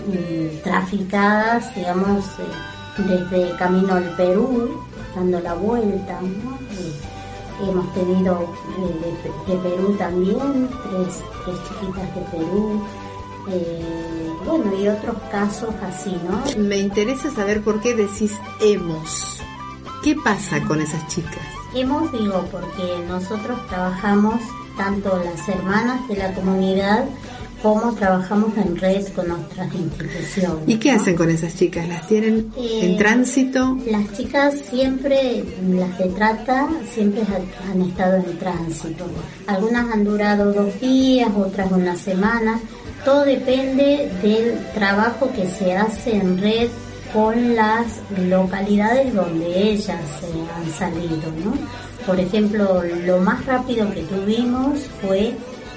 mm, 0.07 0.63
traficadas, 0.63 1.73
digamos, 1.75 2.25
eh, 2.39 3.03
desde 3.07 3.55
camino 3.57 3.93
al 3.95 4.15
Perú, 4.15 4.81
dando 5.15 5.39
la 5.39 5.53
vuelta. 5.53 6.19
¿no? 6.21 6.55
Eh, 6.77 7.69
hemos 7.69 7.93
tenido 7.93 8.43
eh, 8.77 9.15
de, 9.47 9.53
de 9.53 9.59
Perú 9.59 9.95
también, 9.97 10.69
tres, 10.89 11.21
tres 11.45 11.57
chiquitas 11.67 12.15
de 12.15 12.21
Perú. 12.37 12.83
eh, 13.51 13.85
bueno, 14.45 14.73
y 14.81 14.87
otros 14.87 15.15
casos 15.31 15.73
así, 15.83 16.15
¿no? 16.27 16.63
Me 16.63 16.77
interesa 16.77 17.29
saber 17.31 17.61
por 17.61 17.81
qué 17.81 17.93
decís 17.95 18.31
hemos. 18.61 19.41
¿Qué 20.03 20.15
pasa 20.23 20.61
con 20.63 20.81
esas 20.81 21.05
chicas? 21.07 21.39
Hemos, 21.75 22.11
digo, 22.11 22.45
porque 22.51 23.03
nosotros 23.07 23.59
trabajamos 23.67 24.35
tanto 24.77 25.21
las 25.23 25.47
hermanas 25.49 26.07
de 26.07 26.15
la 26.17 26.33
comunidad 26.33 27.05
como 27.61 27.93
trabajamos 27.93 28.55
en 28.57 28.77
red 28.77 29.05
con 29.13 29.29
otras 29.31 29.67
instituciones. 29.75 30.63
¿Y 30.65 30.77
qué 30.77 30.93
¿no? 30.93 31.01
hacen 31.01 31.15
con 31.17 31.29
esas 31.29 31.53
chicas? 31.55 31.85
¿Las 31.89 32.07
tienen 32.07 32.49
Eh, 32.57 32.79
en 32.83 32.97
tránsito? 32.97 33.77
Las 33.91 34.13
chicas 34.13 34.55
siempre, 34.69 35.43
las 35.69 35.97
de 35.97 36.05
trata, 36.05 36.69
siempre 36.93 37.21
ha- 37.23 37.71
han 37.71 37.81
estado 37.81 38.15
en 38.15 38.37
tránsito. 38.39 39.05
Algunas 39.47 39.91
han 39.91 40.05
durado 40.05 40.53
dos 40.53 40.79
días, 40.79 41.29
otras 41.35 41.69
una 41.73 41.97
semana. 41.97 42.61
Todo 43.03 43.25
depende 43.25 44.09
del 44.23 44.57
trabajo 44.73 45.29
que 45.33 45.45
se 45.45 45.75
hace 45.75 46.15
en 46.15 46.37
red 46.37 46.69
con 47.13 47.55
las 47.55 47.99
localidades 48.17 49.13
donde 49.13 49.71
ellas 49.71 50.01
eh, 50.23 50.45
han 50.55 50.71
salido. 50.71 51.31
Por 52.05 52.19
ejemplo, 52.19 52.83
lo 53.05 53.17
más 53.19 53.45
rápido 53.45 53.91
que 53.91 54.03
tuvimos 54.03 54.79
fue 55.01 55.33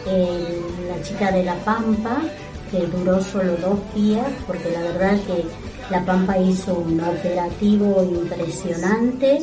eh, 0.06 0.60
la 0.88 1.02
chica 1.02 1.30
de 1.30 1.44
La 1.44 1.56
Pampa, 1.56 2.22
que 2.70 2.86
duró 2.86 3.20
solo 3.22 3.56
dos 3.56 3.78
días, 3.94 4.26
porque 4.46 4.70
la 4.70 4.80
verdad 4.80 5.18
que 5.26 5.44
La 5.90 6.04
Pampa 6.04 6.38
hizo 6.38 6.74
un 6.74 7.00
operativo 7.00 8.02
impresionante, 8.02 9.40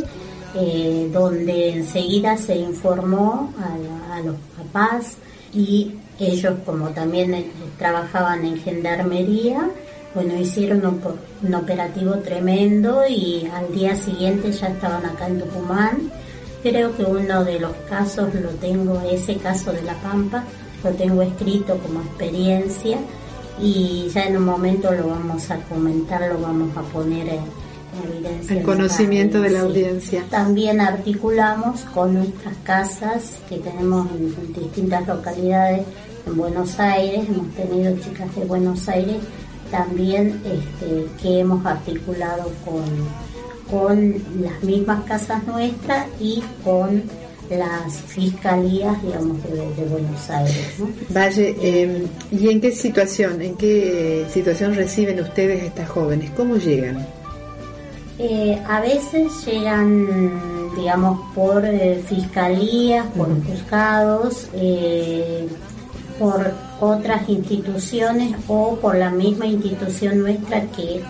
eh, 0.56 1.10
donde 1.14 1.74
enseguida 1.74 2.38
se 2.38 2.56
informó 2.56 3.54
a, 3.60 4.16
a 4.16 4.22
los 4.22 4.36
papás 4.58 5.18
y 5.54 5.94
ellos 6.20 6.56
como 6.66 6.90
también 6.90 7.34
eh, 7.34 7.46
trabajaban 7.78 8.46
en 8.46 8.58
gendarmería, 8.58 9.70
bueno, 10.14 10.36
hicieron 10.40 10.84
un, 10.86 11.54
operativo 11.54 12.16
tremendo 12.16 13.04
y 13.08 13.48
al 13.54 13.72
día 13.74 13.96
siguiente 13.96 14.52
ya 14.52 14.68
estaban 14.68 15.06
acá 15.06 15.28
en 15.28 15.40
Tucumán. 15.40 16.12
Creo 16.64 16.96
que 16.96 17.04
uno 17.04 17.44
de 17.44 17.60
los 17.60 17.74
casos 17.90 18.34
lo 18.34 18.50
tengo, 18.50 19.00
ese 19.10 19.36
caso 19.38 19.72
de 19.72 19.82
La 19.84 19.94
Pampa, 19.96 20.44
lo 20.84 20.92
tengo 20.92 21.22
escrito 21.22 21.78
como 21.78 22.02
experiencia 22.02 22.98
y 23.62 24.10
ya 24.14 24.24
en 24.24 24.38
un 24.38 24.46
momento 24.46 24.92
lo 24.92 25.10
vamos 25.10 25.50
a 25.52 25.58
comentar, 25.58 26.22
lo 26.22 26.40
vamos 26.40 26.76
a 26.76 26.82
poner 26.82 27.30
en, 27.30 27.36
en 27.36 28.12
evidencia. 28.12 28.54
El 28.54 28.60
en 28.60 28.66
conocimiento 28.66 29.42
de 29.42 29.50
la 29.52 29.62
audiencia. 29.62 30.24
También 30.30 30.82
articulamos 30.82 31.82
con 31.94 32.16
nuestras 32.16 32.56
casas 32.64 33.34
que 33.48 33.58
tenemos 33.58 34.08
en, 34.12 34.34
en 34.34 34.54
distintas 34.54 35.08
localidades 35.08 35.86
en 36.26 36.36
Buenos 36.36 36.80
Aires, 36.80 37.26
hemos 37.28 37.54
tenido 37.56 37.96
chicas 38.00 38.36
de 38.36 38.46
Buenos 38.46 38.88
Aires 38.90 39.18
también 39.72 40.42
este, 40.46 41.06
que 41.22 41.40
hemos 41.40 41.66
articulado 41.66 42.52
con, 42.66 42.84
con 43.70 44.14
las 44.42 44.64
mismas 44.64 45.04
casas 45.06 45.46
nuestras 45.46 46.08
y 46.20 46.44
con 46.64 47.04
las 47.50 47.94
fiscalías, 48.08 49.02
digamos, 49.02 49.42
de, 49.44 49.74
de 49.76 49.90
Buenos 49.90 50.30
Aires. 50.30 50.76
¿no? 50.78 50.90
Valle, 51.10 51.56
eh, 51.62 52.06
¿y 52.32 52.50
en 52.50 52.62
qué 52.62 52.72
situación, 52.72 53.42
en 53.42 53.56
qué 53.56 54.26
situación 54.32 54.76
reciben 54.76 55.20
ustedes 55.20 55.64
a 55.64 55.66
estas 55.66 55.90
jóvenes? 55.90 56.30
¿Cómo 56.36 56.58
llegan? 56.58 57.08
Eh, 58.20 58.62
a 58.68 58.82
veces 58.82 59.32
llegan, 59.46 60.76
digamos, 60.76 61.22
por 61.34 61.64
eh, 61.66 62.04
fiscalías, 62.06 63.08
por 63.16 63.30
juzgados, 63.46 64.50
eh, 64.54 65.48
por 66.20 66.52
otras 66.80 67.28
instituciones 67.28 68.36
o 68.48 68.76
por 68.78 68.96
la 68.96 69.10
misma 69.10 69.46
institución 69.46 70.20
nuestra 70.20 70.62
que 70.68 71.02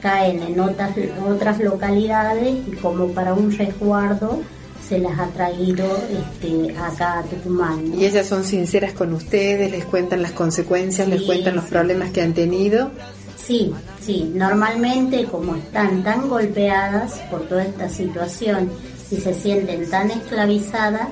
caen 0.00 0.42
en 0.42 0.60
otras, 0.60 0.90
otras 1.26 1.60
localidades 1.60 2.56
y 2.68 2.72
como 2.76 3.08
para 3.08 3.32
un 3.32 3.56
resguardo 3.56 4.40
se 4.86 4.98
las 4.98 5.18
ha 5.18 5.26
traído 5.28 5.86
este, 6.10 6.76
acá 6.76 7.20
a 7.20 7.22
Tucumán. 7.22 7.90
¿no? 7.90 7.96
Y 7.96 8.04
ellas 8.04 8.26
son 8.26 8.44
sinceras 8.44 8.92
con 8.92 9.14
ustedes, 9.14 9.70
les 9.70 9.86
cuentan 9.86 10.20
las 10.20 10.32
consecuencias, 10.32 11.08
les 11.08 11.22
cuentan 11.22 11.56
los 11.56 11.64
problemas 11.64 12.10
que 12.10 12.20
han 12.20 12.34
tenido. 12.34 12.90
Sí, 13.36 13.72
sí, 14.00 14.30
normalmente 14.34 15.24
como 15.24 15.56
están 15.56 16.02
tan 16.02 16.28
golpeadas 16.28 17.14
por 17.30 17.42
toda 17.48 17.64
esta 17.64 17.88
situación 17.88 18.70
y 19.10 19.16
se 19.16 19.32
sienten 19.32 19.88
tan 19.88 20.10
esclavizadas, 20.10 21.08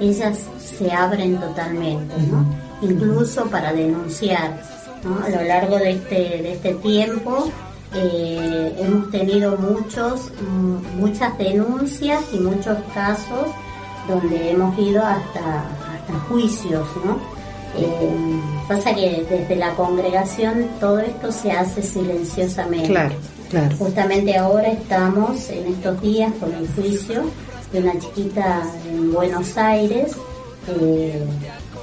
ellas 0.00 0.38
se 0.78 0.92
abren 0.92 1.38
totalmente, 1.38 2.14
¿no? 2.30 2.65
Incluso 2.82 3.46
para 3.46 3.72
denunciar, 3.72 4.60
¿no? 5.02 5.24
A 5.24 5.28
lo 5.28 5.42
largo 5.42 5.76
de 5.76 5.92
este, 5.92 6.14
de 6.14 6.52
este 6.52 6.74
tiempo 6.74 7.50
eh, 7.94 8.76
hemos 8.78 9.10
tenido 9.10 9.56
muchos, 9.56 10.30
mm, 10.40 11.00
muchas 11.00 11.36
denuncias 11.38 12.20
y 12.32 12.38
muchos 12.38 12.76
casos 12.94 13.48
donde 14.08 14.50
hemos 14.50 14.78
ido 14.78 15.02
hasta, 15.04 15.60
hasta 15.60 16.18
juicios, 16.28 16.86
¿no? 17.04 17.18
Eh, 17.78 18.40
pasa 18.68 18.94
que 18.94 19.26
desde 19.28 19.56
la 19.56 19.74
congregación 19.74 20.66
todo 20.80 20.98
esto 21.00 21.30
se 21.30 21.52
hace 21.52 21.82
silenciosamente. 21.82 22.88
Claro, 22.88 23.14
claro. 23.50 23.76
Justamente 23.76 24.36
ahora 24.36 24.68
estamos 24.68 25.48
en 25.50 25.66
estos 25.66 26.00
días 26.00 26.32
con 26.40 26.52
el 26.54 26.66
juicio 26.68 27.24
de 27.72 27.80
una 27.80 27.98
chiquita 27.98 28.62
en 28.88 29.12
Buenos 29.12 29.56
Aires. 29.56 30.12
eh, 30.68 31.24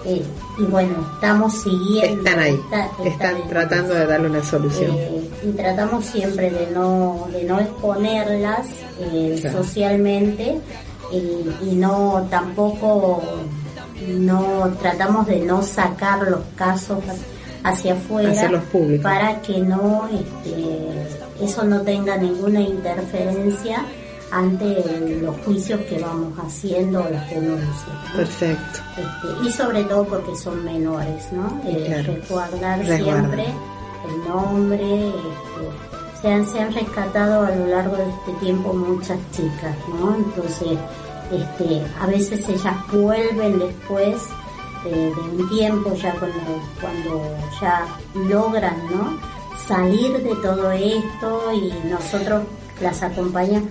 eh, 0.05 0.23
y 0.57 0.63
bueno, 0.63 0.95
estamos 1.15 1.53
siguiendo. 1.61 2.17
Están 2.19 2.39
ahí, 2.39 2.59
están 3.05 3.47
tratando 3.49 3.93
de 3.93 4.05
darle 4.05 4.29
una 4.29 4.43
solución. 4.43 4.91
Eh, 4.97 5.29
y 5.43 5.51
tratamos 5.51 6.05
siempre 6.05 6.49
de 6.51 6.67
no, 6.71 7.27
de 7.31 7.43
no 7.43 7.59
exponerlas 7.59 8.67
eh, 8.99 9.37
Claro. 9.41 9.63
socialmente 9.63 10.59
y 11.11 11.75
no 11.75 12.25
tampoco 12.31 13.21
no 14.07 14.75
tratamos 14.81 15.27
de 15.27 15.39
no 15.41 15.61
sacar 15.61 16.27
los 16.27 16.41
casos 16.55 16.99
hacia 17.63 17.93
afuera 17.93 18.51
para 19.01 19.41
que 19.41 19.59
no 19.59 20.09
este, 20.11 21.45
eso 21.45 21.63
no 21.63 21.81
tenga 21.81 22.17
ninguna 22.17 22.61
interferencia 22.61 23.85
ante 24.33 25.19
los 25.21 25.35
juicios 25.45 25.79
que 25.81 25.99
vamos 25.99 26.33
haciendo 26.39 27.03
o 27.03 27.09
las 27.09 27.29
denuncias. 27.29 27.87
¿no? 28.11 28.17
Perfecto. 28.17 28.79
Este, 28.97 29.47
y 29.47 29.51
sobre 29.51 29.83
todo 29.83 30.05
porque 30.05 30.35
son 30.35 30.63
menores, 30.65 31.31
¿no? 31.31 31.61
Eh, 31.65 31.83
Claro. 31.85 32.13
Resguardar 32.15 32.85
siempre 32.85 33.45
el 34.09 34.27
nombre. 34.29 35.07
este, 35.09 36.21
se, 36.21 36.31
han, 36.31 36.45
se 36.47 36.59
han 36.59 36.73
rescatado 36.73 37.45
a 37.45 37.51
lo 37.51 37.67
largo 37.67 37.95
de 37.95 38.09
este 38.09 38.31
tiempo 38.45 38.73
muchas 38.73 39.17
chicas, 39.35 39.75
¿no? 39.99 40.15
Entonces, 40.15 40.77
este, 41.31 41.81
a 42.01 42.07
veces 42.07 42.47
ellas 42.49 42.75
vuelven 42.91 43.59
después 43.59 44.21
de, 44.83 44.91
de 44.91 45.21
un 45.21 45.49
tiempo, 45.49 45.93
ya 45.95 46.11
cuando, 46.15 46.39
cuando 46.81 47.35
ya 47.61 47.85
logran, 48.29 48.75
¿no? 48.91 49.17
Salir 49.67 50.21
de 50.23 50.35
todo 50.37 50.71
esto 50.71 51.51
y 51.53 51.71
nosotros 51.89 52.43
las 52.81 53.01
acompañamos, 53.03 53.69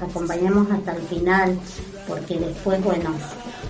acompañamos 0.00 0.70
hasta 0.70 0.92
el 0.96 1.02
final, 1.02 1.58
porque 2.08 2.38
después, 2.38 2.82
bueno, 2.84 3.10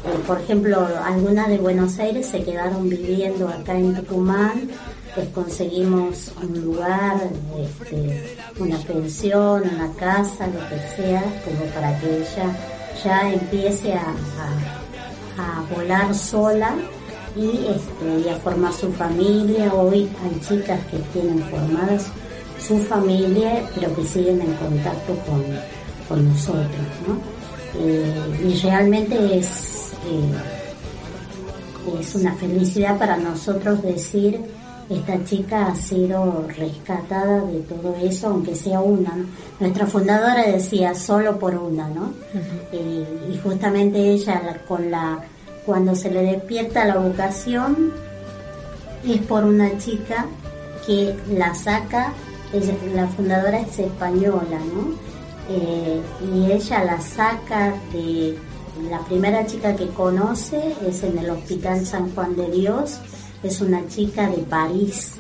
eh, 0.05 0.19
por 0.27 0.41
ejemplo, 0.41 0.87
algunas 1.05 1.49
de 1.49 1.59
Buenos 1.59 1.99
Aires 1.99 2.27
se 2.27 2.43
quedaron 2.43 2.89
viviendo 2.89 3.49
acá 3.49 3.75
en 3.79 3.95
Tucumán, 3.95 4.69
les 5.17 5.29
conseguimos 5.31 6.31
un 6.43 6.61
lugar, 6.65 7.17
este, 7.59 8.37
una 8.59 8.77
pensión, 8.79 9.63
una 9.75 9.91
casa, 9.95 10.47
lo 10.47 10.61
que 10.69 10.79
sea, 11.03 11.23
como 11.45 11.65
para 11.75 11.99
que 12.01 12.19
ella 12.19 12.57
ya 13.03 13.33
empiece 13.33 13.95
a, 13.95 14.03
a- 14.03 14.83
a 15.39 15.75
volar 15.75 16.15
sola 16.15 16.75
y, 17.37 17.67
este, 17.69 18.27
y 18.27 18.29
a 18.31 18.37
formar 18.37 18.73
su 18.73 18.91
familia. 18.93 19.73
Hoy 19.75 20.09
hay 20.25 20.41
chicas 20.41 20.81
que 20.91 20.97
tienen 21.13 21.41
formadas 21.51 22.07
su 22.59 22.79
familia, 22.79 23.63
pero 23.75 23.95
que 23.95 24.05
siguen 24.05 24.41
en 24.41 24.53
contacto 24.55 25.15
con, 25.27 25.45
con 26.09 26.29
nosotros, 26.29 26.87
¿no? 27.07 27.19
Eh, 27.79 28.49
y 28.49 28.55
realmente 28.61 29.39
es, 29.39 29.91
eh, 30.07 30.33
es 32.01 32.15
una 32.15 32.35
felicidad 32.35 32.99
para 32.99 33.17
nosotros 33.17 33.83
decir 33.83 34.41
esta 34.89 35.23
chica 35.25 35.67
ha 35.67 35.75
sido 35.75 36.47
rescatada 36.57 37.41
de 37.41 37.59
todo 37.61 37.97
eso, 38.03 38.29
aunque 38.29 38.55
sea 38.55 38.81
una. 38.81 39.17
¿no? 39.17 39.25
Nuestra 39.59 39.85
fundadora 39.87 40.45
decía 40.47 40.95
solo 40.95 41.39
por 41.41 41.57
una, 41.57 41.89
¿no? 41.89 42.13
Eh, 42.73 43.31
y 43.35 43.39
justamente 43.39 43.99
ella 43.99 44.41
la- 44.45 44.59
con 44.65 44.91
la 44.91 45.19
cuando 45.65 45.97
se 45.97 46.11
le 46.13 46.23
despierta 46.23 46.85
la 46.85 46.99
vocación 46.99 47.93
es 49.05 49.21
por 49.23 49.43
una 49.45 49.77
chica 49.79 50.27
que 50.87 51.17
la 51.37 51.53
saca, 51.57 52.13
ella- 52.53 52.75
la 52.95 53.09
fundadora 53.09 53.59
es 53.61 53.77
española, 53.81 54.59
¿no? 54.73 54.95
Eh, 55.49 56.01
y 56.35 56.51
ella 56.53 56.85
la 56.85 57.01
saca 57.01 57.73
de 57.93 58.37
la 58.91 58.99
primera 59.01 59.47
chica 59.47 59.77
que 59.77 59.87
conoce 59.89 60.75
es 60.87 61.03
en 61.05 61.19
el 61.19 61.31
Hospital 61.31 61.87
San 61.87 62.13
Juan 62.15 62.35
de 62.37 62.51
Dios, 62.51 62.99
es 63.43 63.61
una 63.61 63.87
chica 63.89 64.29
de 64.29 64.39
París, 64.39 65.13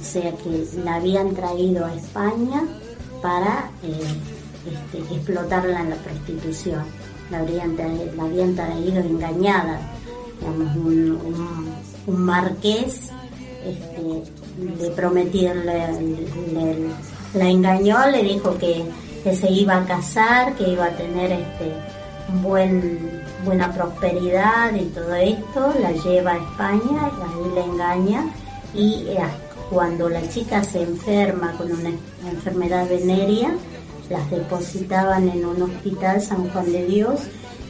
o 0.00 0.04
sea 0.04 0.30
que 0.32 0.64
la 0.84 0.94
habían 0.96 1.34
traído 1.34 1.84
a 1.84 1.94
España 1.94 2.62
para 3.20 3.70
eh, 3.82 4.00
este, 4.94 5.14
explotarla 5.14 5.80
en 5.80 5.90
la 5.90 5.96
prostitución. 5.96 6.84
La, 7.30 7.38
habían 7.38 8.54
traído 8.54 9.00
engañada, 9.00 9.80
digamos, 10.38 10.76
un, 10.76 11.18
un- 12.06 12.24
marqués 12.24 13.10
este, 13.64 14.22
le- 15.64 16.52
le- 16.52 16.88
la 17.34 17.48
engañó, 17.48 18.06
le 18.10 18.22
dijo 18.22 18.56
que, 18.58 18.84
que 19.22 19.34
se 19.34 19.50
iba 19.50 19.78
a 19.78 19.84
casar, 19.84 20.54
que 20.54 20.68
iba 20.68 20.86
a 20.86 20.96
tener 20.96 21.32
este, 21.32 21.72
buena 23.44 23.72
prosperidad 23.72 24.74
y 24.74 24.86
todo 24.86 25.14
esto, 25.14 25.74
la 25.80 25.92
lleva 25.92 26.32
a 26.32 26.36
España, 26.36 27.10
ahí 27.22 27.54
la 27.54 27.64
engaña 27.64 28.24
y 28.74 29.06
eh, 29.08 29.18
cuando 29.70 30.08
la 30.08 30.26
chica 30.28 30.62
se 30.64 30.82
enferma 30.82 31.52
con 31.52 31.70
una 31.72 31.90
enfermedad 32.30 32.88
venérea, 32.88 33.54
las 34.10 34.30
depositaban 34.30 35.28
en 35.28 35.44
un 35.44 35.62
hospital 35.62 36.20
San 36.20 36.48
Juan 36.50 36.70
de 36.72 36.86
Dios 36.86 37.20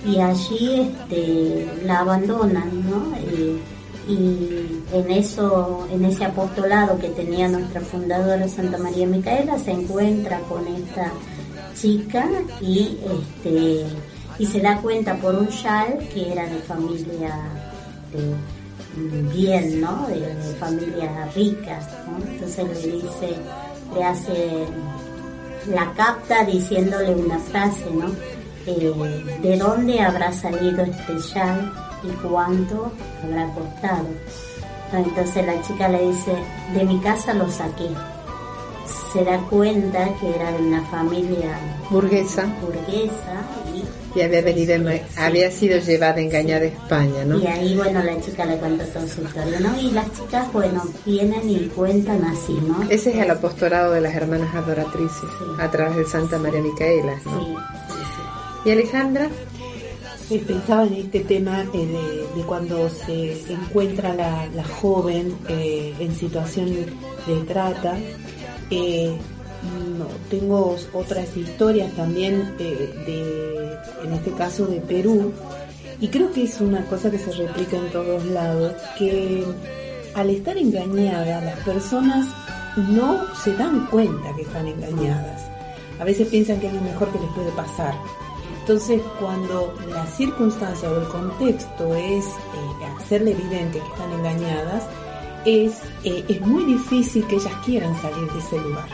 y 0.05 0.18
allí 0.18 0.80
este, 0.80 1.68
la 1.84 2.00
abandonan, 2.00 2.90
¿no? 2.90 3.16
Y, 3.18 3.61
y 4.09 4.82
en 4.92 5.11
eso, 5.12 5.86
en 5.92 6.05
ese 6.05 6.24
apostolado 6.24 6.98
que 6.98 7.09
tenía 7.11 7.48
nuestra 7.48 7.80
fundadora 7.80 8.48
Santa 8.48 8.78
María 8.78 9.07
Micaela, 9.07 9.59
se 9.61 9.70
encuentra 9.70 10.40
con 10.40 10.66
esta 10.66 11.12
chica 11.74 12.28
y 12.60 12.98
este 13.04 13.86
y 14.38 14.46
se 14.46 14.60
da 14.60 14.78
cuenta 14.78 15.16
por 15.16 15.34
un 15.34 15.48
chal 15.48 15.98
que 16.12 16.32
era 16.32 16.46
de 16.46 16.58
familia 16.60 17.34
de, 18.12 19.22
bien, 19.32 19.80
¿no? 19.80 20.06
De, 20.06 20.20
de 20.20 20.54
familia 20.54 21.28
rica, 21.34 21.78
¿no? 22.06 22.24
Entonces 22.26 22.84
le 22.84 22.92
dice, 22.92 23.36
le 23.94 24.04
hace, 24.04 24.66
la 25.68 25.92
capta 25.94 26.44
diciéndole 26.44 27.14
una 27.14 27.38
frase, 27.38 27.84
¿no? 27.90 28.10
Eh, 28.66 29.38
¿De 29.42 29.56
dónde 29.56 30.00
habrá 30.00 30.32
salido 30.32 30.82
este 30.82 31.16
chal 31.32 31.72
y 32.02 32.08
cuánto 32.26 32.92
habrá 33.22 33.46
costado? 33.54 34.08
Entonces 34.92 35.46
la 35.46 35.60
chica 35.62 35.88
le 35.88 36.08
dice, 36.08 36.32
de 36.74 36.84
mi 36.84 37.00
casa 37.00 37.32
lo 37.32 37.50
saqué. 37.50 37.88
Se 39.12 39.24
da 39.24 39.38
cuenta 39.51 40.09
que 40.20 40.34
era 40.34 40.53
de 40.53 40.62
una 40.62 40.82
familia 40.86 41.59
Burguesa. 41.90 42.47
burguesa 42.61 43.43
y 43.74 44.18
Y 44.18 44.22
había 44.22 44.43
venido, 44.43 44.74
en- 44.74 45.03
había 45.16 45.51
sido 45.51 45.78
llevada 45.78 46.20
engañada 46.20 46.62
a 46.62 46.66
España, 46.66 47.24
¿no? 47.26 47.38
Y 47.38 47.47
ahí, 47.47 47.74
bueno, 47.76 48.03
la 48.03 48.20
chica 48.20 48.45
le 48.45 48.57
cuenta 48.59 48.84
toda 48.86 49.07
su 49.09 49.22
historia, 49.22 49.59
¿no? 49.61 49.78
Y 49.80 49.90
las 49.90 50.07
chicas, 50.12 50.53
bueno, 50.53 50.82
vienen 51.07 51.49
y 51.49 51.57
cuentan 51.74 52.22
así, 52.24 52.53
¿no? 52.66 52.82
Ese 52.90 53.11
es 53.11 53.16
el 53.16 53.30
apostolado 53.30 53.93
de 53.93 54.01
las 54.03 54.14
hermanas 54.14 54.55
adoratrices, 54.55 55.20
Sí. 55.20 55.45
a 55.62 55.70
través 55.70 55.97
de 55.97 56.05
Santa 56.07 56.38
María 56.38 56.61
Micaela, 56.61 57.14
¿no? 57.24 57.40
Sí, 57.40 57.47
sí, 57.88 58.68
¿Y 58.68 58.70
Alejandra? 58.72 59.28
Pensaba 60.47 60.84
en 60.84 60.95
este 60.95 61.20
tema 61.20 61.62
eh, 61.74 61.86
de, 61.86 62.40
de 62.40 62.47
cuando 62.47 62.88
se 62.88 63.53
encuentra 63.53 64.14
la, 64.14 64.47
la 64.55 64.64
joven 64.64 65.34
eh, 65.49 65.95
en 65.99 66.14
situación 66.14 66.70
de 67.26 67.34
trata. 67.47 67.97
No, 68.72 70.06
tengo 70.28 70.76
otras 70.92 71.36
historias 71.36 71.92
también 71.94 72.54
eh, 72.58 72.92
de, 73.06 74.06
en 74.06 74.12
este 74.12 74.32
caso 74.32 74.66
de 74.66 74.80
Perú, 74.80 75.32
y 76.00 76.08
creo 76.08 76.32
que 76.32 76.42
es 76.44 76.60
una 76.60 76.84
cosa 76.86 77.10
que 77.10 77.18
se 77.18 77.30
replica 77.32 77.76
en 77.76 77.90
todos 77.92 78.24
lados, 78.24 78.74
que 78.98 79.44
al 80.14 80.30
estar 80.30 80.56
engañadas 80.56 81.44
las 81.44 81.58
personas 81.60 82.26
no 82.76 83.20
se 83.36 83.54
dan 83.54 83.86
cuenta 83.86 84.34
que 84.34 84.42
están 84.42 84.66
engañadas. 84.66 85.42
A 86.00 86.04
veces 86.04 86.26
piensan 86.28 86.58
que 86.58 86.66
es 86.66 86.72
lo 86.74 86.80
mejor 86.80 87.12
que 87.12 87.20
les 87.20 87.30
puede 87.30 87.52
pasar. 87.52 87.94
Entonces, 88.60 89.00
cuando 89.20 89.74
la 89.90 90.06
circunstancia 90.06 90.90
o 90.90 91.00
el 91.00 91.08
contexto 91.08 91.94
es 91.94 92.24
eh, 92.24 92.84
hacerle 92.96 93.32
evidente 93.32 93.78
que 93.78 93.86
están 93.86 94.12
engañadas, 94.12 94.84
es, 95.45 95.74
eh, 96.05 96.24
es 96.28 96.40
muy 96.40 96.64
difícil 96.64 97.26
que 97.26 97.36
ellas 97.36 97.53
quieran 97.64 98.01
salir 98.01 98.30
de 98.30 98.38
ese 98.38 98.59
lugar. 98.59 98.88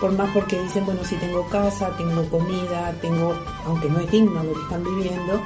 Por 0.00 0.12
más 0.12 0.30
porque 0.32 0.60
dicen, 0.62 0.84
bueno, 0.86 1.00
si 1.04 1.16
tengo 1.16 1.46
casa, 1.48 1.90
tengo 1.96 2.24
comida, 2.28 2.94
tengo, 3.00 3.34
aunque 3.66 3.88
no 3.88 3.98
es 3.98 4.10
digno 4.10 4.42
lo 4.44 4.52
que 4.52 4.62
están 4.62 4.84
viviendo, 4.84 5.40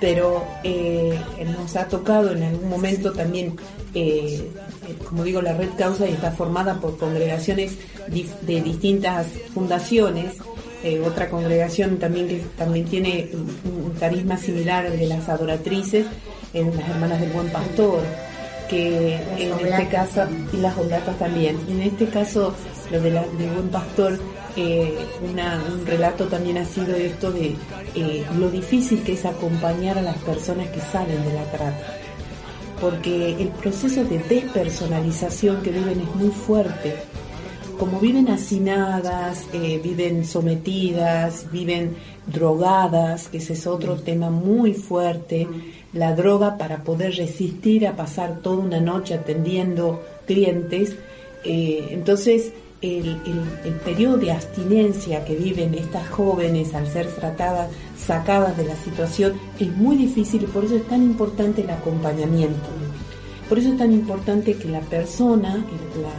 pero 0.00 0.44
eh, 0.64 1.18
nos 1.44 1.76
ha 1.76 1.88
tocado 1.88 2.32
en 2.32 2.42
algún 2.42 2.70
momento 2.70 3.12
también, 3.12 3.56
eh, 3.94 4.50
como 5.06 5.24
digo, 5.24 5.42
la 5.42 5.54
red 5.54 5.68
causa 5.76 6.08
y 6.08 6.12
está 6.12 6.30
formada 6.30 6.80
por 6.80 6.96
congregaciones 6.96 7.76
de 8.08 8.62
distintas 8.62 9.26
fundaciones. 9.52 10.36
Otra 11.04 11.28
congregación 11.28 11.98
también 11.98 12.28
que 12.28 12.36
también 12.56 12.86
tiene 12.86 13.30
un, 13.34 13.82
un 13.84 13.90
carisma 13.98 14.38
similar 14.38 14.86
al 14.86 14.96
de 14.96 15.06
las 15.06 15.28
adoratrices, 15.28 16.06
en 16.54 16.74
las 16.74 16.88
hermanas 16.88 17.20
del 17.20 17.30
buen 17.30 17.50
pastor, 17.50 18.00
que 18.68 19.18
Las 19.30 19.40
en 19.40 19.66
este 19.72 19.88
caso, 19.88 20.22
y 20.52 20.56
las 20.58 20.76
oblatas 20.78 21.18
también. 21.18 21.58
En 21.68 21.80
este 21.82 22.06
caso, 22.06 22.54
lo 22.90 23.00
de 23.00 23.10
la, 23.10 23.22
de 23.22 23.46
buen 23.50 23.68
pastor, 23.68 24.18
eh, 24.56 24.98
una- 25.30 25.62
un 25.72 25.86
relato 25.86 26.26
también 26.26 26.58
ha 26.58 26.64
sido 26.64 26.94
esto 26.96 27.30
de 27.32 27.54
eh, 27.94 28.24
lo 28.38 28.50
difícil 28.50 29.02
que 29.02 29.12
es 29.12 29.24
acompañar 29.24 29.98
a 29.98 30.02
las 30.02 30.16
personas 30.18 30.68
que 30.68 30.80
salen 30.80 31.24
de 31.24 31.32
la 31.32 31.44
trata. 31.44 31.78
Porque 32.80 33.32
el 33.40 33.48
proceso 33.48 34.04
de 34.04 34.18
despersonalización 34.18 35.62
que 35.62 35.70
viven 35.70 36.00
es 36.00 36.14
muy 36.14 36.30
fuerte. 36.30 36.96
Como 37.78 38.00
viven 38.00 38.28
hacinadas, 38.28 39.46
eh, 39.52 39.80
viven 39.82 40.24
sometidas, 40.24 41.46
viven 41.52 41.94
drogadas, 42.26 43.28
que 43.28 43.38
ese 43.38 43.52
es 43.52 43.66
otro 43.68 43.96
tema 43.96 44.30
muy 44.30 44.74
fuerte, 44.74 45.46
la 45.92 46.14
droga 46.14 46.58
para 46.58 46.82
poder 46.82 47.14
resistir 47.14 47.86
a 47.86 47.94
pasar 47.94 48.40
toda 48.42 48.56
una 48.58 48.80
noche 48.80 49.14
atendiendo 49.14 50.02
clientes. 50.26 50.96
eh, 51.44 51.88
entonces, 51.92 52.52
el, 52.82 53.06
el- 53.10 53.48
el 53.64 53.74
periodo 53.84 54.16
de 54.18 54.32
abstinencia 54.32 55.24
que 55.24 55.36
viven 55.36 55.72
estas 55.74 56.08
jóvenes 56.08 56.74
al 56.74 56.86
ser 56.88 57.06
tratadas, 57.14 57.68
sacadas 57.96 58.56
de 58.56 58.64
la 58.64 58.74
situación, 58.76 59.34
es 59.58 59.68
muy 59.76 59.96
difícil 59.96 60.42
y 60.42 60.46
por 60.46 60.64
eso 60.64 60.74
es 60.76 60.86
tan 60.88 61.02
importante 61.02 61.62
el 61.62 61.70
acompañamiento. 61.70 62.68
Por 63.48 63.58
eso 63.60 63.70
es 63.70 63.78
tan 63.78 63.92
importante 63.92 64.54
que 64.54 64.68
la 64.68 64.80
persona, 64.80 65.54
la, 66.02 66.12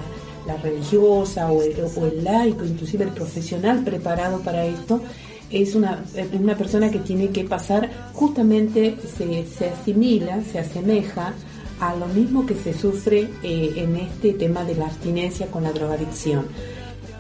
la 0.50 0.58
religiosa 0.58 1.52
o 1.52 1.62
el, 1.62 1.76
o 1.80 2.06
el 2.06 2.24
laico, 2.24 2.66
inclusive 2.66 3.06
el 3.06 3.12
profesional 3.12 3.84
preparado 3.84 4.40
para 4.40 4.66
esto, 4.66 5.02
es 5.50 5.76
una, 5.76 6.04
una 6.40 6.56
persona 6.56 6.92
que 6.92 7.00
tiene 7.00 7.30
que 7.30 7.44
pasar, 7.44 7.90
justamente 8.14 8.96
se, 9.18 9.46
se 9.46 9.70
asimila, 9.70 10.42
se 10.44 10.60
asemeja 10.60 11.34
a 11.80 11.96
lo 11.96 12.08
mismo 12.08 12.46
que 12.46 12.56
se 12.56 12.74
sufre 12.74 13.30
eh, 13.44 13.74
en 13.78 13.96
este 13.96 14.34
tema 14.34 14.64
de 14.64 14.76
la 14.76 14.88
abstinencia 14.88 15.48
con 15.48 15.64
la 15.64 15.72
drogadicción. 15.72 16.46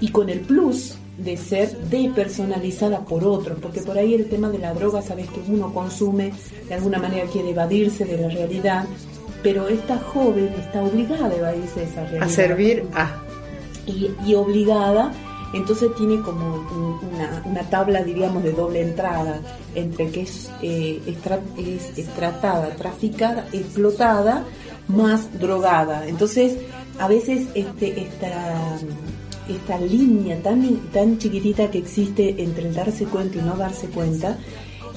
Y 0.01 0.09
con 0.09 0.29
el 0.29 0.41
plus 0.41 0.95
de 1.17 1.35
ser 1.37 1.77
depersonalizada 1.89 2.99
por 3.05 3.23
otros, 3.25 3.59
porque 3.61 3.81
por 3.81 3.97
ahí 3.97 4.13
el 4.13 4.29
tema 4.29 4.49
de 4.49 4.59
la 4.59 4.73
droga, 4.73 5.01
sabes 5.01 5.27
que 5.29 5.41
uno 5.51 5.73
consume, 5.73 6.31
de 6.67 6.73
alguna 6.73 6.99
manera 6.99 7.27
quiere 7.27 7.49
evadirse 7.49 8.05
de 8.05 8.17
la 8.17 8.29
realidad, 8.29 8.85
pero 9.43 9.67
esta 9.67 9.97
joven 9.97 10.49
está 10.59 10.81
obligada 10.83 11.27
a 11.27 11.35
evadirse 11.35 11.79
de 11.81 11.85
esa 11.85 12.01
realidad. 12.01 12.23
A 12.23 12.29
servir 12.29 12.83
a. 12.93 13.21
y, 13.85 14.11
y 14.25 14.35
obligada, 14.35 15.11
entonces 15.53 15.89
tiene 15.97 16.21
como 16.21 16.45
un- 16.55 16.99
una, 17.15 17.41
una 17.45 17.61
tabla, 17.69 18.03
diríamos, 18.03 18.43
de 18.43 18.51
doble 18.51 18.81
entrada, 18.81 19.39
entre 19.75 20.09
que 20.11 20.21
es, 20.21 20.51
eh, 20.61 21.01
es, 21.07 21.15
tra- 21.23 21.39
es- 21.57 21.97
es 21.97 22.07
tratada, 22.15 22.69
traficada, 22.75 23.47
explotada, 23.51 24.43
más 24.87 25.39
drogada. 25.39 26.05
Entonces, 26.07 26.57
a 26.99 27.07
veces 27.07 27.47
este, 27.55 28.01
esta, 28.01 28.77
esta 29.47 29.77
línea 29.79 30.37
tan, 30.43 30.77
tan 30.91 31.17
chiquitita 31.17 31.71
que 31.71 31.77
existe 31.79 32.43
entre 32.43 32.67
el 32.67 32.75
darse 32.75 33.05
cuenta 33.05 33.37
y 33.37 33.41
no 33.41 33.55
darse 33.55 33.87
cuenta, 33.87 34.37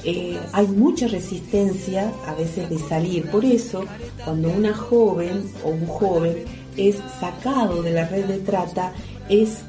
eh, 0.05 0.37
hay 0.51 0.67
mucha 0.67 1.07
resistencia 1.07 2.11
a 2.27 2.33
veces 2.33 2.69
de 2.69 2.77
salir. 2.77 3.29
Por 3.29 3.45
eso, 3.45 3.85
cuando 4.23 4.49
una 4.49 4.73
joven 4.73 5.43
o 5.63 5.69
un 5.69 5.87
joven 5.87 6.43
es 6.77 6.97
sacado 7.19 7.81
de 7.81 7.93
la 7.93 8.05
red 8.07 8.25
de 8.25 8.39
trata, 8.39 8.91
es, 9.29 9.59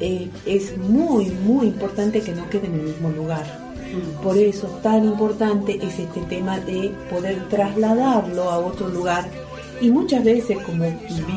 eh, 0.00 0.28
es 0.44 0.76
muy, 0.76 1.26
muy 1.30 1.68
importante 1.68 2.20
que 2.20 2.32
no 2.32 2.48
quede 2.50 2.66
en 2.66 2.74
el 2.74 2.82
mismo 2.82 3.10
lugar. 3.10 3.68
Por 4.22 4.36
eso 4.36 4.66
tan 4.82 5.04
importante 5.06 5.78
es 5.82 5.98
este 5.98 6.20
tema 6.22 6.60
de 6.60 6.92
poder 7.10 7.48
trasladarlo 7.48 8.50
a 8.50 8.58
otro 8.58 8.88
lugar. 8.88 9.26
Y 9.80 9.90
muchas 9.90 10.24
veces, 10.24 10.58
como 10.64 10.84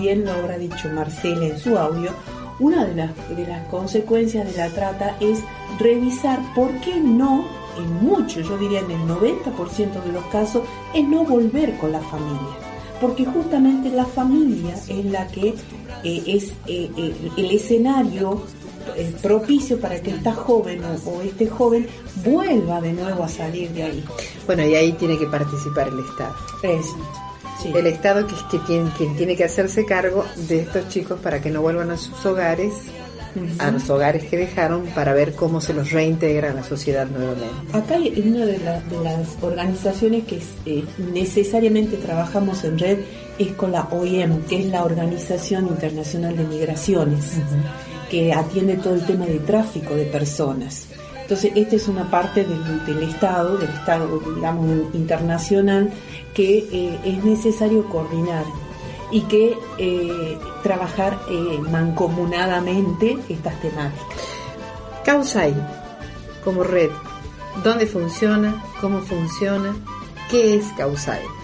bien 0.02 0.26
lo 0.26 0.32
habrá 0.34 0.58
dicho 0.58 0.90
Marcela 0.90 1.46
en 1.46 1.58
su 1.58 1.78
audio, 1.78 2.12
una 2.60 2.86
de 2.86 2.96
las, 2.96 3.12
de 3.36 3.48
las 3.48 3.66
consecuencias 3.70 4.46
de 4.52 4.58
la 4.58 4.70
trata 4.70 5.16
es 5.20 5.40
revisar 5.80 6.40
por 6.54 6.72
qué 6.82 7.00
no, 7.00 7.46
en 7.78 8.04
muchos, 8.04 8.48
yo 8.48 8.58
diría 8.58 8.80
en 8.80 8.92
el 8.92 9.02
90% 9.02 10.04
de 10.04 10.12
los 10.12 10.26
casos, 10.26 10.64
es 10.94 11.08
no 11.08 11.24
volver 11.24 11.78
con 11.78 11.92
la 11.92 12.02
familia. 12.02 12.58
Porque 13.00 13.26
justamente 13.26 13.90
la 13.90 14.06
familia 14.06 14.76
es 14.88 15.06
la 15.06 15.28
que 15.28 15.56
eh, 16.04 16.24
es 16.28 16.50
eh, 16.68 16.90
eh, 16.96 17.32
el 17.36 17.52
escenario 17.52 18.44
eh, 18.96 19.14
propicio 19.22 19.80
para 19.80 20.02
que 20.02 20.12
esta 20.12 20.34
joven 20.34 20.82
o, 20.84 21.10
o 21.10 21.22
este 21.22 21.48
joven 21.48 21.88
vuelva 22.24 22.82
de 22.82 22.94
nuevo 22.94 23.24
a 23.24 23.30
salir 23.30 23.70
de 23.72 23.84
ahí. 23.84 24.04
Bueno, 24.46 24.66
y 24.66 24.76
ahí 24.76 24.92
tiene 24.94 25.18
que 25.18 25.28
participar 25.28 25.88
el 25.88 26.00
Estado. 26.00 26.36
Eso. 26.64 26.98
Sí. 27.62 27.72
El 27.76 27.86
Estado 27.88 28.26
que 28.26 28.34
es 28.34 28.42
que 28.44 28.60
quien 28.60 29.16
tiene 29.16 29.36
que 29.36 29.44
hacerse 29.44 29.86
cargo 29.86 30.26
de 30.48 30.62
estos 30.62 30.90
chicos 30.90 31.20
para 31.20 31.42
que 31.42 31.52
no 31.52 31.62
vuelvan 31.62 31.92
a 31.92 31.98
sus 31.98 32.26
hogares, 32.26 32.74
a 33.60 33.72
los 33.72 33.90
hogares 33.90 34.24
que 34.26 34.38
dejaron, 34.38 34.84
para 34.96 35.14
ver 35.14 35.34
cómo 35.34 35.62
se 35.62 35.74
los 35.74 35.92
reintegra 35.92 36.52
a 36.52 36.54
la 36.54 36.64
sociedad 36.64 37.08
nuevamente. 37.08 37.46
Acá 37.74 37.96
hay 37.96 38.22
una 38.26 38.46
de, 38.46 38.58
la- 38.60 38.82
de 38.82 39.04
las 39.04 39.28
organizaciones 39.42 40.24
que 40.26 40.40
eh, 40.66 40.84
necesariamente 41.14 41.98
trabajamos 41.98 42.64
en 42.64 42.78
red 42.80 43.00
es 43.40 43.50
con 43.54 43.72
la 43.72 43.88
OIM, 43.92 44.42
que 44.44 44.60
es 44.60 44.66
la 44.68 44.84
Organización 44.84 45.68
Internacional 45.68 46.36
de 46.38 46.44
Migraciones, 46.44 47.26
que 48.10 48.34
atiende 48.34 48.76
todo 48.76 48.94
el 48.96 49.06
tema 49.06 49.26
de 49.26 49.40
tráfico 49.40 49.96
de 49.96 50.06
personas. 50.06 50.86
Entonces, 51.22 51.52
esta 51.56 51.76
es 51.78 51.88
una 51.88 52.12
parte 52.12 52.44
del, 52.44 52.86
del 52.86 53.10
Estado, 53.10 53.58
del 53.58 53.70
Estado, 53.70 54.20
digamos, 54.36 54.94
internacional, 54.94 55.90
que 56.34 56.68
eh, 56.72 57.00
es 57.06 57.24
necesario 57.24 57.86
coordinar 57.86 58.44
y 59.12 59.22
que 59.24 59.58
eh, 59.78 60.40
trabajar 60.64 61.20
eh, 61.30 61.60
mancomunadamente 61.70 63.18
estas 63.30 63.60
temáticas. 63.62 64.18
Causai, 65.04 65.54
como 66.44 66.64
red, 66.64 66.92
¿dónde 67.64 67.88
funciona? 67.88 68.64
¿Cómo 68.80 69.02
funciona? 69.02 69.76
¿Qué 70.30 70.56
es 70.56 70.66
Causai? 70.78 71.41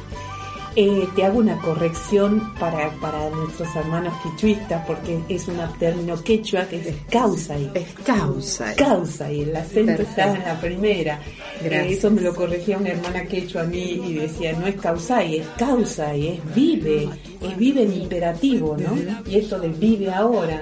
Eh, 0.80 1.08
te 1.16 1.26
hago 1.26 1.40
una 1.40 1.58
corrección 1.58 2.54
para, 2.60 2.92
para 3.02 3.32
nuestros 3.32 3.76
hermanos 3.76 4.14
quichuistas, 4.22 4.86
porque 4.86 5.18
es 5.28 5.48
un 5.48 5.58
término 5.80 6.22
quechua 6.22 6.66
que 6.68 6.76
es 6.78 6.96
causa 7.10 7.58
y 7.58 7.72
Es 7.74 7.88
Causai. 8.06 8.76
causa 8.76 9.32
y 9.32 9.42
el 9.42 9.56
acento 9.56 10.04
está 10.04 10.36
en 10.36 10.44
la 10.44 10.62
primera. 10.62 11.20
Eh, 11.64 11.88
eso 11.90 12.12
me 12.12 12.22
lo 12.22 12.36
corregía 12.36 12.78
una 12.78 12.90
hermana 12.90 13.26
quechua 13.26 13.64
a 13.64 13.66
mí 13.66 14.04
y 14.06 14.14
decía, 14.14 14.54
no 14.54 14.68
es 14.68 14.76
causa 14.76 15.24
y 15.24 15.38
es 15.38 15.48
causa 15.58 16.16
y 16.16 16.28
es 16.28 16.54
vive, 16.54 17.10
es 17.42 17.58
vive 17.58 17.82
en 17.82 17.94
imperativo, 17.94 18.78
¿no? 18.78 18.96
Y 19.28 19.40
esto 19.40 19.58
de 19.60 19.70
vive 19.70 20.12
ahora. 20.14 20.62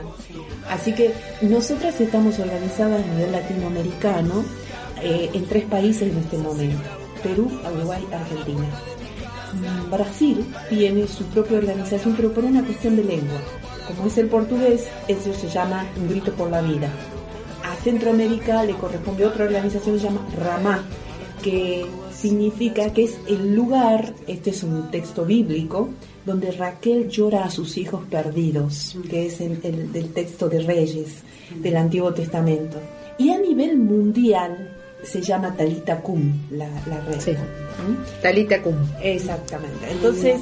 Así 0.69 0.93
que 0.93 1.11
nosotras 1.41 1.99
estamos 1.99 2.39
organizadas 2.39 3.03
a 3.03 3.07
nivel 3.15 3.33
latinoamericano 3.33 4.45
eh, 5.03 5.29
en 5.33 5.45
tres 5.45 5.65
países 5.65 6.03
en 6.09 6.17
este 6.19 6.37
momento, 6.37 6.87
Perú, 7.21 7.51
Uruguay, 7.69 8.01
Argentina. 8.13 8.65
Brasil 9.91 10.45
tiene 10.69 11.07
su 11.07 11.23
propia 11.25 11.57
organización, 11.57 12.13
pero 12.15 12.31
por 12.33 12.43
una 12.45 12.63
cuestión 12.63 12.95
de 12.95 13.03
lengua. 13.03 13.39
Como 13.87 14.07
es 14.07 14.17
el 14.17 14.27
portugués, 14.27 14.87
eso 15.07 15.33
se 15.33 15.47
llama 15.49 15.85
Un 15.97 16.09
Grito 16.09 16.31
por 16.33 16.49
la 16.49 16.61
Vida. 16.61 16.89
A 17.63 17.75
Centroamérica 17.83 18.63
le 18.63 18.73
corresponde 18.73 19.25
otra 19.25 19.45
organización 19.45 19.95
que 19.95 20.01
se 20.01 20.07
llama 20.07 20.25
RAMA, 20.37 20.83
que 21.43 21.85
significa 22.11 22.91
que 22.93 23.03
es 23.03 23.17
el 23.27 23.53
lugar, 23.55 24.13
este 24.27 24.49
es 24.49 24.63
un 24.63 24.89
texto 24.89 25.25
bíblico, 25.25 25.89
donde 26.25 26.51
Raquel 26.51 27.07
llora 27.09 27.43
a 27.45 27.51
sus 27.51 27.77
hijos 27.77 28.01
perdidos, 28.09 28.97
que 29.09 29.27
es 29.27 29.39
el, 29.41 29.59
el- 29.63 29.91
del 29.91 30.11
texto 30.13 30.49
de 30.49 30.61
Reyes 30.61 31.17
del 31.61 31.77
Antiguo 31.77 32.11
Testamento. 32.13 32.77
Y 33.19 33.29
a 33.29 33.37
nivel 33.39 33.77
mundial 33.77 34.75
se 35.05 35.21
llama 35.21 35.55
Talita 35.55 36.01
Cum, 36.01 36.33
la, 36.51 36.67
la 36.87 36.99
red. 37.01 37.19
Sí. 37.19 37.31
¿Mm? 37.31 38.21
Talita 38.21 38.61
Cum. 38.61 38.75
Exactamente. 39.01 39.91
Entonces, 39.91 40.41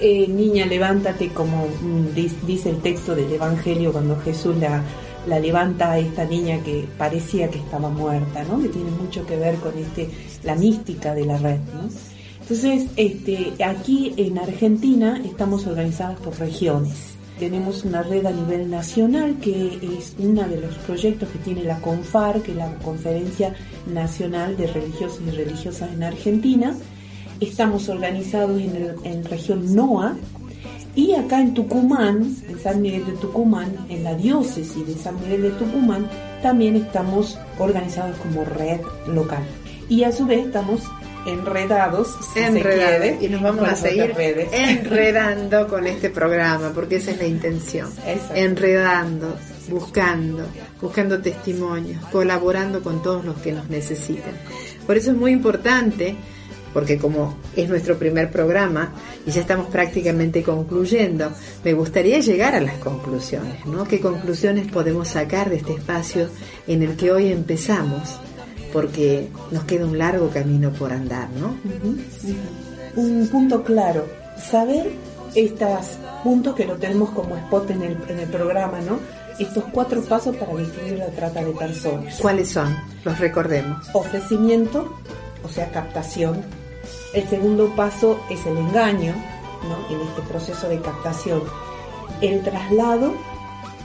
eh, 0.00 0.26
niña, 0.28 0.66
levántate, 0.66 1.28
como 1.28 1.66
mm, 1.66 2.14
dice 2.46 2.70
el 2.70 2.80
texto 2.80 3.14
del 3.14 3.32
Evangelio 3.32 3.92
cuando 3.92 4.18
Jesús 4.20 4.56
la, 4.56 4.82
la 5.26 5.38
levanta 5.38 5.92
a 5.92 5.98
esta 5.98 6.24
niña 6.24 6.62
que 6.62 6.86
parecía 6.96 7.50
que 7.50 7.58
estaba 7.58 7.90
muerta, 7.90 8.44
¿no? 8.44 8.60
Que 8.60 8.68
tiene 8.68 8.90
mucho 8.90 9.26
que 9.26 9.36
ver 9.36 9.56
con 9.56 9.76
este 9.76 10.08
la 10.42 10.54
mística 10.54 11.14
de 11.14 11.26
la 11.26 11.36
red, 11.36 11.58
¿no? 11.74 11.88
Entonces, 12.40 12.90
este, 12.96 13.52
aquí 13.64 14.12
en 14.16 14.38
Argentina 14.38 15.22
estamos 15.24 15.66
organizadas 15.66 16.18
por 16.18 16.36
regiones. 16.38 17.09
Tenemos 17.40 17.84
una 17.84 18.02
red 18.02 18.26
a 18.26 18.32
nivel 18.32 18.70
nacional 18.70 19.36
que 19.40 19.78
es 19.98 20.14
uno 20.18 20.46
de 20.46 20.60
los 20.60 20.74
proyectos 20.86 21.28
que 21.30 21.38
tiene 21.38 21.64
la 21.64 21.80
CONFAR, 21.80 22.42
que 22.42 22.50
es 22.52 22.56
la 22.58 22.72
Conferencia 22.76 23.54
Nacional 23.92 24.58
de 24.58 24.66
Religiosos 24.66 25.20
y 25.26 25.30
Religiosas 25.30 25.90
en 25.90 26.02
Argentina. 26.02 26.76
Estamos 27.40 27.88
organizados 27.88 28.60
en, 28.60 28.76
el- 28.76 28.94
en 29.04 29.24
región 29.24 29.74
NOA 29.74 30.16
y 30.94 31.14
acá 31.14 31.40
en 31.40 31.54
Tucumán, 31.54 32.36
en 32.46 32.58
San 32.60 32.82
Miguel 32.82 33.06
de 33.06 33.12
Tucumán, 33.12 33.72
en 33.88 34.04
la 34.04 34.14
diócesis 34.14 34.86
de 34.86 34.94
San 34.94 35.18
Miguel 35.22 35.42
de 35.42 35.50
Tucumán, 35.52 36.06
también 36.42 36.76
estamos 36.76 37.38
organizados 37.58 38.18
como 38.18 38.44
red 38.44 38.80
local. 39.06 39.42
Y 39.88 40.04
a 40.04 40.12
su 40.12 40.26
vez 40.26 40.44
estamos 40.46 40.82
enredados, 41.26 42.16
si 42.32 42.40
se 42.40 42.46
Enredando. 42.46 42.98
quiere, 43.00 43.18
Y 43.24 43.28
nos 43.28 43.42
vamos 43.42 43.68
a 43.68 43.76
seguir 43.76 44.14
enredando 44.52 45.68
con 45.68 45.86
este 45.86 46.10
programa, 46.10 46.72
porque 46.74 46.96
esa 46.96 47.10
es 47.12 47.18
la 47.18 47.26
intención. 47.26 47.88
Exacto. 48.06 48.34
Enredando, 48.34 49.36
buscando, 49.68 50.46
buscando 50.80 51.20
testimonios, 51.20 52.04
colaborando 52.06 52.82
con 52.82 53.02
todos 53.02 53.24
los 53.24 53.36
que 53.38 53.52
nos 53.52 53.68
necesitan. 53.68 54.32
Por 54.86 54.96
eso 54.96 55.10
es 55.12 55.16
muy 55.16 55.32
importante, 55.32 56.16
porque 56.72 56.98
como 56.98 57.36
es 57.56 57.68
nuestro 57.68 57.98
primer 57.98 58.30
programa 58.30 58.92
y 59.26 59.30
ya 59.30 59.40
estamos 59.40 59.66
prácticamente 59.68 60.42
concluyendo, 60.42 61.32
me 61.64 61.72
gustaría 61.72 62.20
llegar 62.20 62.54
a 62.54 62.60
las 62.60 62.78
conclusiones, 62.78 63.66
¿no? 63.66 63.84
¿Qué 63.86 64.00
conclusiones 64.00 64.70
podemos 64.70 65.08
sacar 65.08 65.50
de 65.50 65.56
este 65.56 65.74
espacio 65.74 66.28
en 66.66 66.82
el 66.82 66.96
que 66.96 67.10
hoy 67.12 67.32
empezamos? 67.32 68.18
Porque 68.72 69.28
nos 69.50 69.64
queda 69.64 69.84
un 69.84 69.98
largo 69.98 70.28
camino 70.30 70.70
por 70.72 70.92
andar, 70.92 71.28
¿no? 71.30 71.54
un 72.96 73.28
punto 73.28 73.62
claro, 73.62 74.06
saber 74.36 74.92
estos 75.34 75.98
puntos 76.24 76.54
que 76.54 76.64
lo 76.64 76.76
tenemos 76.76 77.10
como 77.10 77.36
spot 77.36 77.70
en 77.70 77.82
el, 77.82 77.98
en 78.08 78.20
el 78.20 78.28
programa, 78.28 78.80
¿no? 78.80 78.98
Estos 79.38 79.64
cuatro 79.72 80.02
pasos 80.02 80.36
para 80.36 80.54
distinguir 80.56 80.98
la 80.98 81.06
trata 81.08 81.42
de 81.42 81.52
personas. 81.52 82.18
¿Cuáles 82.20 82.50
son? 82.50 82.76
Los 83.04 83.18
recordemos. 83.18 83.88
Ofrecimiento, 83.94 84.92
o 85.44 85.48
sea, 85.48 85.70
captación. 85.70 86.42
El 87.14 87.26
segundo 87.28 87.74
paso 87.74 88.20
es 88.28 88.44
el 88.46 88.58
engaño, 88.58 89.14
¿no? 89.68 89.94
En 89.94 90.06
este 90.06 90.22
proceso 90.22 90.68
de 90.68 90.80
captación. 90.80 91.42
El 92.20 92.42
traslado 92.42 93.14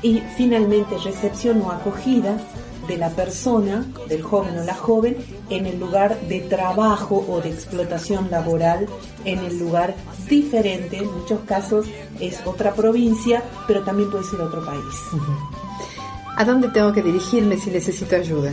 y 0.01 0.21
finalmente 0.35 0.97
recepción 0.97 1.61
o 1.61 1.71
acogida 1.71 2.37
de 2.87 2.97
la 2.97 3.09
persona, 3.09 3.85
del 4.07 4.21
joven 4.21 4.57
o 4.59 4.63
la 4.63 4.73
joven, 4.75 5.17
en 5.49 5.65
el 5.65 5.79
lugar 5.79 6.19
de 6.21 6.41
trabajo 6.41 7.25
o 7.27 7.41
de 7.41 7.49
explotación 7.49 8.29
laboral, 8.31 8.87
en 9.25 9.39
el 9.39 9.57
lugar 9.59 9.95
diferente, 10.29 10.97
en 10.97 11.11
muchos 11.13 11.39
casos 11.41 11.85
es 12.19 12.39
otra 12.45 12.73
provincia, 12.73 13.43
pero 13.67 13.83
también 13.83 14.09
puede 14.11 14.23
ser 14.23 14.41
otro 14.41 14.65
país. 14.65 14.95
¿A 16.37 16.43
dónde 16.43 16.67
tengo 16.69 16.91
que 16.93 17.01
dirigirme 17.01 17.57
si 17.57 17.69
necesito 17.69 18.15
ayuda? 18.15 18.51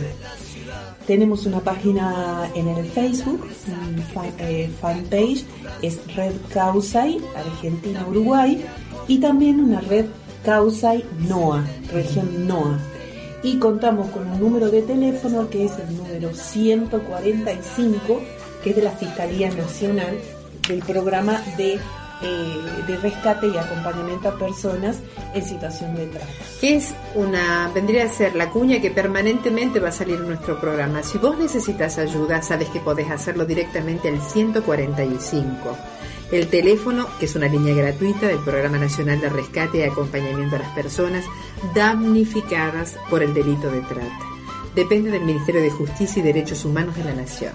Tenemos 1.05 1.45
una 1.45 1.59
página 1.59 2.49
en 2.55 2.69
el 2.69 2.85
Facebook, 2.85 3.45
un 3.67 4.01
fan- 4.13 4.33
eh, 4.39 4.71
fanpage, 4.79 5.43
es 5.81 5.99
Red 6.15 6.31
Causay, 6.53 7.19
Argentina-Uruguay, 7.35 8.63
y 9.09 9.17
también 9.19 9.59
una 9.59 9.81
red 9.81 10.05
Causay 10.45 11.03
NOA, 11.27 11.65
región 11.91 12.47
NOA. 12.47 12.79
Y 13.43 13.59
contamos 13.59 14.09
con 14.09 14.25
un 14.27 14.39
número 14.39 14.71
de 14.71 14.81
teléfono 14.81 15.49
que 15.49 15.65
es 15.65 15.73
el 15.77 15.97
número 15.97 16.33
145, 16.33 18.21
que 18.63 18.69
es 18.69 18.75
de 18.75 18.81
la 18.81 18.91
Fiscalía 18.91 19.49
Nacional 19.51 20.17
del 20.67 20.79
programa 20.79 21.43
de, 21.57 21.73
eh, 21.73 21.79
de 22.87 22.97
rescate 22.97 23.47
y 23.47 23.57
acompañamiento 23.57 24.29
a 24.29 24.39
personas 24.39 24.99
en 25.33 25.43
situación 25.43 25.93
de 25.95 26.07
trata. 26.07 26.27
Que 26.61 26.77
es 26.77 26.93
una, 27.15 27.69
vendría 27.75 28.05
a 28.05 28.09
ser 28.09 28.33
la 28.33 28.49
cuña 28.49 28.79
que 28.79 28.91
permanentemente 28.91 29.81
va 29.81 29.89
a 29.89 29.91
salir 29.91 30.15
en 30.15 30.27
nuestro 30.27 30.59
programa. 30.61 31.03
Si 31.03 31.17
vos 31.17 31.37
necesitas 31.37 31.97
ayuda, 31.97 32.41
sabes 32.41 32.69
que 32.69 32.79
podés 32.79 33.11
hacerlo 33.11 33.45
directamente 33.45 34.07
al 34.07 34.21
145. 34.21 35.77
El 36.33 36.47
teléfono, 36.47 37.05
que 37.19 37.27
es 37.27 37.35
una 37.35 37.47
línea 37.47 37.75
gratuita 37.75 38.25
del 38.25 38.39
Programa 38.39 38.79
Nacional 38.79 39.21
de 39.21 39.29
Rescate 39.29 39.77
y 39.77 39.81
Acompañamiento 39.83 40.55
a 40.55 40.59
las 40.59 40.71
Personas 40.71 41.23
damnificadas 41.75 42.97
por 43.07 43.21
el 43.21 43.35
delito 43.35 43.69
de 43.69 43.81
trata. 43.81 44.19
Depende 44.73 45.11
del 45.11 45.25
Ministerio 45.25 45.61
de 45.61 45.69
Justicia 45.69 46.21
y 46.21 46.23
Derechos 46.23 46.65
Humanos 46.65 46.95
de 46.95 47.03
la 47.03 47.13
Nación. 47.13 47.53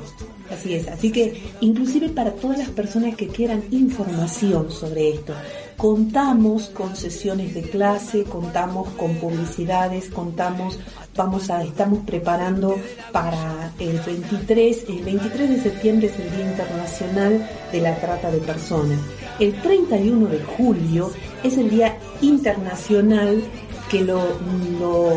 Así 0.48 0.74
es, 0.74 0.86
así 0.86 1.10
que 1.10 1.42
inclusive 1.60 2.10
para 2.10 2.30
todas 2.34 2.58
las 2.58 2.68
personas 2.68 3.16
que 3.16 3.26
quieran 3.26 3.64
información 3.72 4.70
sobre 4.70 5.10
esto, 5.10 5.34
contamos 5.76 6.68
con 6.68 6.94
sesiones 6.94 7.54
de 7.54 7.62
clase, 7.62 8.22
contamos 8.22 8.90
con 8.90 9.16
publicidades, 9.16 10.08
contamos, 10.08 10.78
vamos 11.18 11.50
a, 11.50 11.64
estamos 11.64 11.98
preparando 12.06 12.76
para 13.10 13.72
el 13.80 13.98
23, 13.98 14.84
el 14.88 15.02
23 15.02 15.50
de 15.50 15.60
septiembre 15.60 16.06
es 16.06 16.18
el 16.18 16.30
Día 16.30 16.48
Internacional 16.48 17.50
de 17.72 17.80
la 17.80 17.96
Trata 17.96 18.30
de 18.30 18.38
Personas. 18.38 19.00
El 19.40 19.60
31 19.60 20.28
de 20.28 20.42
julio 20.44 21.10
es 21.42 21.58
el 21.58 21.68
Día 21.70 21.98
Internacional 22.22 23.42
que 23.90 24.02
lo, 24.02 24.22
lo 24.78 25.10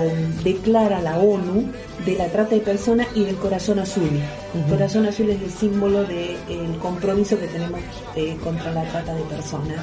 declara 0.43 1.02
la 1.02 1.20
ONU 1.20 1.66
de 2.06 2.16
la 2.16 2.28
trata 2.28 2.56
de 2.56 2.62
personas 2.62 3.08
y 3.14 3.26
del 3.26 3.36
corazón 3.36 3.80
azul. 3.80 4.10
El 4.56 4.64
corazón 4.72 5.06
azul 5.06 5.30
es 5.30 5.41
el 5.41 5.52
símbolo 5.52 6.04
del 6.06 6.78
compromiso 6.82 7.38
que 7.38 7.47
tenemos 7.47 7.82
eh, 8.16 8.38
contra 8.41 8.72
la 8.72 8.84
trata 8.86 9.14
de 9.14 9.24
personas 9.24 9.78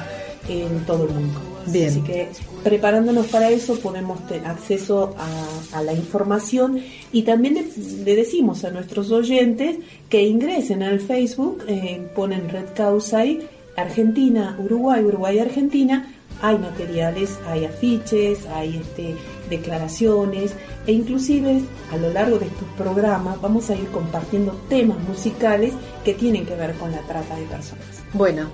en 0.49 0.85
todo 0.85 1.05
el 1.05 1.11
mundo. 1.11 1.39
Bien. 1.67 1.89
Así 1.89 2.01
que 2.01 2.29
preparándonos 2.63 3.27
para 3.27 3.49
eso 3.49 3.79
podemos 3.79 4.25
tener 4.27 4.47
acceso 4.47 5.15
a, 5.17 5.77
a 5.77 5.83
la 5.83 5.93
información 5.93 6.81
y 7.11 7.23
también 7.23 7.55
le, 7.55 8.03
le 8.03 8.15
decimos 8.15 8.63
a 8.63 8.71
nuestros 8.71 9.11
oyentes 9.11 9.77
que 10.09 10.23
ingresen 10.23 10.83
al 10.83 10.99
Facebook, 10.99 11.63
eh, 11.67 12.07
ponen 12.15 12.49
Red 12.49 12.73
Causay, 12.75 13.47
Argentina, 13.75 14.57
Uruguay, 14.59 15.03
Uruguay, 15.03 15.39
Argentina, 15.39 16.13
hay 16.41 16.57
materiales, 16.57 17.37
hay 17.47 17.65
afiches, 17.65 18.45
hay 18.47 18.77
este, 18.77 19.15
declaraciones 19.49 20.53
e 20.87 20.93
inclusive 20.93 21.61
a 21.91 21.97
lo 21.97 22.11
largo 22.11 22.39
de 22.39 22.45
estos 22.45 22.67
programas 22.77 23.41
vamos 23.41 23.69
a 23.69 23.75
ir 23.75 23.87
compartiendo 23.87 24.53
temas 24.69 24.99
musicales 24.99 25.73
que 26.05 26.13
tienen 26.13 26.45
que 26.45 26.55
ver 26.55 26.73
con 26.75 26.91
la 26.91 27.01
trata 27.01 27.35
de 27.35 27.43
personas. 27.43 27.85
Bueno, 28.13 28.49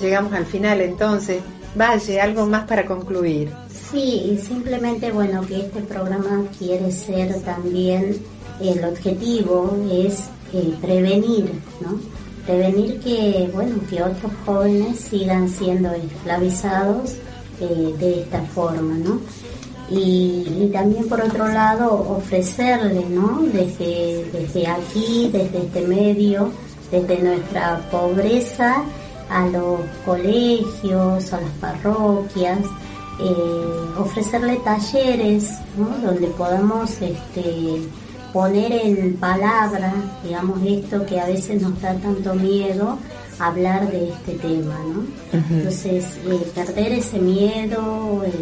llegamos 0.00 0.32
al 0.32 0.46
final 0.46 0.80
entonces. 0.80 1.42
Valle, 1.78 2.20
algo 2.20 2.46
más 2.46 2.66
para 2.66 2.84
concluir. 2.84 3.50
Sí, 3.90 4.38
simplemente, 4.42 5.10
bueno, 5.12 5.46
que 5.46 5.60
este 5.60 5.80
programa 5.80 6.44
quiere 6.58 6.90
ser 6.90 7.40
también, 7.42 8.16
el 8.60 8.84
objetivo 8.84 9.76
es 9.90 10.24
eh, 10.52 10.74
prevenir, 10.80 11.50
¿no? 11.80 11.98
Prevenir 12.46 13.00
que, 13.00 13.48
bueno, 13.52 13.76
que 13.88 14.02
otros 14.02 14.32
jóvenes 14.44 14.98
sigan 14.98 15.48
siendo 15.48 15.92
esclavizados 15.92 17.14
eh, 17.60 17.94
de 17.98 18.20
esta 18.22 18.42
forma, 18.42 18.94
¿no? 18.94 19.20
Y, 19.90 20.46
y 20.60 20.70
también 20.72 21.08
por 21.08 21.20
otro 21.20 21.48
lado 21.48 21.92
ofrecerle, 22.16 23.04
¿no? 23.08 23.42
Desde, 23.52 24.24
desde 24.32 24.66
aquí, 24.66 25.30
desde 25.32 25.58
este 25.58 25.80
medio, 25.82 26.50
desde 26.90 27.18
nuestra 27.20 27.80
pobreza, 27.90 28.84
a 29.30 29.46
los 29.46 29.80
colegios, 30.04 31.32
a 31.32 31.40
las 31.40 31.50
parroquias, 31.60 32.58
eh, 33.20 33.98
ofrecerle 33.98 34.56
talleres 34.64 35.50
¿no? 35.76 35.88
donde 36.06 36.26
podamos 36.28 36.90
este, 37.00 37.82
poner 38.32 38.72
en 38.72 39.16
palabra, 39.16 39.92
digamos, 40.24 40.58
esto 40.64 41.04
que 41.06 41.20
a 41.20 41.26
veces 41.26 41.60
nos 41.62 41.80
da 41.80 41.94
tanto 41.94 42.34
miedo 42.34 42.98
hablar 43.38 43.90
de 43.90 44.10
este 44.10 44.34
tema, 44.34 44.78
¿no? 44.92 45.02
Entonces, 45.32 46.18
eh, 46.26 46.52
perder 46.54 46.92
ese 46.92 47.18
miedo 47.18 48.22
eh, 48.26 48.32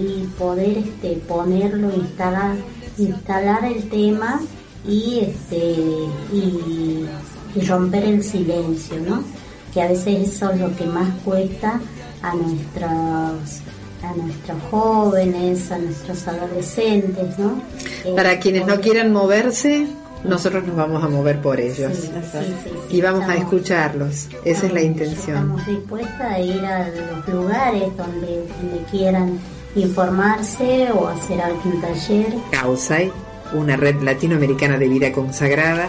y 0.00 0.26
poder 0.38 0.78
este, 0.78 1.16
ponerlo, 1.26 1.92
instalar, 1.92 2.54
instalar 2.96 3.64
el 3.64 3.88
tema 3.88 4.40
y, 4.86 5.20
este, 5.20 5.74
y 6.32 7.06
y 7.54 7.60
romper 7.60 8.04
el 8.04 8.22
silencio, 8.22 8.96
¿no? 9.00 9.22
Que 9.74 9.82
a 9.82 9.88
veces 9.88 10.28
eso 10.34 10.52
es 10.52 10.60
lo 10.60 10.74
que 10.76 10.86
más 10.86 11.08
cuesta 11.24 11.80
a 12.22 12.34
nuestros 12.34 13.60
a 14.02 14.12
nuestros 14.16 14.58
jóvenes, 14.70 15.72
a 15.72 15.78
nuestros 15.78 16.28
adolescentes, 16.28 17.38
¿no? 17.38 17.62
Para 18.14 18.34
Eh, 18.34 18.38
quienes 18.38 18.66
no 18.66 18.78
quieran 18.80 19.12
moverse, 19.12 19.86
nosotros 20.24 20.64
nos 20.66 20.76
vamos 20.76 21.02
a 21.02 21.08
mover 21.08 21.40
por 21.40 21.58
ellos. 21.58 21.90
Sí, 21.94 22.02
sí, 22.02 22.08
sí, 22.32 22.54
sí, 22.64 22.96
y 22.96 23.00
vamos 23.00 23.28
a 23.28 23.34
escucharlos. 23.36 24.28
Esa 24.44 24.66
es 24.66 24.72
la 24.74 24.82
intención. 24.82 25.36
Estamos 25.36 25.66
dispuestas 25.66 26.20
a 26.20 26.38
ir 26.38 26.64
a 26.64 26.88
los 26.88 27.28
lugares 27.28 27.96
donde, 27.96 28.46
donde 28.60 28.84
quieran 28.90 29.38
informarse 29.74 30.88
o 30.92 31.08
hacer 31.08 31.40
algún 31.40 31.80
taller. 31.80 32.34
CAUSAI, 32.50 33.10
una 33.54 33.76
red 33.76 34.02
latinoamericana 34.02 34.76
de 34.78 34.88
vida 34.88 35.12
consagrada, 35.12 35.88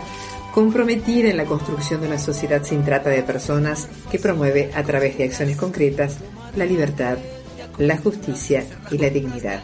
comprometida 0.56 1.30
en 1.30 1.36
la 1.36 1.44
construcción 1.44 2.00
de 2.00 2.08
una 2.08 2.18
sociedad 2.18 2.64
sin 2.64 2.86
trata 2.86 3.10
de 3.10 3.24
personas 3.24 3.90
que 4.10 4.20
promueve 4.20 4.72
a 4.74 4.84
través 4.84 5.18
de 5.18 5.26
acciones 5.26 5.58
concretas 5.58 6.16
la 6.56 6.64
libertad, 6.64 7.18
la 7.78 7.98
justicia 7.98 8.66
y 8.90 8.98
la 8.98 9.10
dignidad. 9.10 9.62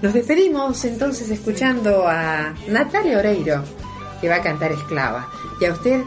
Nos 0.00 0.14
despedimos 0.14 0.84
entonces 0.84 1.28
escuchando 1.30 2.06
a 2.06 2.54
Natalia 2.68 3.18
Oreiro, 3.18 3.64
que 4.20 4.28
va 4.28 4.36
a 4.36 4.42
cantar 4.42 4.70
Esclava. 4.70 5.28
Y 5.60 5.64
a 5.64 5.72
usted 5.72 6.04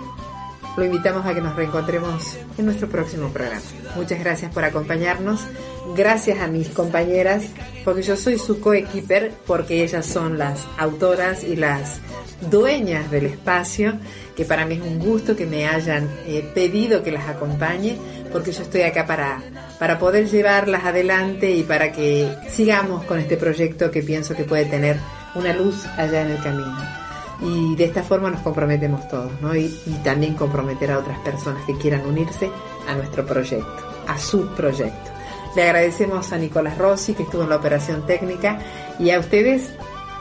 lo 0.77 0.85
invitamos 0.85 1.25
a 1.25 1.33
que 1.33 1.41
nos 1.41 1.57
reencontremos 1.57 2.37
en 2.57 2.63
nuestro 2.63 2.87
próximo 2.87 3.27
programa. 3.33 3.59
Muchas 3.97 4.21
gracias 4.21 4.53
por 4.53 4.63
acompañarnos. 4.63 5.41
Gracias 5.93 6.39
a 6.39 6.47
mis 6.47 6.69
compañeras, 6.69 7.43
porque 7.83 8.01
yo 8.01 8.15
soy 8.15 8.39
su 8.39 8.61
coequiper, 8.61 9.33
porque 9.45 9.83
ellas 9.83 10.05
son 10.05 10.37
las 10.37 10.65
autoras 10.77 11.43
y 11.43 11.57
las 11.57 11.99
dueñas 12.49 13.11
del 13.11 13.25
espacio, 13.27 13.93
que 14.35 14.45
para 14.45 14.65
mí 14.65 14.75
es 14.75 14.81
un 14.81 14.99
gusto 14.99 15.35
que 15.35 15.45
me 15.45 15.67
hayan 15.67 16.09
eh, 16.25 16.49
pedido 16.53 17.03
que 17.03 17.11
las 17.11 17.27
acompañe, 17.27 17.97
porque 18.31 18.51
yo 18.51 18.63
estoy 18.63 18.81
acá 18.81 19.05
para, 19.05 19.41
para 19.79 19.99
poder 19.99 20.29
llevarlas 20.29 20.85
adelante 20.85 21.51
y 21.51 21.63
para 21.63 21.91
que 21.91 22.33
sigamos 22.49 23.03
con 23.05 23.19
este 23.19 23.37
proyecto 23.37 23.91
que 23.91 24.01
pienso 24.01 24.35
que 24.35 24.43
puede 24.43 24.65
tener 24.65 24.97
una 25.35 25.53
luz 25.53 25.85
allá 25.97 26.21
en 26.23 26.31
el 26.31 26.41
camino 26.41 27.01
y 27.41 27.75
de 27.75 27.85
esta 27.85 28.03
forma 28.03 28.29
nos 28.29 28.41
comprometemos 28.41 29.07
todos, 29.07 29.31
¿no? 29.41 29.55
Y, 29.55 29.65
y 29.85 29.93
también 30.03 30.35
comprometer 30.35 30.91
a 30.91 30.99
otras 30.99 31.17
personas 31.19 31.65
que 31.65 31.75
quieran 31.75 32.05
unirse 32.05 32.51
a 32.87 32.95
nuestro 32.95 33.25
proyecto, 33.25 33.77
a 34.07 34.17
su 34.17 34.47
proyecto. 34.49 35.11
Le 35.55 35.63
agradecemos 35.63 36.31
a 36.31 36.37
Nicolás 36.37 36.77
Rossi 36.77 37.13
que 37.13 37.23
estuvo 37.23 37.43
en 37.43 37.49
la 37.49 37.57
operación 37.57 38.05
técnica 38.05 38.59
y 38.99 39.09
a 39.09 39.19
ustedes 39.19 39.71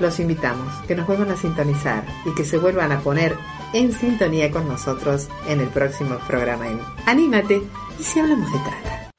los 0.01 0.19
invitamos 0.19 0.73
que 0.87 0.97
nos 0.97 1.07
vuelvan 1.07 1.31
a 1.31 1.37
sintonizar 1.37 2.05
y 2.25 2.35
que 2.35 2.45
se 2.45 2.59
vuelvan 2.59 2.93
a 2.93 3.01
poner 3.01 3.37
en 3.73 3.93
sintonía 3.93 4.51
con 4.51 4.67
nosotros 4.67 5.29
en 5.49 5.61
el 5.61 5.69
próximo 5.69 6.19
programa 6.27 6.69
en 6.69 6.81
Anímate 7.07 7.63
y 7.99 8.03
si 8.03 8.21
hablamos 8.21 8.51
de 8.53 8.59
trata. 8.59 9.10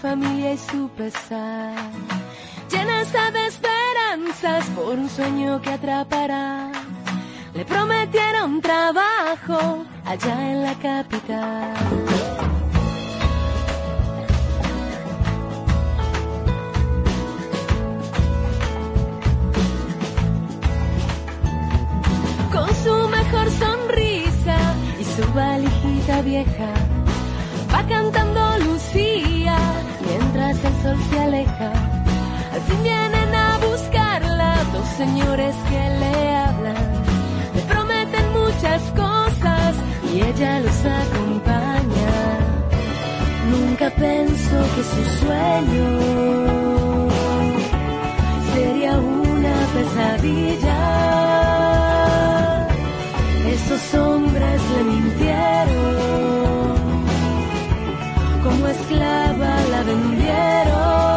Familia 0.00 0.52
y 0.52 0.58
su 0.58 0.88
pesar. 0.90 1.74
Llena 2.70 3.00
esta 3.02 3.30
de 3.30 3.46
esperanzas 3.46 4.66
por 4.76 4.98
un 4.98 5.08
sueño 5.08 5.60
que 5.60 5.70
atrapará. 5.70 6.70
Le 7.54 7.64
prometieron 7.64 8.60
trabajo 8.60 9.84
allá 10.04 10.50
en 10.50 10.62
la 10.62 10.74
capital. 10.74 11.74
con 22.52 22.68
su 22.84 23.08
mejor 23.08 23.50
sonrisa 23.50 24.58
y 24.98 25.04
su 25.04 25.32
valijita 25.34 26.22
vieja. 26.22 26.72
Va 27.72 27.86
cantando 27.86 28.54
el 28.54 28.68
sol 30.82 30.96
se 31.10 31.18
aleja. 31.20 31.70
Al 32.54 32.60
fin 32.62 32.82
vienen 32.82 33.34
a 33.34 33.58
buscarla 33.58 34.50
dos 34.72 34.88
señores 34.96 35.54
que 35.70 35.82
le 36.00 36.34
hablan. 36.34 36.84
Le 37.54 37.62
prometen 37.62 38.24
muchas 38.40 38.82
cosas 39.02 39.74
y 40.12 40.22
ella 40.22 40.60
los 40.60 40.78
acompaña. 41.02 42.16
Nunca 43.50 43.90
pensó 43.90 44.58
que 44.74 44.82
su 44.92 45.02
sueño 45.20 45.88
sería 48.54 48.92
una 48.98 49.54
pesadilla. 49.74 50.80
Esos 53.54 53.94
hombres 53.94 54.60
le 54.74 54.82
mintieron, 54.84 56.47
esclava 58.80 59.52
la 59.70 59.82
vendieron. 59.82 61.07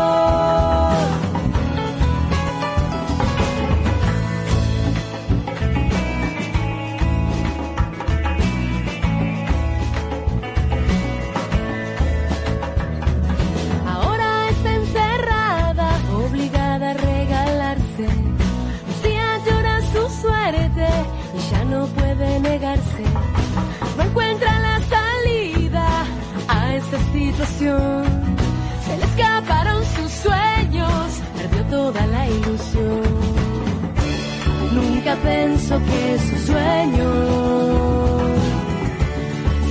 Pensó 35.24 35.80
que 35.80 36.19
su 36.19 36.45
sueño 36.47 37.11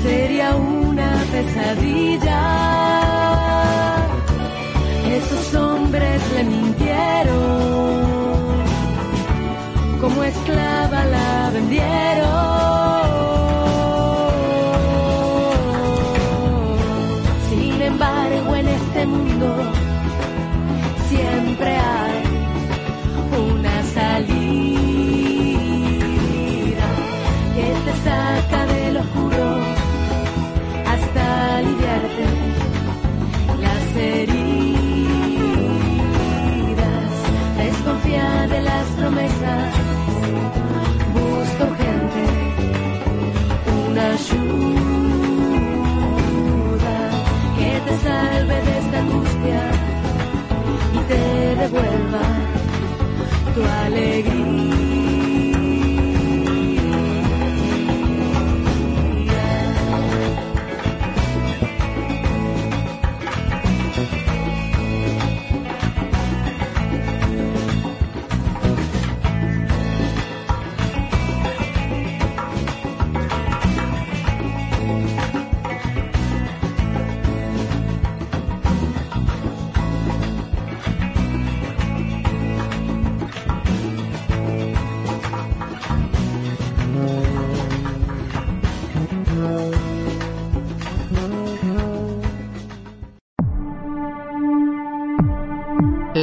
sería 0.03 0.55
una 0.55 1.25
pesadilla. 1.31 2.70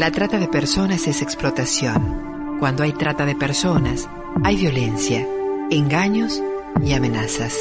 La 0.08 0.14
trata 0.14 0.40
de 0.40 0.48
personas 0.48 1.06
es 1.06 1.22
explotación. 1.22 2.60
Cuando 2.62 2.84
hay 2.84 2.94
trata 2.94 3.26
de 3.26 3.36
personas, 3.36 4.08
hay 4.42 4.56
violencia, 4.56 5.28
engaños 5.70 6.42
y 6.82 6.94
amenazas. 6.94 7.54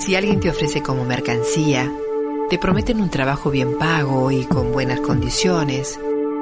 Si 0.00 0.16
alguien 0.16 0.40
te 0.40 0.50
ofrece 0.50 0.82
como 0.82 1.04
mercancía, 1.04 1.88
te 2.50 2.58
prometen 2.58 3.00
un 3.00 3.08
trabajo 3.08 3.52
bien 3.52 3.78
pago 3.78 4.32
y 4.32 4.46
con 4.46 4.72
buenas 4.72 4.98
condiciones, 4.98 6.00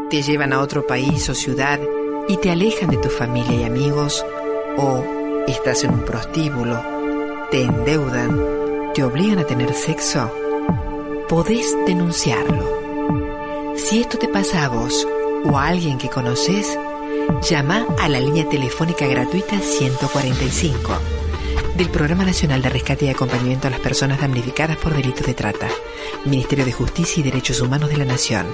te 0.09 0.23
llevan 0.23 0.55
a 0.55 0.61
otro 0.61 0.87
país 0.87 1.29
o 1.29 1.35
ciudad 1.35 1.79
y 2.27 2.39
te 2.39 2.51
alejan 2.51 2.89
de 2.89 2.97
tu 2.97 3.11
familia 3.11 3.61
y 3.61 3.65
amigos, 3.65 4.25
o 4.79 5.05
estás 5.47 5.85
en 5.85 5.91
un 5.91 6.07
prostíbulo, 6.07 6.83
te 7.51 7.65
endeudan, 7.65 8.47
te 8.95 9.05
obligan 9.05 9.41
a 9.41 9.45
tener 9.45 9.75
sexo, 9.75 10.33
podés 11.29 11.77
denunciarlo. 11.87 12.80
Si 13.85 14.01
esto 14.01 14.19
te 14.19 14.29
pasa 14.29 14.65
a 14.65 14.69
vos 14.69 15.07
o 15.45 15.59
a 15.59 15.67
alguien 15.69 15.99
que 15.99 16.09
conoces, 16.09 16.79
llama 17.49 17.87
a 17.99 18.09
la 18.09 18.21
línea 18.21 18.49
telefónica 18.49 19.07
gratuita 19.07 19.59
145 19.59 20.93
del 21.77 21.89
Programa 21.89 22.25
Nacional 22.25 22.63
de 22.63 22.69
Rescate 22.69 23.07
y 23.07 23.09
Acompañamiento 23.09 23.67
a 23.67 23.71
las 23.71 23.81
Personas 23.81 24.21
Damnificadas 24.21 24.77
por 24.77 24.95
Delitos 24.95 25.27
de 25.27 25.35
Trata, 25.35 25.69
Ministerio 26.25 26.65
de 26.65 26.73
Justicia 26.73 27.21
y 27.21 27.25
Derechos 27.25 27.61
Humanos 27.61 27.91
de 27.91 27.97
la 27.97 28.05
Nación. 28.05 28.47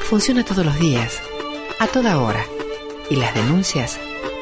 Funciona 0.00 0.44
todos 0.44 0.66
los 0.66 0.78
días, 0.78 1.18
a 1.78 1.86
toda 1.86 2.18
hora, 2.18 2.44
y 3.08 3.16
las 3.16 3.34
denuncias 3.34 3.98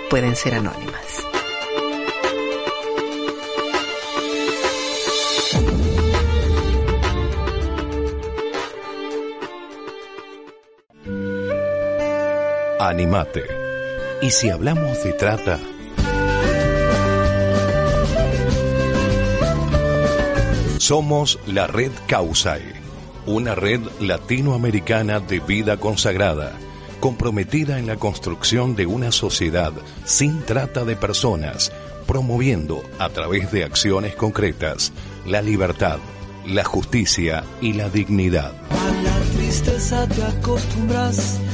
pueden 0.09 0.35
ser 0.35 0.55
anónimas. 0.55 1.04
Animate. 12.81 13.45
Y 14.21 14.31
si 14.31 14.51
hablamos 14.51 15.03
de 15.05 15.13
trata, 15.13 15.59
somos 20.79 21.39
la 21.47 21.67
red 21.67 21.93
Causai, 22.07 22.63
una 23.27 23.55
red 23.55 23.81
latinoamericana 24.01 25.21
de 25.21 25.41
vida 25.41 25.77
consagrada, 25.79 26.53
comprometida 27.01 27.79
en 27.79 27.87
la 27.87 27.97
construcción 27.97 28.77
de 28.77 28.87
una 28.87 29.13
sociedad 29.13 29.73
sin 30.05 30.43
trata 30.43 30.85
de 30.85 30.97
personas, 30.97 31.73
promoviendo 32.07 32.83
a 32.99 33.09
través 33.09 33.53
de 33.53 33.65
acciones 33.65 34.15
concretas 34.15 34.93
la 35.25 35.43
libertad, 35.43 35.99
la 36.47 36.65
justicia 36.65 37.45
y 37.61 37.73
la 37.73 37.89
dignidad. 37.89 38.53
A 38.71 38.91
la 39.03 39.21
tristeza 39.37 40.07
te 40.09 40.23
acostumbras, 40.23 41.41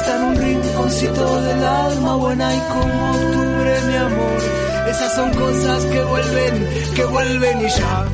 Está 0.00 0.16
en 0.16 0.24
un 0.24 0.34
rinconcito 0.34 1.42
del 1.42 1.62
alma 1.62 2.16
buena 2.16 2.54
y 2.54 2.58
como 2.72 3.10
octubre, 3.10 3.80
mi 3.86 3.96
amor. 3.96 4.38
Esas 4.88 5.14
son 5.14 5.30
cosas 5.34 5.84
que 5.84 6.02
vuelven, 6.02 6.68
que 6.96 7.04
vuelven 7.04 7.60
y 7.60 7.68
ya. 7.68 8.06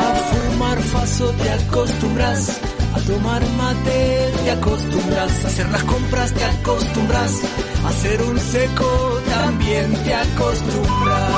A 0.00 0.14
fumar 0.28 0.78
faso 0.82 1.30
te 1.40 1.50
acostumbras, 1.50 2.60
a 2.94 3.00
tomar 3.00 3.42
mate 3.56 4.32
te 4.44 4.50
acostumbras, 4.50 5.44
a 5.44 5.48
hacer 5.48 5.68
las 5.70 5.84
compras 5.84 6.32
te 6.32 6.44
acostumbras, 6.44 7.32
a 7.84 7.88
hacer 7.88 8.22
un 8.22 8.38
seco 8.38 9.20
también 9.28 9.92
te 10.04 10.14
acostumbras. 10.14 11.30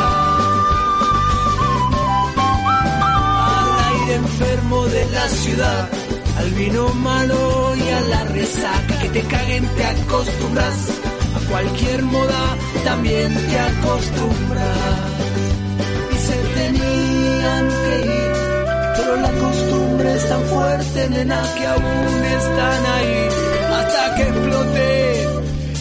Al 3.48 3.70
aire 3.92 4.14
enfermo 4.14 4.86
de 4.86 5.04
la 5.06 5.28
ciudad, 5.28 5.88
al 6.38 6.50
vino 6.52 6.88
malo 6.94 7.74
y 7.76 7.88
a 7.88 8.00
la 8.02 8.24
resaca 8.24 8.98
que 9.00 9.08
te 9.08 9.22
caguen 9.22 9.66
te 9.76 9.84
acostumbras, 9.84 10.76
a 11.36 11.50
cualquier 11.50 12.02
moda 12.02 12.56
también 12.84 13.34
te 13.34 13.58
acostumbras. 13.58 15.05
Pero 19.06 19.20
la 19.20 19.30
costumbre 19.30 20.14
es 20.14 20.28
tan 20.28 20.42
fuerte, 20.42 21.08
nena, 21.10 21.42
que 21.56 21.66
aún 21.66 22.24
están 22.24 22.86
ahí 22.86 23.28
hasta 23.78 24.14
que 24.16 24.22
explote. 24.22 25.22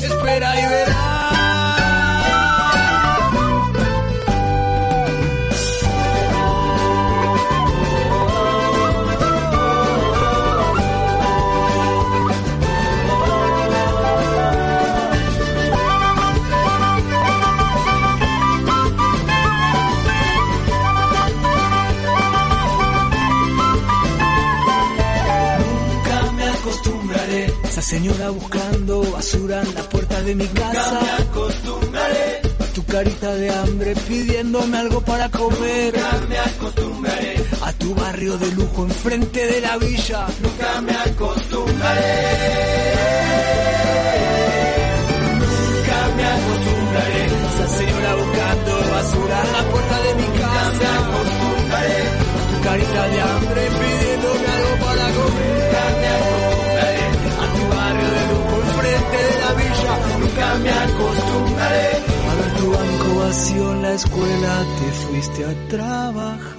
Espera 0.05 0.59
y 0.59 0.69
verás. 0.69 1.14
Señora 27.95 28.29
buscando 28.29 29.09
basura 29.09 29.61
en 29.61 29.73
la 29.73 29.83
puerta 29.83 30.21
de 30.21 30.35
mi 30.35 30.47
casa. 30.47 30.91
Nunca 30.91 31.01
me 31.01 31.23
acostumbraré. 31.23 32.41
A 32.59 32.65
tu 32.75 32.83
carita 32.83 33.35
de 33.35 33.49
hambre 33.49 33.95
pidiéndome 34.07 34.77
algo 34.77 34.99
para 34.99 35.29
comer. 35.29 35.93
Nunca 35.93 36.25
me 36.27 36.37
acostumbraré. 36.37 37.35
A 37.67 37.71
tu 37.81 37.95
barrio 37.95 38.37
de 38.37 38.51
lujo 38.51 38.83
enfrente 38.83 39.45
de 39.51 39.61
la 39.61 39.77
villa. 39.77 40.27
Nunca 40.43 40.81
me 40.81 40.93
acostumbraré. 41.07 42.15
Nunca 45.41 45.99
me 46.17 46.25
acostumbraré. 46.35 47.21
Esa 47.49 47.67
señora 47.79 48.11
buscando 48.21 48.73
basura 48.95 49.37
en 49.45 49.51
la 49.57 49.63
puerta 49.71 49.97
de 50.05 50.11
mi 50.19 50.27
casa. 50.43 50.67
Nunca 50.67 50.89
me 50.91 51.15
acostumbraré. 51.15 51.99
A 52.35 52.41
tu 52.49 52.55
carita 52.67 53.01
de 53.13 53.21
hambre 53.21 53.61
pidiéndome 53.79 54.47
algo 54.57 54.73
para 54.85 55.05
comer. 55.17 55.55
Nunca 55.63 55.83
me 56.01 56.07
acostumbraré. 56.07 56.54
Nunca 59.53 60.55
me 60.63 60.69
acostumbraré. 60.69 61.89
A 62.29 62.35
ver 62.35 62.51
tu 62.57 62.71
banco 62.71 63.19
vacío 63.19 63.71
en 63.73 63.81
la 63.83 63.93
escuela 63.93 64.65
te 64.79 64.91
fuiste 64.91 65.45
a 65.45 65.67
trabajar. 65.69 66.54